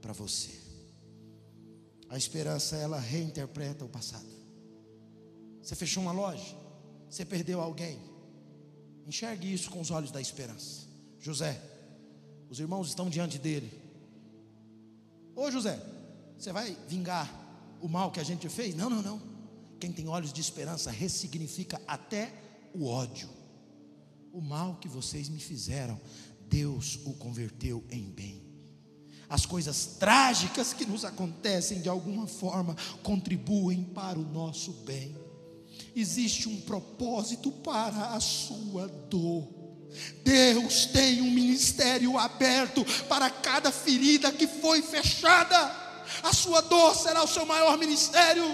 para 0.00 0.12
você. 0.12 0.50
A 2.08 2.16
esperança, 2.16 2.76
ela 2.76 2.98
reinterpreta 2.98 3.84
o 3.84 3.88
passado. 3.88 4.26
Você 5.62 5.76
fechou 5.76 6.02
uma 6.02 6.12
loja, 6.12 6.56
você 7.08 7.24
perdeu 7.24 7.60
alguém. 7.60 8.00
Enxergue 9.06 9.52
isso 9.52 9.70
com 9.70 9.80
os 9.80 9.90
olhos 9.90 10.10
da 10.10 10.20
esperança. 10.20 10.88
José, 11.18 11.60
os 12.48 12.58
irmãos 12.58 12.88
estão 12.88 13.10
diante 13.10 13.38
dele. 13.38 13.70
Ô 15.36 15.50
José, 15.50 15.80
você 16.36 16.52
vai 16.52 16.76
vingar 16.88 17.28
o 17.80 17.88
mal 17.88 18.10
que 18.10 18.18
a 18.20 18.24
gente 18.24 18.48
fez? 18.48 18.74
Não, 18.74 18.90
não, 18.90 19.02
não. 19.02 19.22
Quem 19.78 19.92
tem 19.92 20.08
olhos 20.08 20.32
de 20.32 20.40
esperança 20.40 20.90
ressignifica 20.90 21.80
até 21.86 22.32
o 22.74 22.86
ódio. 22.86 23.28
O 24.32 24.40
mal 24.40 24.76
que 24.76 24.88
vocês 24.88 25.28
me 25.28 25.40
fizeram, 25.40 26.00
Deus 26.48 26.98
o 27.04 27.12
converteu 27.14 27.84
em 27.90 28.04
bem. 28.10 28.42
As 29.28 29.46
coisas 29.46 29.86
trágicas 29.98 30.72
que 30.72 30.84
nos 30.84 31.04
acontecem 31.04 31.80
de 31.80 31.88
alguma 31.88 32.26
forma 32.26 32.76
contribuem 33.02 33.84
para 33.84 34.18
o 34.18 34.32
nosso 34.32 34.72
bem. 34.84 35.16
Existe 35.94 36.48
um 36.48 36.60
propósito 36.62 37.52
para 37.52 38.10
a 38.10 38.20
sua 38.20 38.88
dor. 39.08 39.48
Deus 40.24 40.86
tem 40.86 41.20
um 41.20 41.30
ministério 41.30 42.18
aberto 42.18 42.84
para 43.08 43.30
cada 43.30 43.70
ferida 43.70 44.32
que 44.32 44.46
foi 44.46 44.82
fechada. 44.82 45.56
A 46.22 46.32
sua 46.32 46.60
dor 46.60 46.94
será 46.96 47.22
o 47.22 47.28
seu 47.28 47.46
maior 47.46 47.78
ministério, 47.78 48.44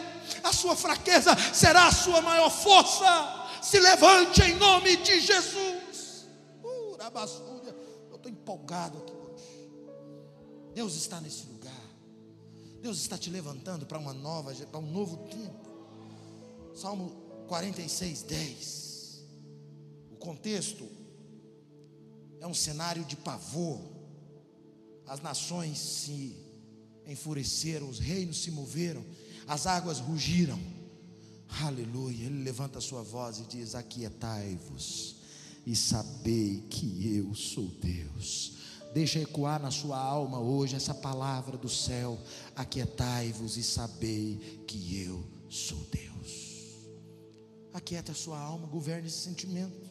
a 0.45 0.53
sua 0.53 0.77
fraqueza 0.77 1.35
será 1.55 1.87
a 1.87 1.93
sua 1.93 2.21
maior 2.21 2.51
força 2.51 3.36
se 3.67 3.81
levante 3.81 4.43
em 4.43 4.55
nome 4.55 4.97
de 4.99 5.21
Jesus. 5.21 6.29
Uh, 6.63 6.97
eu 8.11 8.17
estou 8.17 8.31
empolgado 8.31 8.99
aqui 8.99 9.13
hoje. 9.13 9.71
Deus 10.73 10.95
está 10.95 11.21
nesse 11.21 11.47
lugar. 11.47 11.75
Deus 12.81 12.99
está 12.99 13.19
te 13.19 13.29
levantando 13.29 13.85
para 13.85 13.99
uma 13.99 14.15
nova, 14.15 14.55
para 14.55 14.79
um 14.79 14.89
novo 14.89 15.17
tempo. 15.29 15.67
Salmo 16.77 17.11
46, 17.49 18.23
10. 18.23 19.25
O 20.13 20.17
contexto 20.17 20.89
é 22.41 22.47
um 22.47 22.55
cenário 22.55 23.05
de 23.05 23.17
pavor. 23.17 23.81
As 25.09 25.21
nações 25.21 25.79
se 25.79 26.37
enfureceram, 27.05 27.89
os 27.89 27.99
reinos 27.99 28.43
se 28.43 28.51
moveram, 28.53 29.05
as 29.49 29.67
águas 29.67 29.99
rugiram 29.99 30.59
Aleluia. 31.49 32.27
Ele 32.27 32.43
levanta 32.43 32.79
a 32.79 32.83
sua 32.83 33.03
voz 33.03 33.39
e 33.39 33.43
diz: 33.43 33.75
Aquietai-vos 33.75 35.17
e 35.67 35.75
sabei 35.75 36.65
que 36.71 37.17
eu 37.17 37.35
sou 37.35 37.67
Deus. 37.81 38.55
Deixa 38.95 39.19
ecoar 39.19 39.61
na 39.61 39.71
sua 39.71 39.99
alma 39.99 40.39
hoje 40.41 40.77
essa 40.77 40.95
palavra 40.95 41.57
do 41.57 41.69
céu: 41.69 42.19
Aquietai-vos 42.55 43.57
e 43.57 43.63
sabei 43.63 44.65
que 44.67 44.97
eu 44.99 45.25
sou 45.49 45.79
Deus. 45.91 46.57
Aquieta 47.73 48.13
a 48.13 48.15
sua 48.15 48.39
alma, 48.39 48.67
governe 48.67 49.09
esse 49.09 49.19
sentimento. 49.19 49.87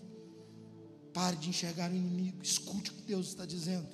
Pare 1.14 1.36
de 1.38 1.50
enxergar 1.50 1.92
o 1.92 1.96
inimigo, 1.96 2.40
escute 2.42 2.92
o 2.92 2.94
que 2.94 3.04
Deus 3.04 3.28
está 3.28 3.46
dizendo. 3.46 3.88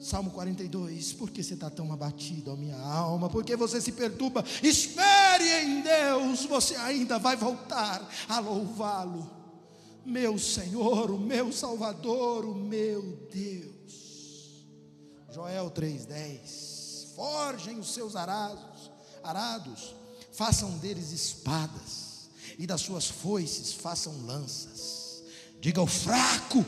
Salmo 0.00 0.30
42, 0.30 1.12
por 1.12 1.30
que 1.30 1.42
você 1.42 1.54
está 1.54 1.70
tão 1.70 1.92
abatido, 1.92 2.50
a 2.50 2.56
minha 2.56 2.76
alma? 2.76 3.28
Por 3.28 3.44
que 3.44 3.54
você 3.54 3.80
se 3.80 3.92
perturba? 3.92 4.44
Espere 5.32 5.64
em 5.64 5.80
Deus, 5.80 6.44
você 6.44 6.76
ainda 6.76 7.18
vai 7.18 7.36
voltar 7.36 8.06
a 8.28 8.38
louvá-lo. 8.38 9.30
Meu 10.04 10.38
Senhor, 10.38 11.10
o 11.10 11.18
meu 11.18 11.50
Salvador, 11.50 12.44
o 12.44 12.54
meu 12.54 13.02
Deus. 13.32 14.66
Joel 15.30 15.70
3,10: 15.70 17.14
Forjem 17.14 17.78
os 17.78 17.94
seus 17.94 18.14
arados, 18.14 18.90
arados, 19.22 19.94
façam 20.32 20.76
deles 20.78 21.12
espadas, 21.12 22.28
e 22.58 22.66
das 22.66 22.82
suas 22.82 23.08
foices 23.08 23.72
façam 23.72 24.26
lanças. 24.26 25.22
Diga 25.60 25.80
ao 25.80 25.86
fraco: 25.86 26.64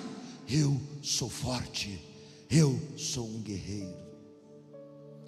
Eu 0.48 0.80
sou 1.02 1.28
forte 1.28 2.14
eu 2.56 2.78
sou 2.96 3.26
um 3.26 3.42
guerreiro. 3.42 3.98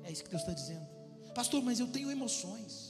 É 0.05 0.13
isso 0.13 0.23
que 0.23 0.31
Deus 0.31 0.43
está 0.43 0.53
dizendo. 0.53 0.87
Pastor, 1.35 1.61
mas 1.61 1.81
eu 1.81 1.89
tenho 1.89 2.09
emoções. 2.09 2.86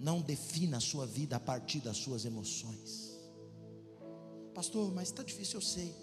Não 0.00 0.20
defina 0.20 0.78
a 0.78 0.80
sua 0.80 1.06
vida 1.06 1.36
a 1.36 1.40
partir 1.40 1.80
das 1.80 1.98
suas 1.98 2.24
emoções. 2.24 3.10
Pastor, 4.54 4.92
mas 4.92 5.08
está 5.08 5.22
difícil, 5.22 5.58
eu 5.58 5.62
sei. 5.62 5.94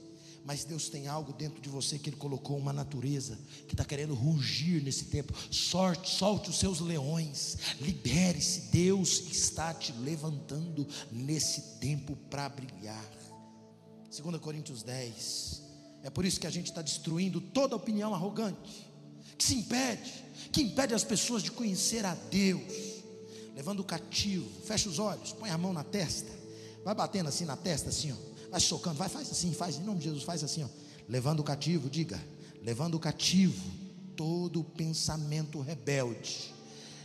Mas 0.45 0.63
Deus 0.63 0.87
tem 0.87 1.07
algo 1.07 1.33
dentro 1.33 1.59
de 1.59 1.67
você 1.67 1.99
que 1.99 2.09
Ele 2.09 2.15
colocou 2.15 2.57
uma 2.57 2.71
natureza 2.71 3.37
que 3.67 3.73
está 3.73 3.83
querendo 3.83 4.13
rugir 4.13 4.81
nesse 4.81 5.05
tempo. 5.05 5.33
Sorte, 5.51 6.09
solte 6.09 6.49
os 6.49 6.57
seus 6.57 6.79
leões, 6.79 7.57
libere-se. 7.81 8.71
Deus 8.71 9.19
está 9.29 9.73
te 9.73 9.91
levantando 9.91 10.87
nesse 11.11 11.79
tempo 11.79 12.15
para 12.29 12.47
brilhar. 12.47 13.05
2 14.09 14.37
Coríntios 14.39 14.83
10, 14.83 15.61
é 16.03 16.09
por 16.09 16.23
isso 16.23 16.39
que 16.39 16.47
a 16.47 16.49
gente 16.49 16.67
está 16.67 16.81
destruindo 16.81 17.41
toda 17.41 17.75
opinião 17.75 18.15
arrogante, 18.15 18.87
que 19.37 19.43
se 19.43 19.55
impede, 19.55 20.23
que 20.51 20.61
impede 20.61 20.93
as 20.93 21.03
pessoas 21.03 21.43
de 21.43 21.51
conhecer 21.51 22.05
a 22.05 22.15
Deus, 22.15 22.61
levando 23.57 23.79
o 23.79 23.83
cativo. 23.83 24.47
Fecha 24.63 24.87
os 24.87 24.99
olhos, 24.99 25.33
põe 25.33 25.49
a 25.49 25.57
mão 25.57 25.73
na 25.73 25.83
testa, 25.83 26.31
vai 26.85 26.93
batendo 26.93 27.27
assim 27.27 27.43
na 27.43 27.57
testa, 27.57 27.89
assim, 27.89 28.11
ó, 28.11 28.49
vai 28.51 28.59
socando, 28.59 28.97
vai, 28.97 29.09
faz 29.09 29.31
assim, 29.31 29.51
faz, 29.51 29.77
em 29.77 29.81
nome 29.81 29.97
de 29.97 30.05
Jesus, 30.05 30.23
faz 30.23 30.43
assim, 30.43 30.63
ó, 30.63 30.67
levando 31.09 31.39
o 31.39 31.43
cativo, 31.43 31.89
diga, 31.89 32.21
levando 32.61 32.93
o 32.93 32.99
cativo 32.99 33.59
todo 34.15 34.63
pensamento 34.63 35.59
rebelde. 35.59 36.53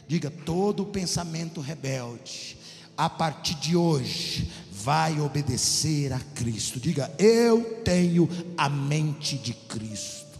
Diga, 0.06 0.30
todo 0.30 0.84
pensamento 0.84 1.60
rebelde, 1.62 2.58
a 2.98 3.08
partir 3.08 3.54
de 3.54 3.74
hoje, 3.74 4.50
vai 4.70 5.20
obedecer 5.20 6.12
a 6.12 6.20
Cristo. 6.20 6.78
Diga, 6.78 7.10
eu 7.18 7.82
tenho 7.82 8.28
a 8.58 8.68
mente 8.68 9.38
de 9.38 9.54
Cristo. 9.54 10.38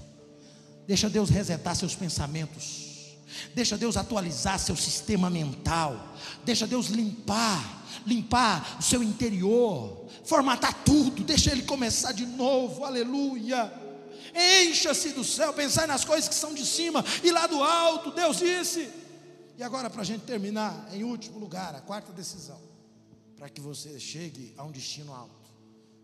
Deixa 0.87 1.09
Deus 1.09 1.31
resetar 1.31 1.75
seus 1.75 1.95
pensamentos. 1.95 2.92
Deixa 3.55 3.77
Deus 3.77 3.97
atualizar 3.97 4.59
seu 4.59 4.77
sistema 4.77 5.29
mental. 5.29 6.15
Deixa 6.45 6.67
Deus 6.67 6.87
limpar, 6.87 7.87
limpar 8.07 8.79
o 8.79 8.83
seu 8.83 9.03
interior, 9.03 10.07
formatar 10.25 10.83
tudo. 10.85 11.23
Deixa 11.23 11.51
Ele 11.51 11.63
começar 11.63 12.13
de 12.13 12.27
novo. 12.27 12.85
Aleluia. 12.85 13.73
Encha-se 14.35 15.11
do 15.11 15.25
céu, 15.25 15.53
pensar 15.53 15.87
nas 15.87 16.05
coisas 16.05 16.29
que 16.29 16.35
são 16.35 16.55
de 16.55 16.65
cima 16.65 17.05
e 17.23 17.31
lá 17.31 17.47
do 17.47 17.63
alto. 17.63 18.11
Deus 18.11 18.39
disse. 18.39 18.89
E 19.59 19.63
agora, 19.63 19.91
para 19.91 20.03
a 20.03 20.05
gente 20.05 20.23
terminar, 20.23 20.89
em 20.93 21.05
último 21.05 21.39
lugar, 21.39 21.75
a 21.75 21.81
quarta 21.81 22.13
decisão 22.13 22.59
para 23.43 23.51
que 23.51 23.61
você 23.61 23.99
chegue 23.99 24.55
a 24.57 24.63
um 24.63 24.71
destino 24.71 25.13
alto, 25.13 25.51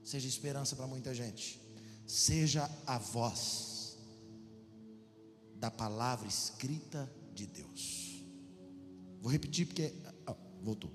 seja 0.03 0.27
esperança 0.27 0.75
para 0.75 0.89
muita 0.89 1.15
gente, 1.15 1.61
seja 2.05 2.69
a 2.85 2.99
voz 2.99 3.97
da 5.55 5.71
palavra 5.71 6.27
escrita 6.27 7.09
de 7.39 7.47
Deus. 7.47 8.25
Vou 9.21 9.31
repetir 9.31 9.67
porque 9.67 9.93
ah, 10.27 10.35
voltou. 10.63 10.91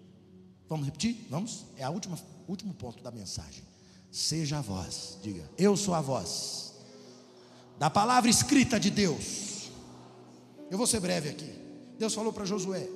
Vamos 0.67 0.85
repetir? 0.85 1.25
Vamos? 1.29 1.65
É 1.77 1.87
última 1.89 2.17
último 2.47 2.73
ponto 2.73 3.01
da 3.01 3.11
mensagem. 3.11 3.63
Seja 4.11 4.59
a 4.59 4.61
voz, 4.61 5.17
diga: 5.21 5.49
Eu 5.57 5.75
sou 5.75 5.93
a 5.93 6.01
voz 6.01 6.73
da 7.79 7.89
palavra 7.89 8.29
escrita 8.29 8.79
de 8.79 8.89
Deus. 8.89 9.69
Eu 10.69 10.77
vou 10.77 10.87
ser 10.87 10.99
breve 10.99 11.29
aqui. 11.29 11.51
Deus 11.97 12.13
falou 12.13 12.33
para 12.33 12.45
Josué: 12.45 12.87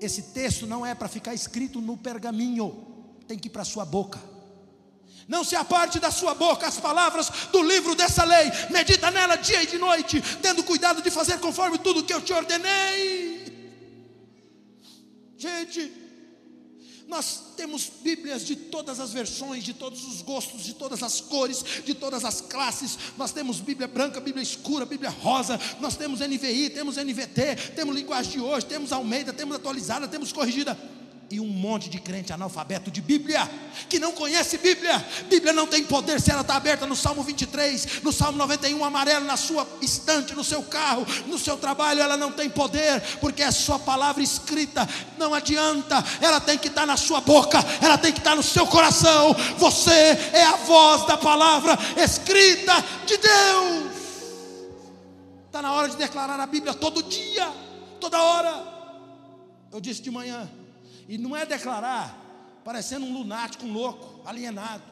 esse 0.00 0.22
texto 0.22 0.66
não 0.66 0.84
é 0.84 0.94
para 0.94 1.08
ficar 1.08 1.34
escrito 1.34 1.80
no 1.80 1.96
pergaminho 1.96 2.84
tem 3.26 3.38
que 3.38 3.48
ir 3.48 3.50
para 3.50 3.64
sua 3.64 3.84
boca. 3.84 4.20
Não 5.28 5.42
se 5.42 5.56
aparte 5.56 5.98
da 5.98 6.10
sua 6.10 6.34
boca 6.34 6.66
as 6.66 6.78
palavras 6.78 7.30
do 7.50 7.62
livro 7.62 7.94
dessa 7.94 8.24
lei. 8.24 8.50
Medita 8.70 9.10
nela 9.10 9.36
dia 9.36 9.62
e 9.62 9.66
de 9.66 9.78
noite, 9.78 10.22
tendo 10.40 10.62
cuidado 10.62 11.02
de 11.02 11.10
fazer 11.10 11.40
conforme 11.40 11.78
tudo 11.78 12.04
que 12.04 12.14
eu 12.14 12.20
te 12.22 12.32
ordenei. 12.32 13.44
Gente, 15.36 15.92
nós 17.08 17.54
temos 17.56 17.90
Bíblias 18.02 18.44
de 18.44 18.54
todas 18.54 19.00
as 19.00 19.12
versões, 19.12 19.64
de 19.64 19.74
todos 19.74 20.04
os 20.04 20.22
gostos, 20.22 20.64
de 20.64 20.74
todas 20.74 21.02
as 21.02 21.20
cores, 21.20 21.64
de 21.84 21.92
todas 21.92 22.24
as 22.24 22.40
classes. 22.40 22.96
Nós 23.16 23.32
temos 23.32 23.58
Bíblia 23.58 23.88
branca, 23.88 24.20
Bíblia 24.20 24.42
escura, 24.42 24.86
Bíblia 24.86 25.10
rosa. 25.10 25.58
Nós 25.80 25.96
temos 25.96 26.20
NVI, 26.20 26.70
temos 26.70 26.96
NVT, 26.96 27.72
temos 27.74 27.96
linguagem 27.96 28.32
de 28.32 28.40
hoje, 28.40 28.66
temos 28.66 28.92
Almeida, 28.92 29.32
temos 29.32 29.56
atualizada, 29.56 30.06
temos 30.06 30.32
corrigida 30.32 30.78
e 31.30 31.40
um 31.40 31.46
monte 31.46 31.90
de 31.90 31.98
crente 31.98 32.32
analfabeto 32.32 32.90
de 32.90 33.00
Bíblia, 33.00 33.48
que 33.88 33.98
não 33.98 34.12
conhece 34.12 34.58
Bíblia. 34.58 35.04
Bíblia 35.28 35.52
não 35.52 35.66
tem 35.66 35.82
poder 35.82 36.20
se 36.20 36.30
ela 36.30 36.42
está 36.42 36.54
aberta 36.54 36.86
no 36.86 36.94
Salmo 36.94 37.22
23, 37.22 38.02
no 38.02 38.12
Salmo 38.12 38.38
91, 38.38 38.84
amarelo 38.84 39.24
na 39.24 39.36
sua 39.36 39.66
estante, 39.82 40.34
no 40.34 40.44
seu 40.44 40.62
carro, 40.62 41.04
no 41.26 41.38
seu 41.38 41.56
trabalho, 41.56 42.00
ela 42.00 42.16
não 42.16 42.30
tem 42.30 42.48
poder, 42.48 43.00
porque 43.20 43.42
é 43.42 43.50
sua 43.50 43.78
palavra 43.78 44.22
escrita. 44.22 44.88
Não 45.18 45.34
adianta, 45.34 46.02
ela 46.20 46.40
tem 46.40 46.56
que 46.56 46.68
estar 46.68 46.86
na 46.86 46.96
sua 46.96 47.20
boca, 47.20 47.58
ela 47.82 47.98
tem 47.98 48.12
que 48.12 48.18
estar 48.18 48.36
no 48.36 48.42
seu 48.42 48.66
coração. 48.66 49.34
Você 49.58 49.90
é 50.32 50.44
a 50.44 50.56
voz 50.56 51.06
da 51.06 51.16
palavra 51.16 51.76
escrita 51.96 52.72
de 53.04 53.16
Deus. 53.16 53.96
Está 55.46 55.60
na 55.60 55.72
hora 55.72 55.88
de 55.88 55.96
declarar 55.96 56.38
a 56.38 56.46
Bíblia 56.46 56.72
todo 56.72 57.02
dia, 57.02 57.50
toda 58.00 58.22
hora. 58.22 58.62
Eu 59.72 59.80
disse 59.80 60.00
de 60.00 60.10
manhã, 60.10 60.48
e 61.08 61.18
não 61.18 61.36
é 61.36 61.46
declarar 61.46 62.24
parecendo 62.66 63.06
um 63.06 63.12
lunático, 63.12 63.64
um 63.64 63.72
louco, 63.72 64.26
alienado. 64.28 64.82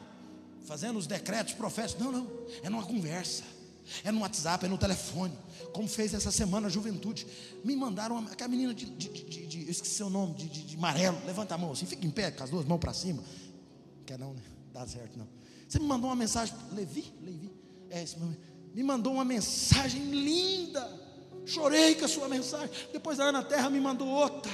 fazendo 0.65 0.97
os 0.97 1.05
decretos 1.05 1.53
proféticos. 1.53 2.01
Não, 2.03 2.11
não. 2.11 2.27
É 2.63 2.69
numa 2.69 2.83
conversa. 2.85 3.43
É 4.03 4.11
no 4.11 4.21
WhatsApp, 4.21 4.65
é 4.65 4.69
no 4.69 4.77
telefone. 4.77 5.37
Como 5.73 5.87
fez 5.87 6.13
essa 6.13 6.31
semana 6.31 6.67
a 6.67 6.69
juventude. 6.69 7.27
Me 7.65 7.75
mandaram 7.75 8.15
uma, 8.17 8.31
aquela 8.31 8.47
menina 8.47 8.73
de, 8.73 8.85
de, 8.85 9.09
de, 9.09 9.45
de 9.45 9.63
eu 9.63 9.69
esqueci 9.69 10.01
o 10.01 10.09
nome, 10.09 10.35
de, 10.35 10.47
de, 10.47 10.77
amarelo. 10.77 11.17
Levanta 11.25 11.55
a 11.55 11.57
mão 11.57 11.73
assim, 11.73 11.85
fica 11.85 12.05
em 12.05 12.09
pé 12.09 12.31
com 12.31 12.43
as 12.45 12.49
duas 12.49 12.65
mãos 12.65 12.79
para 12.79 12.93
cima. 12.93 13.21
Quer 14.05 14.17
não, 14.17 14.33
né? 14.33 14.41
Dá 14.73 14.87
certo 14.87 15.19
não. 15.19 15.27
Você 15.67 15.77
me 15.77 15.85
mandou 15.85 16.09
uma 16.09 16.15
mensagem, 16.15 16.55
Levi, 16.71 17.13
Levi, 17.21 17.51
é 17.89 18.03
esse 18.03 18.17
meu, 18.17 18.33
me 18.73 18.83
mandou 18.83 19.13
uma 19.13 19.25
mensagem 19.25 20.01
linda. 20.11 21.03
Chorei 21.45 21.95
com 21.95 22.05
a 22.05 22.07
sua 22.07 22.29
mensagem. 22.29 22.69
Depois 22.93 23.19
a 23.19 23.25
Ana 23.25 23.43
Terra 23.43 23.69
me 23.69 23.79
mandou 23.79 24.07
outra. 24.07 24.51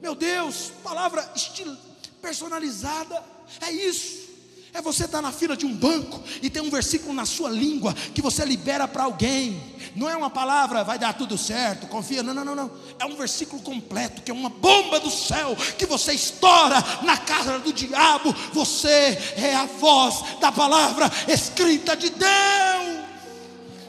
Meu 0.00 0.14
Deus, 0.14 0.72
palavra 0.82 1.30
estil, 1.34 1.76
personalizada. 2.20 3.22
É 3.60 3.70
isso. 3.70 4.28
É 4.72 4.82
você 4.82 5.06
estar 5.06 5.22
na 5.22 5.32
fila 5.32 5.56
de 5.56 5.64
um 5.64 5.74
banco 5.74 6.22
e 6.42 6.50
tem 6.50 6.62
um 6.62 6.70
versículo 6.70 7.14
na 7.14 7.24
sua 7.24 7.48
língua 7.48 7.94
que 8.14 8.20
você 8.20 8.44
libera 8.44 8.86
para 8.86 9.04
alguém. 9.04 9.60
Não 9.96 10.08
é 10.08 10.16
uma 10.16 10.28
palavra, 10.28 10.84
vai 10.84 10.98
dar 10.98 11.14
tudo 11.14 11.38
certo, 11.38 11.86
confia. 11.86 12.22
Não, 12.22 12.34
não, 12.34 12.44
não, 12.44 12.54
não. 12.54 12.70
É 12.98 13.06
um 13.06 13.16
versículo 13.16 13.62
completo, 13.62 14.22
que 14.22 14.30
é 14.30 14.34
uma 14.34 14.50
bomba 14.50 15.00
do 15.00 15.10
céu 15.10 15.56
que 15.76 15.86
você 15.86 16.12
estoura 16.12 16.76
na 17.02 17.16
casa 17.16 17.58
do 17.58 17.72
diabo. 17.72 18.32
Você 18.52 19.18
é 19.36 19.54
a 19.54 19.64
voz 19.64 20.38
da 20.38 20.52
palavra 20.52 21.10
escrita 21.26 21.96
de 21.96 22.10
Deus. 22.10 23.04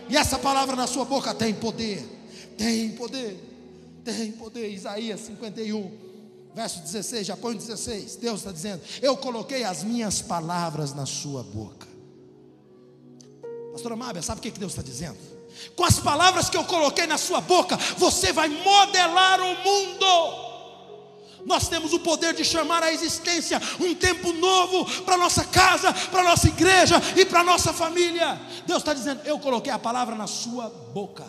E 0.10 0.18
essa 0.18 0.40
palavra 0.40 0.76
na 0.76 0.88
sua 0.88 1.06
boca 1.06 1.36
tem 1.36 1.54
poder. 1.54 2.04
Tem 2.58 2.90
poder. 2.92 3.49
Tem 4.04 4.32
poder. 4.32 4.70
Isaías 4.72 5.20
51 5.22 6.10
verso 6.54 6.82
16, 6.82 7.28
já 7.28 7.38
põe 7.38 7.56
16. 7.56 8.18
Deus 8.18 8.40
está 8.40 8.52
dizendo: 8.52 8.82
Eu 9.02 9.16
coloquei 9.18 9.64
as 9.64 9.84
minhas 9.84 10.22
palavras 10.22 10.94
na 10.94 11.06
sua 11.06 11.44
boca. 11.44 11.88
Pastora 13.72 13.96
Mábia, 13.96 14.22
sabe 14.22 14.40
o 14.40 14.42
que 14.42 14.52
Deus 14.52 14.74
está 14.74 14.82
dizendo? 14.82 15.18
Com 15.76 15.84
as 15.84 16.00
palavras 16.00 16.50
que 16.50 16.58
eu 16.58 16.64
coloquei 16.64 17.08
na 17.08 17.18
sua 17.18 17.42
boca, 17.42 17.78
você 17.98 18.32
vai 18.32 18.50
modelar 18.50 19.40
o 19.42 19.64
mundo. 19.64 20.50
Nós 21.46 21.70
temos 21.70 21.94
o 21.94 22.00
poder 22.02 22.34
de 22.34 22.44
chamar 22.44 22.84
à 22.84 22.92
existência 22.92 23.62
um 23.80 23.96
tempo 23.96 24.34
novo 24.34 24.86
para 25.04 25.18
nossa 25.18 25.46
casa, 25.46 25.94
para 25.94 26.24
nossa 26.24 26.48
igreja 26.48 26.96
e 27.16 27.26
para 27.26 27.44
nossa 27.44 27.72
família. 27.72 28.40
Deus 28.68 28.80
está 28.80 28.94
dizendo: 28.94 29.22
Eu 29.24 29.40
coloquei 29.40 29.72
a 29.72 29.80
palavra 29.80 30.16
na 30.16 30.28
sua 30.28 30.70
boca. 30.70 31.26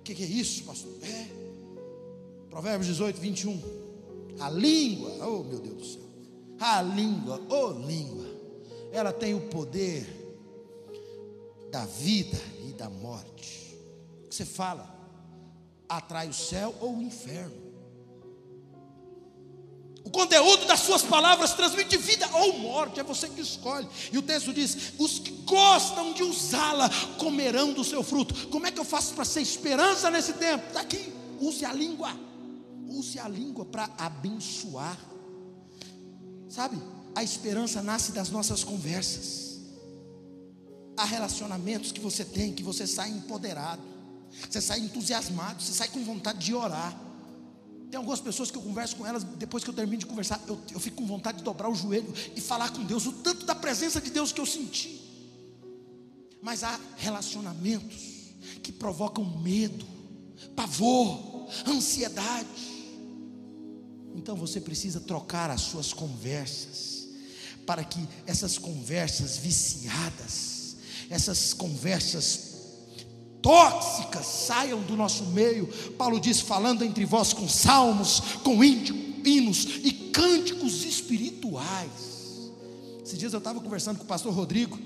O 0.00 0.02
que, 0.02 0.14
que 0.14 0.22
é 0.22 0.26
isso, 0.26 0.64
pastor? 0.64 0.92
É. 1.02 1.37
Provérbios 2.50 2.86
18, 2.86 3.20
21. 3.20 3.62
A 4.40 4.50
língua, 4.50 5.10
oh 5.26 5.42
meu 5.42 5.58
Deus 5.58 5.76
do 5.76 5.84
céu, 5.84 6.02
a 6.60 6.80
língua, 6.82 7.40
oh 7.48 7.70
língua, 7.70 8.26
ela 8.92 9.12
tem 9.12 9.34
o 9.34 9.40
poder 9.48 10.06
da 11.70 11.84
vida 11.84 12.38
e 12.66 12.72
da 12.72 12.88
morte. 12.88 13.76
O 14.24 14.28
que 14.28 14.34
você 14.34 14.44
fala 14.44 14.96
atrai 15.88 16.28
o 16.28 16.34
céu 16.34 16.74
ou 16.80 16.96
o 16.96 17.02
inferno. 17.02 17.68
O 20.04 20.10
conteúdo 20.10 20.64
das 20.64 20.80
suas 20.80 21.02
palavras 21.02 21.52
transmite 21.52 21.98
vida 21.98 22.26
ou 22.32 22.58
morte, 22.60 22.98
é 22.98 23.02
você 23.02 23.28
que 23.28 23.42
escolhe. 23.42 23.86
E 24.10 24.16
o 24.16 24.22
texto 24.22 24.54
diz: 24.54 24.94
os 24.98 25.18
que 25.18 25.32
gostam 25.44 26.14
de 26.14 26.22
usá-la 26.22 26.88
comerão 27.18 27.74
do 27.74 27.84
seu 27.84 28.02
fruto. 28.02 28.48
Como 28.48 28.66
é 28.66 28.70
que 28.70 28.78
eu 28.78 28.84
faço 28.84 29.12
para 29.14 29.24
ser 29.24 29.42
esperança 29.42 30.10
nesse 30.10 30.32
tempo? 30.34 30.66
Está 30.68 30.80
aqui, 30.80 31.12
use 31.40 31.64
a 31.64 31.72
língua. 31.74 32.27
Use 32.88 33.18
a 33.18 33.28
língua 33.28 33.64
para 33.64 33.84
abençoar. 33.98 34.98
Sabe? 36.48 36.76
A 37.14 37.22
esperança 37.22 37.82
nasce 37.82 38.12
das 38.12 38.30
nossas 38.30 38.64
conversas. 38.64 39.58
Há 40.96 41.04
relacionamentos 41.04 41.92
que 41.92 42.00
você 42.00 42.24
tem 42.24 42.52
que 42.52 42.62
você 42.62 42.86
sai 42.86 43.10
empoderado. 43.10 43.82
Você 44.48 44.60
sai 44.60 44.80
entusiasmado, 44.80 45.62
você 45.62 45.72
sai 45.72 45.88
com 45.88 46.02
vontade 46.04 46.38
de 46.38 46.54
orar. 46.54 46.98
Tem 47.90 47.96
algumas 47.96 48.20
pessoas 48.20 48.50
que 48.50 48.58
eu 48.58 48.62
converso 48.62 48.96
com 48.96 49.06
elas, 49.06 49.24
depois 49.24 49.64
que 49.64 49.70
eu 49.70 49.74
termino 49.74 49.98
de 49.98 50.06
conversar, 50.06 50.40
eu, 50.46 50.60
eu 50.70 50.78
fico 50.78 50.96
com 50.96 51.06
vontade 51.06 51.38
de 51.38 51.44
dobrar 51.44 51.70
o 51.70 51.74
joelho 51.74 52.12
e 52.36 52.40
falar 52.40 52.70
com 52.70 52.84
Deus, 52.84 53.06
o 53.06 53.12
tanto 53.12 53.46
da 53.46 53.54
presença 53.54 54.00
de 54.00 54.10
Deus 54.10 54.30
que 54.30 54.40
eu 54.40 54.46
senti. 54.46 55.00
Mas 56.42 56.62
há 56.62 56.78
relacionamentos 56.96 58.34
que 58.62 58.70
provocam 58.70 59.24
medo, 59.40 59.86
pavor, 60.54 61.48
ansiedade. 61.66 62.77
Então 64.18 64.34
você 64.34 64.60
precisa 64.60 64.98
trocar 64.98 65.48
as 65.48 65.60
suas 65.60 65.92
conversas, 65.92 67.06
para 67.64 67.84
que 67.84 68.00
essas 68.26 68.58
conversas 68.58 69.36
viciadas, 69.36 70.76
essas 71.08 71.54
conversas 71.54 72.48
tóxicas 73.40 74.26
saiam 74.26 74.82
do 74.82 74.96
nosso 74.96 75.24
meio. 75.26 75.68
Paulo 75.96 76.18
diz: 76.18 76.40
falando 76.40 76.84
entre 76.84 77.04
vós 77.04 77.32
com 77.32 77.48
salmos, 77.48 78.20
com 78.42 78.62
hinos 78.64 79.64
e 79.84 79.92
cânticos 80.12 80.84
espirituais. 80.84 82.50
Esses 83.04 83.18
dias 83.18 83.32
eu 83.32 83.38
estava 83.38 83.60
conversando 83.60 83.98
com 83.98 84.04
o 84.04 84.08
pastor 84.08 84.34
Rodrigo, 84.34 84.76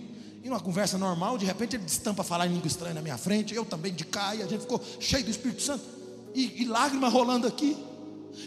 e 0.45 0.49
numa 0.49 0.61
conversa 0.61 0.99
normal, 0.99 1.39
de 1.39 1.47
repente 1.47 1.76
ele 1.76 1.85
destampa 1.85 2.22
falar 2.22 2.47
em 2.47 2.53
língua 2.53 2.66
estranha 2.66 2.95
na 2.95 3.03
minha 3.03 3.16
frente, 3.16 3.55
eu 3.55 3.64
também 3.64 3.95
de 3.95 4.05
cá, 4.05 4.35
e 4.35 4.43
a 4.43 4.47
gente 4.47 4.61
ficou 4.61 4.80
cheio 5.01 5.24
do 5.24 5.30
Espírito 5.30 5.62
Santo, 5.62 5.85
e, 6.35 6.62
e 6.62 6.64
lágrima 6.66 7.09
rolando 7.09 7.47
aqui. 7.47 7.91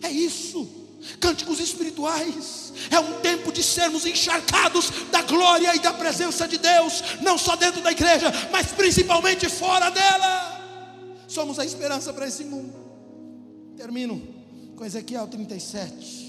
É 0.01 0.09
isso. 0.09 0.85
Cânticos 1.19 1.59
espirituais 1.59 2.73
é 2.89 2.99
um 2.99 3.19
tempo 3.21 3.51
de 3.51 3.61
sermos 3.61 4.05
encharcados 4.05 4.89
da 5.11 5.21
glória 5.21 5.75
e 5.75 5.79
da 5.79 5.93
presença 5.93 6.47
de 6.47 6.57
Deus, 6.57 7.03
não 7.21 7.37
só 7.37 7.55
dentro 7.55 7.81
da 7.81 7.91
igreja, 7.91 8.31
mas 8.51 8.71
principalmente 8.71 9.47
fora 9.47 9.89
dela. 9.91 10.55
Somos 11.27 11.59
a 11.59 11.65
esperança 11.65 12.11
para 12.11 12.27
esse 12.27 12.43
mundo. 12.43 12.73
Termino 13.77 14.21
com 14.75 14.83
Ezequiel 14.83 15.27
37. 15.27 16.25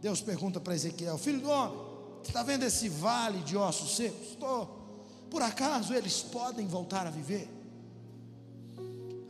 Deus 0.00 0.20
pergunta 0.20 0.60
para 0.60 0.74
Ezequiel: 0.74 1.18
Filho 1.18 1.40
do 1.40 1.50
homem, 1.50 1.78
está 2.22 2.42
vendo 2.42 2.64
esse 2.64 2.88
vale 2.88 3.38
de 3.40 3.56
ossos 3.56 3.96
secos? 3.96 4.28
Estou. 4.28 4.78
Por 5.30 5.42
acaso 5.42 5.94
eles 5.94 6.22
podem 6.22 6.66
voltar 6.66 7.06
a 7.06 7.10
viver? 7.10 7.48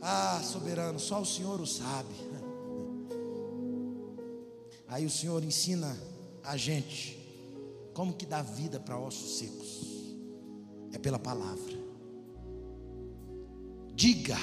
Ah, 0.01 0.41
soberano, 0.43 0.99
só 0.99 1.21
o 1.21 1.25
Senhor 1.25 1.61
o 1.61 1.67
sabe. 1.67 2.09
Aí 4.91 5.05
o 5.05 5.09
Senhor 5.09 5.41
ensina 5.41 5.97
a 6.43 6.57
gente 6.57 7.17
como 7.93 8.13
que 8.13 8.25
dá 8.25 8.41
vida 8.41 8.77
para 8.77 8.99
ossos 8.99 9.37
secos. 9.37 9.87
É 10.91 10.97
pela 10.97 11.17
palavra. 11.17 11.79
Diga, 13.95 14.37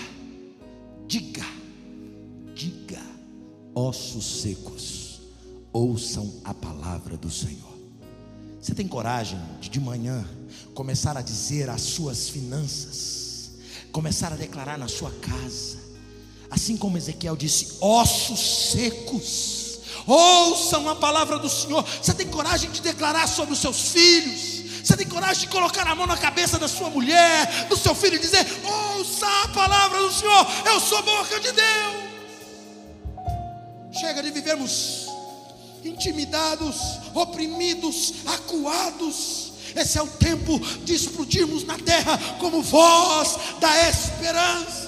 diga, 1.06 1.44
diga, 2.54 3.02
ossos 3.74 4.40
secos, 4.40 5.20
ouçam 5.70 6.40
a 6.44 6.54
palavra 6.54 7.18
do 7.18 7.30
Senhor. 7.30 7.76
Você 8.58 8.74
tem 8.74 8.88
coragem 8.88 9.38
de 9.60 9.68
de 9.68 9.78
manhã 9.78 10.26
começar 10.72 11.14
a 11.18 11.20
dizer 11.20 11.68
às 11.68 11.82
suas 11.82 12.30
finanças, 12.30 13.50
começar 13.92 14.32
a 14.32 14.36
declarar 14.36 14.78
na 14.78 14.88
sua 14.88 15.10
casa, 15.10 15.76
assim 16.50 16.74
como 16.74 16.96
Ezequiel 16.96 17.36
disse: 17.36 17.76
ossos 17.82 18.70
secos 18.72 19.57
ouçam 20.08 20.88
a 20.88 20.96
palavra 20.96 21.38
do 21.38 21.48
Senhor. 21.48 21.84
Você 21.84 22.14
tem 22.14 22.26
coragem 22.26 22.70
de 22.70 22.80
declarar 22.80 23.26
sobre 23.26 23.52
os 23.52 23.60
seus 23.60 23.90
filhos? 23.90 24.58
Você 24.82 24.96
tem 24.96 25.06
coragem 25.06 25.42
de 25.42 25.48
colocar 25.48 25.86
a 25.86 25.94
mão 25.94 26.06
na 26.06 26.16
cabeça 26.16 26.58
da 26.58 26.66
sua 26.66 26.88
mulher, 26.88 27.66
do 27.68 27.76
seu 27.76 27.94
filho 27.94 28.16
e 28.16 28.18
dizer: 28.18 28.46
Ouça 28.96 29.26
a 29.44 29.48
palavra 29.48 30.00
do 30.00 30.12
Senhor, 30.12 30.46
eu 30.66 30.80
sou 30.80 31.02
boca 31.02 31.38
de 31.40 31.52
Deus. 31.52 32.08
Chega 33.92 34.22
de 34.22 34.30
vivermos 34.30 35.08
intimidados, 35.84 36.76
oprimidos, 37.14 38.14
acuados. 38.26 39.52
Esse 39.76 39.98
é 39.98 40.02
o 40.02 40.06
tempo 40.06 40.58
de 40.84 40.94
explodirmos 40.94 41.64
na 41.64 41.78
terra 41.78 42.18
como 42.38 42.62
voz 42.62 43.36
da 43.60 43.88
esperança. 43.88 44.87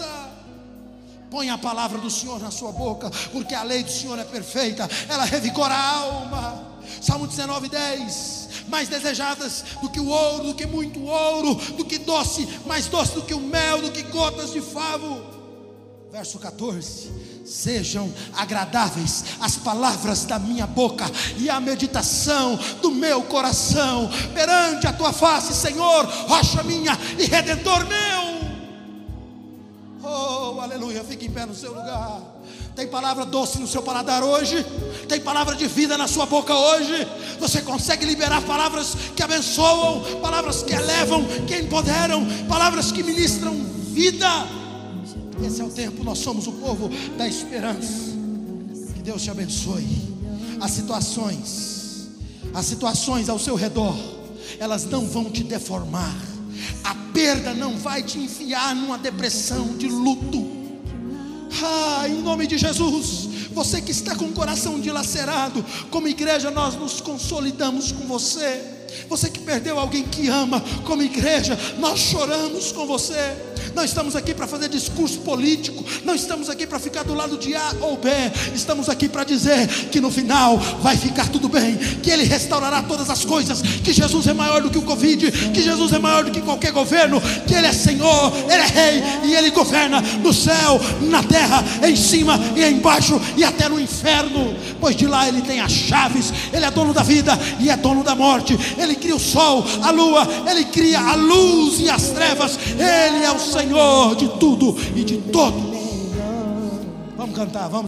Põe 1.31 1.49
a 1.49 1.57
palavra 1.57 1.99
do 1.99 2.11
Senhor 2.11 2.41
na 2.41 2.51
sua 2.51 2.73
boca, 2.73 3.09
porque 3.31 3.55
a 3.55 3.63
lei 3.63 3.85
do 3.85 3.91
Senhor 3.91 4.19
é 4.19 4.25
perfeita, 4.25 4.89
ela 5.09 5.25
revigora 5.25 5.73
a 5.73 5.97
alma. 5.99 6.71
Salmo 7.01 7.27
19, 7.27 7.69
10. 7.69 8.49
Mais 8.67 8.89
desejadas 8.89 9.65
do 9.81 9.89
que 9.89 10.01
o 10.01 10.09
ouro, 10.09 10.49
do 10.49 10.55
que 10.55 10.67
muito 10.67 11.01
ouro, 11.05 11.55
do 11.77 11.85
que 11.85 11.99
doce, 11.99 12.49
mais 12.67 12.87
doce 12.87 13.15
do 13.15 13.23
que 13.23 13.35
o 13.35 13.41
mel, 13.41 13.81
do 13.81 13.93
que 13.93 14.03
gotas 14.03 14.53
de 14.53 14.61
favo. 14.61 15.23
Verso 16.11 16.39
14: 16.41 17.11
Sejam 17.45 18.13
agradáveis 18.37 19.25
as 19.41 19.57
palavras 19.57 20.25
da 20.25 20.39
minha 20.39 20.67
boca 20.67 21.05
e 21.39 21.49
a 21.49 21.61
meditação 21.61 22.59
do 22.83 22.91
meu 22.91 23.23
coração 23.23 24.11
perante 24.35 24.89
a 24.89 24.93
tua 24.93 25.13
face, 25.13 25.55
Senhor, 25.55 26.05
rocha 26.27 26.65
minha 26.65 26.99
e 27.17 27.27
redentor 27.27 27.87
meu. 27.87 28.30
Aleluia. 30.63 31.03
Fique 31.03 31.27
em 31.27 31.31
pé 31.31 31.47
no 31.47 31.55
seu 31.55 31.71
lugar. 31.71 32.23
Tem 32.77 32.87
palavra 32.87 33.25
doce 33.25 33.59
no 33.59 33.67
seu 33.67 33.83
paladar 33.83 34.23
hoje? 34.23 34.65
Tem 35.09 35.21
palavra 35.21 35.57
de 35.57 35.67
vida 35.67 35.99
na 35.99 36.07
sua 36.07 36.27
boca 36.27 36.55
hoje? 36.55 37.07
Você 37.39 37.63
consegue 37.63 38.05
liberar 38.05 38.43
palavras 38.43 38.95
que 39.17 39.23
abençoam, 39.23 40.21
palavras 40.21 40.63
que 40.63 40.73
elevam, 40.73 41.25
que 41.47 41.57
empoderam, 41.57 42.27
palavras 42.49 42.93
que 42.93 43.03
ministram 43.03 43.55
vida? 43.91 44.29
Esse 45.45 45.61
é 45.61 45.65
o 45.65 45.71
tempo, 45.71 46.05
nós 46.05 46.19
somos 46.19 46.47
o 46.47 46.53
povo 46.53 46.91
da 47.17 47.27
esperança. 47.27 48.11
Que 48.95 49.03
Deus 49.03 49.23
te 49.23 49.31
abençoe. 49.31 49.87
As 50.61 50.71
situações, 50.73 52.09
as 52.53 52.67
situações 52.67 53.29
ao 53.29 53.39
seu 53.39 53.55
redor, 53.55 53.97
elas 54.59 54.85
não 54.85 55.07
vão 55.07 55.31
te 55.31 55.43
deformar. 55.43 56.15
A 56.85 56.95
perda 57.13 57.55
não 57.55 57.77
vai 57.79 58.03
te 58.03 58.19
enfiar 58.19 58.75
numa 58.75 58.99
depressão 58.99 59.77
de 59.77 59.89
luto. 59.89 60.50
Ah, 61.63 62.09
em 62.09 62.23
nome 62.23 62.47
de 62.47 62.57
Jesus, 62.57 63.29
você 63.53 63.81
que 63.81 63.91
está 63.91 64.15
com 64.15 64.27
o 64.27 64.33
coração 64.33 64.79
dilacerado, 64.81 65.65
como 65.91 66.09
igreja 66.09 66.51
nós 66.51 66.75
nos 66.77 67.01
consolidamos 67.01 67.93
com 67.93 68.07
você. 68.07 68.63
Você 69.09 69.31
que 69.31 69.41
perdeu 69.41 69.79
alguém 69.79 70.05
que 70.05 70.29
ama, 70.29 70.63
como 70.85 71.03
igreja, 71.03 71.59
nós 71.79 71.99
choramos 71.99 72.73
com 72.73 72.87
você. 72.87 73.50
Não 73.75 73.85
estamos 73.85 74.17
aqui 74.17 74.35
para 74.35 74.47
fazer 74.47 74.69
discurso 74.69 75.21
político, 75.21 75.85
não 76.05 76.15
estamos 76.15 76.51
aqui 76.51 76.67
para 76.67 76.79
ficar 76.79 77.03
do 77.05 77.15
lado 77.15 77.39
de 77.39 77.55
A 77.55 77.73
ou 77.81 77.97
B, 77.97 78.11
estamos 78.55 78.89
aqui 78.89 79.09
para 79.09 79.25
dizer 79.25 79.67
que 79.91 80.01
no 80.01 80.11
final 80.11 80.59
vai 80.83 80.97
ficar 80.97 81.29
tudo 81.29 81.49
bem, 81.49 81.77
que 82.03 82.11
Ele 82.11 82.25
restaurará 82.25 82.83
todas 82.83 83.09
as 83.09 83.25
coisas, 83.25 83.63
que 83.63 83.93
Jesus 83.93 84.27
é 84.27 84.33
maior 84.33 84.61
do 84.61 84.71
que 84.71 84.79
o 84.79 84.83
Covid, 84.83 85.31
que 85.31 85.63
Jesus 85.63 85.93
é 85.93 85.99
maior 85.99 86.25
do 86.25 86.31
que 86.31 86.41
qualquer 86.41 86.73
governo, 86.73 87.21
que 87.47 87.55
Ele 87.55 87.67
é 87.67 87.73
Senhor, 87.73 88.33
Ele 88.45 88.63
é 88.63 88.67
Rei 88.67 89.03
e 89.25 89.35
Ele 89.35 89.51
governa 89.51 90.01
no 90.01 90.33
céu, 90.33 90.81
na 91.03 91.23
terra, 91.23 91.65
em 91.87 91.97
cima 91.97 92.39
e 92.57 92.65
embaixo 92.65 93.21
e 93.37 93.45
até 93.45 93.69
no 93.69 93.81
inferno, 93.81 94.55
pois 94.81 94.97
de 94.97 95.07
lá 95.07 95.29
Ele 95.29 95.43
tem 95.43 95.61
as 95.61 95.73
chaves, 95.73 96.33
Ele 96.53 96.65
é 96.65 96.71
dono 96.71 96.93
da 96.93 97.03
vida 97.03 97.39
e 97.61 97.71
é 97.71 97.77
dono 97.77 98.03
da 98.03 98.15
morte, 98.15 98.59
Ele 98.77 98.97
cria 98.97 99.17
o 99.17 99.21
sol, 99.21 99.65
a 99.83 99.91
lua, 99.91 100.27
Ele 100.49 100.65
cria 100.65 101.01
a 101.01 101.15
luz 101.15 101.81
e 101.81 101.89
as 101.89 102.09
trevas, 102.09 102.59
Ele 102.77 103.25
é 103.25 103.31
o 103.31 103.39
Senhor 103.39 103.60
de 104.17 104.29
tudo 104.39 104.75
e 104.97 105.05
de 105.05 105.19
todos. 105.19 105.63
Vamos 107.17 107.37
cantar, 107.37 107.69
vamos. 107.69 107.79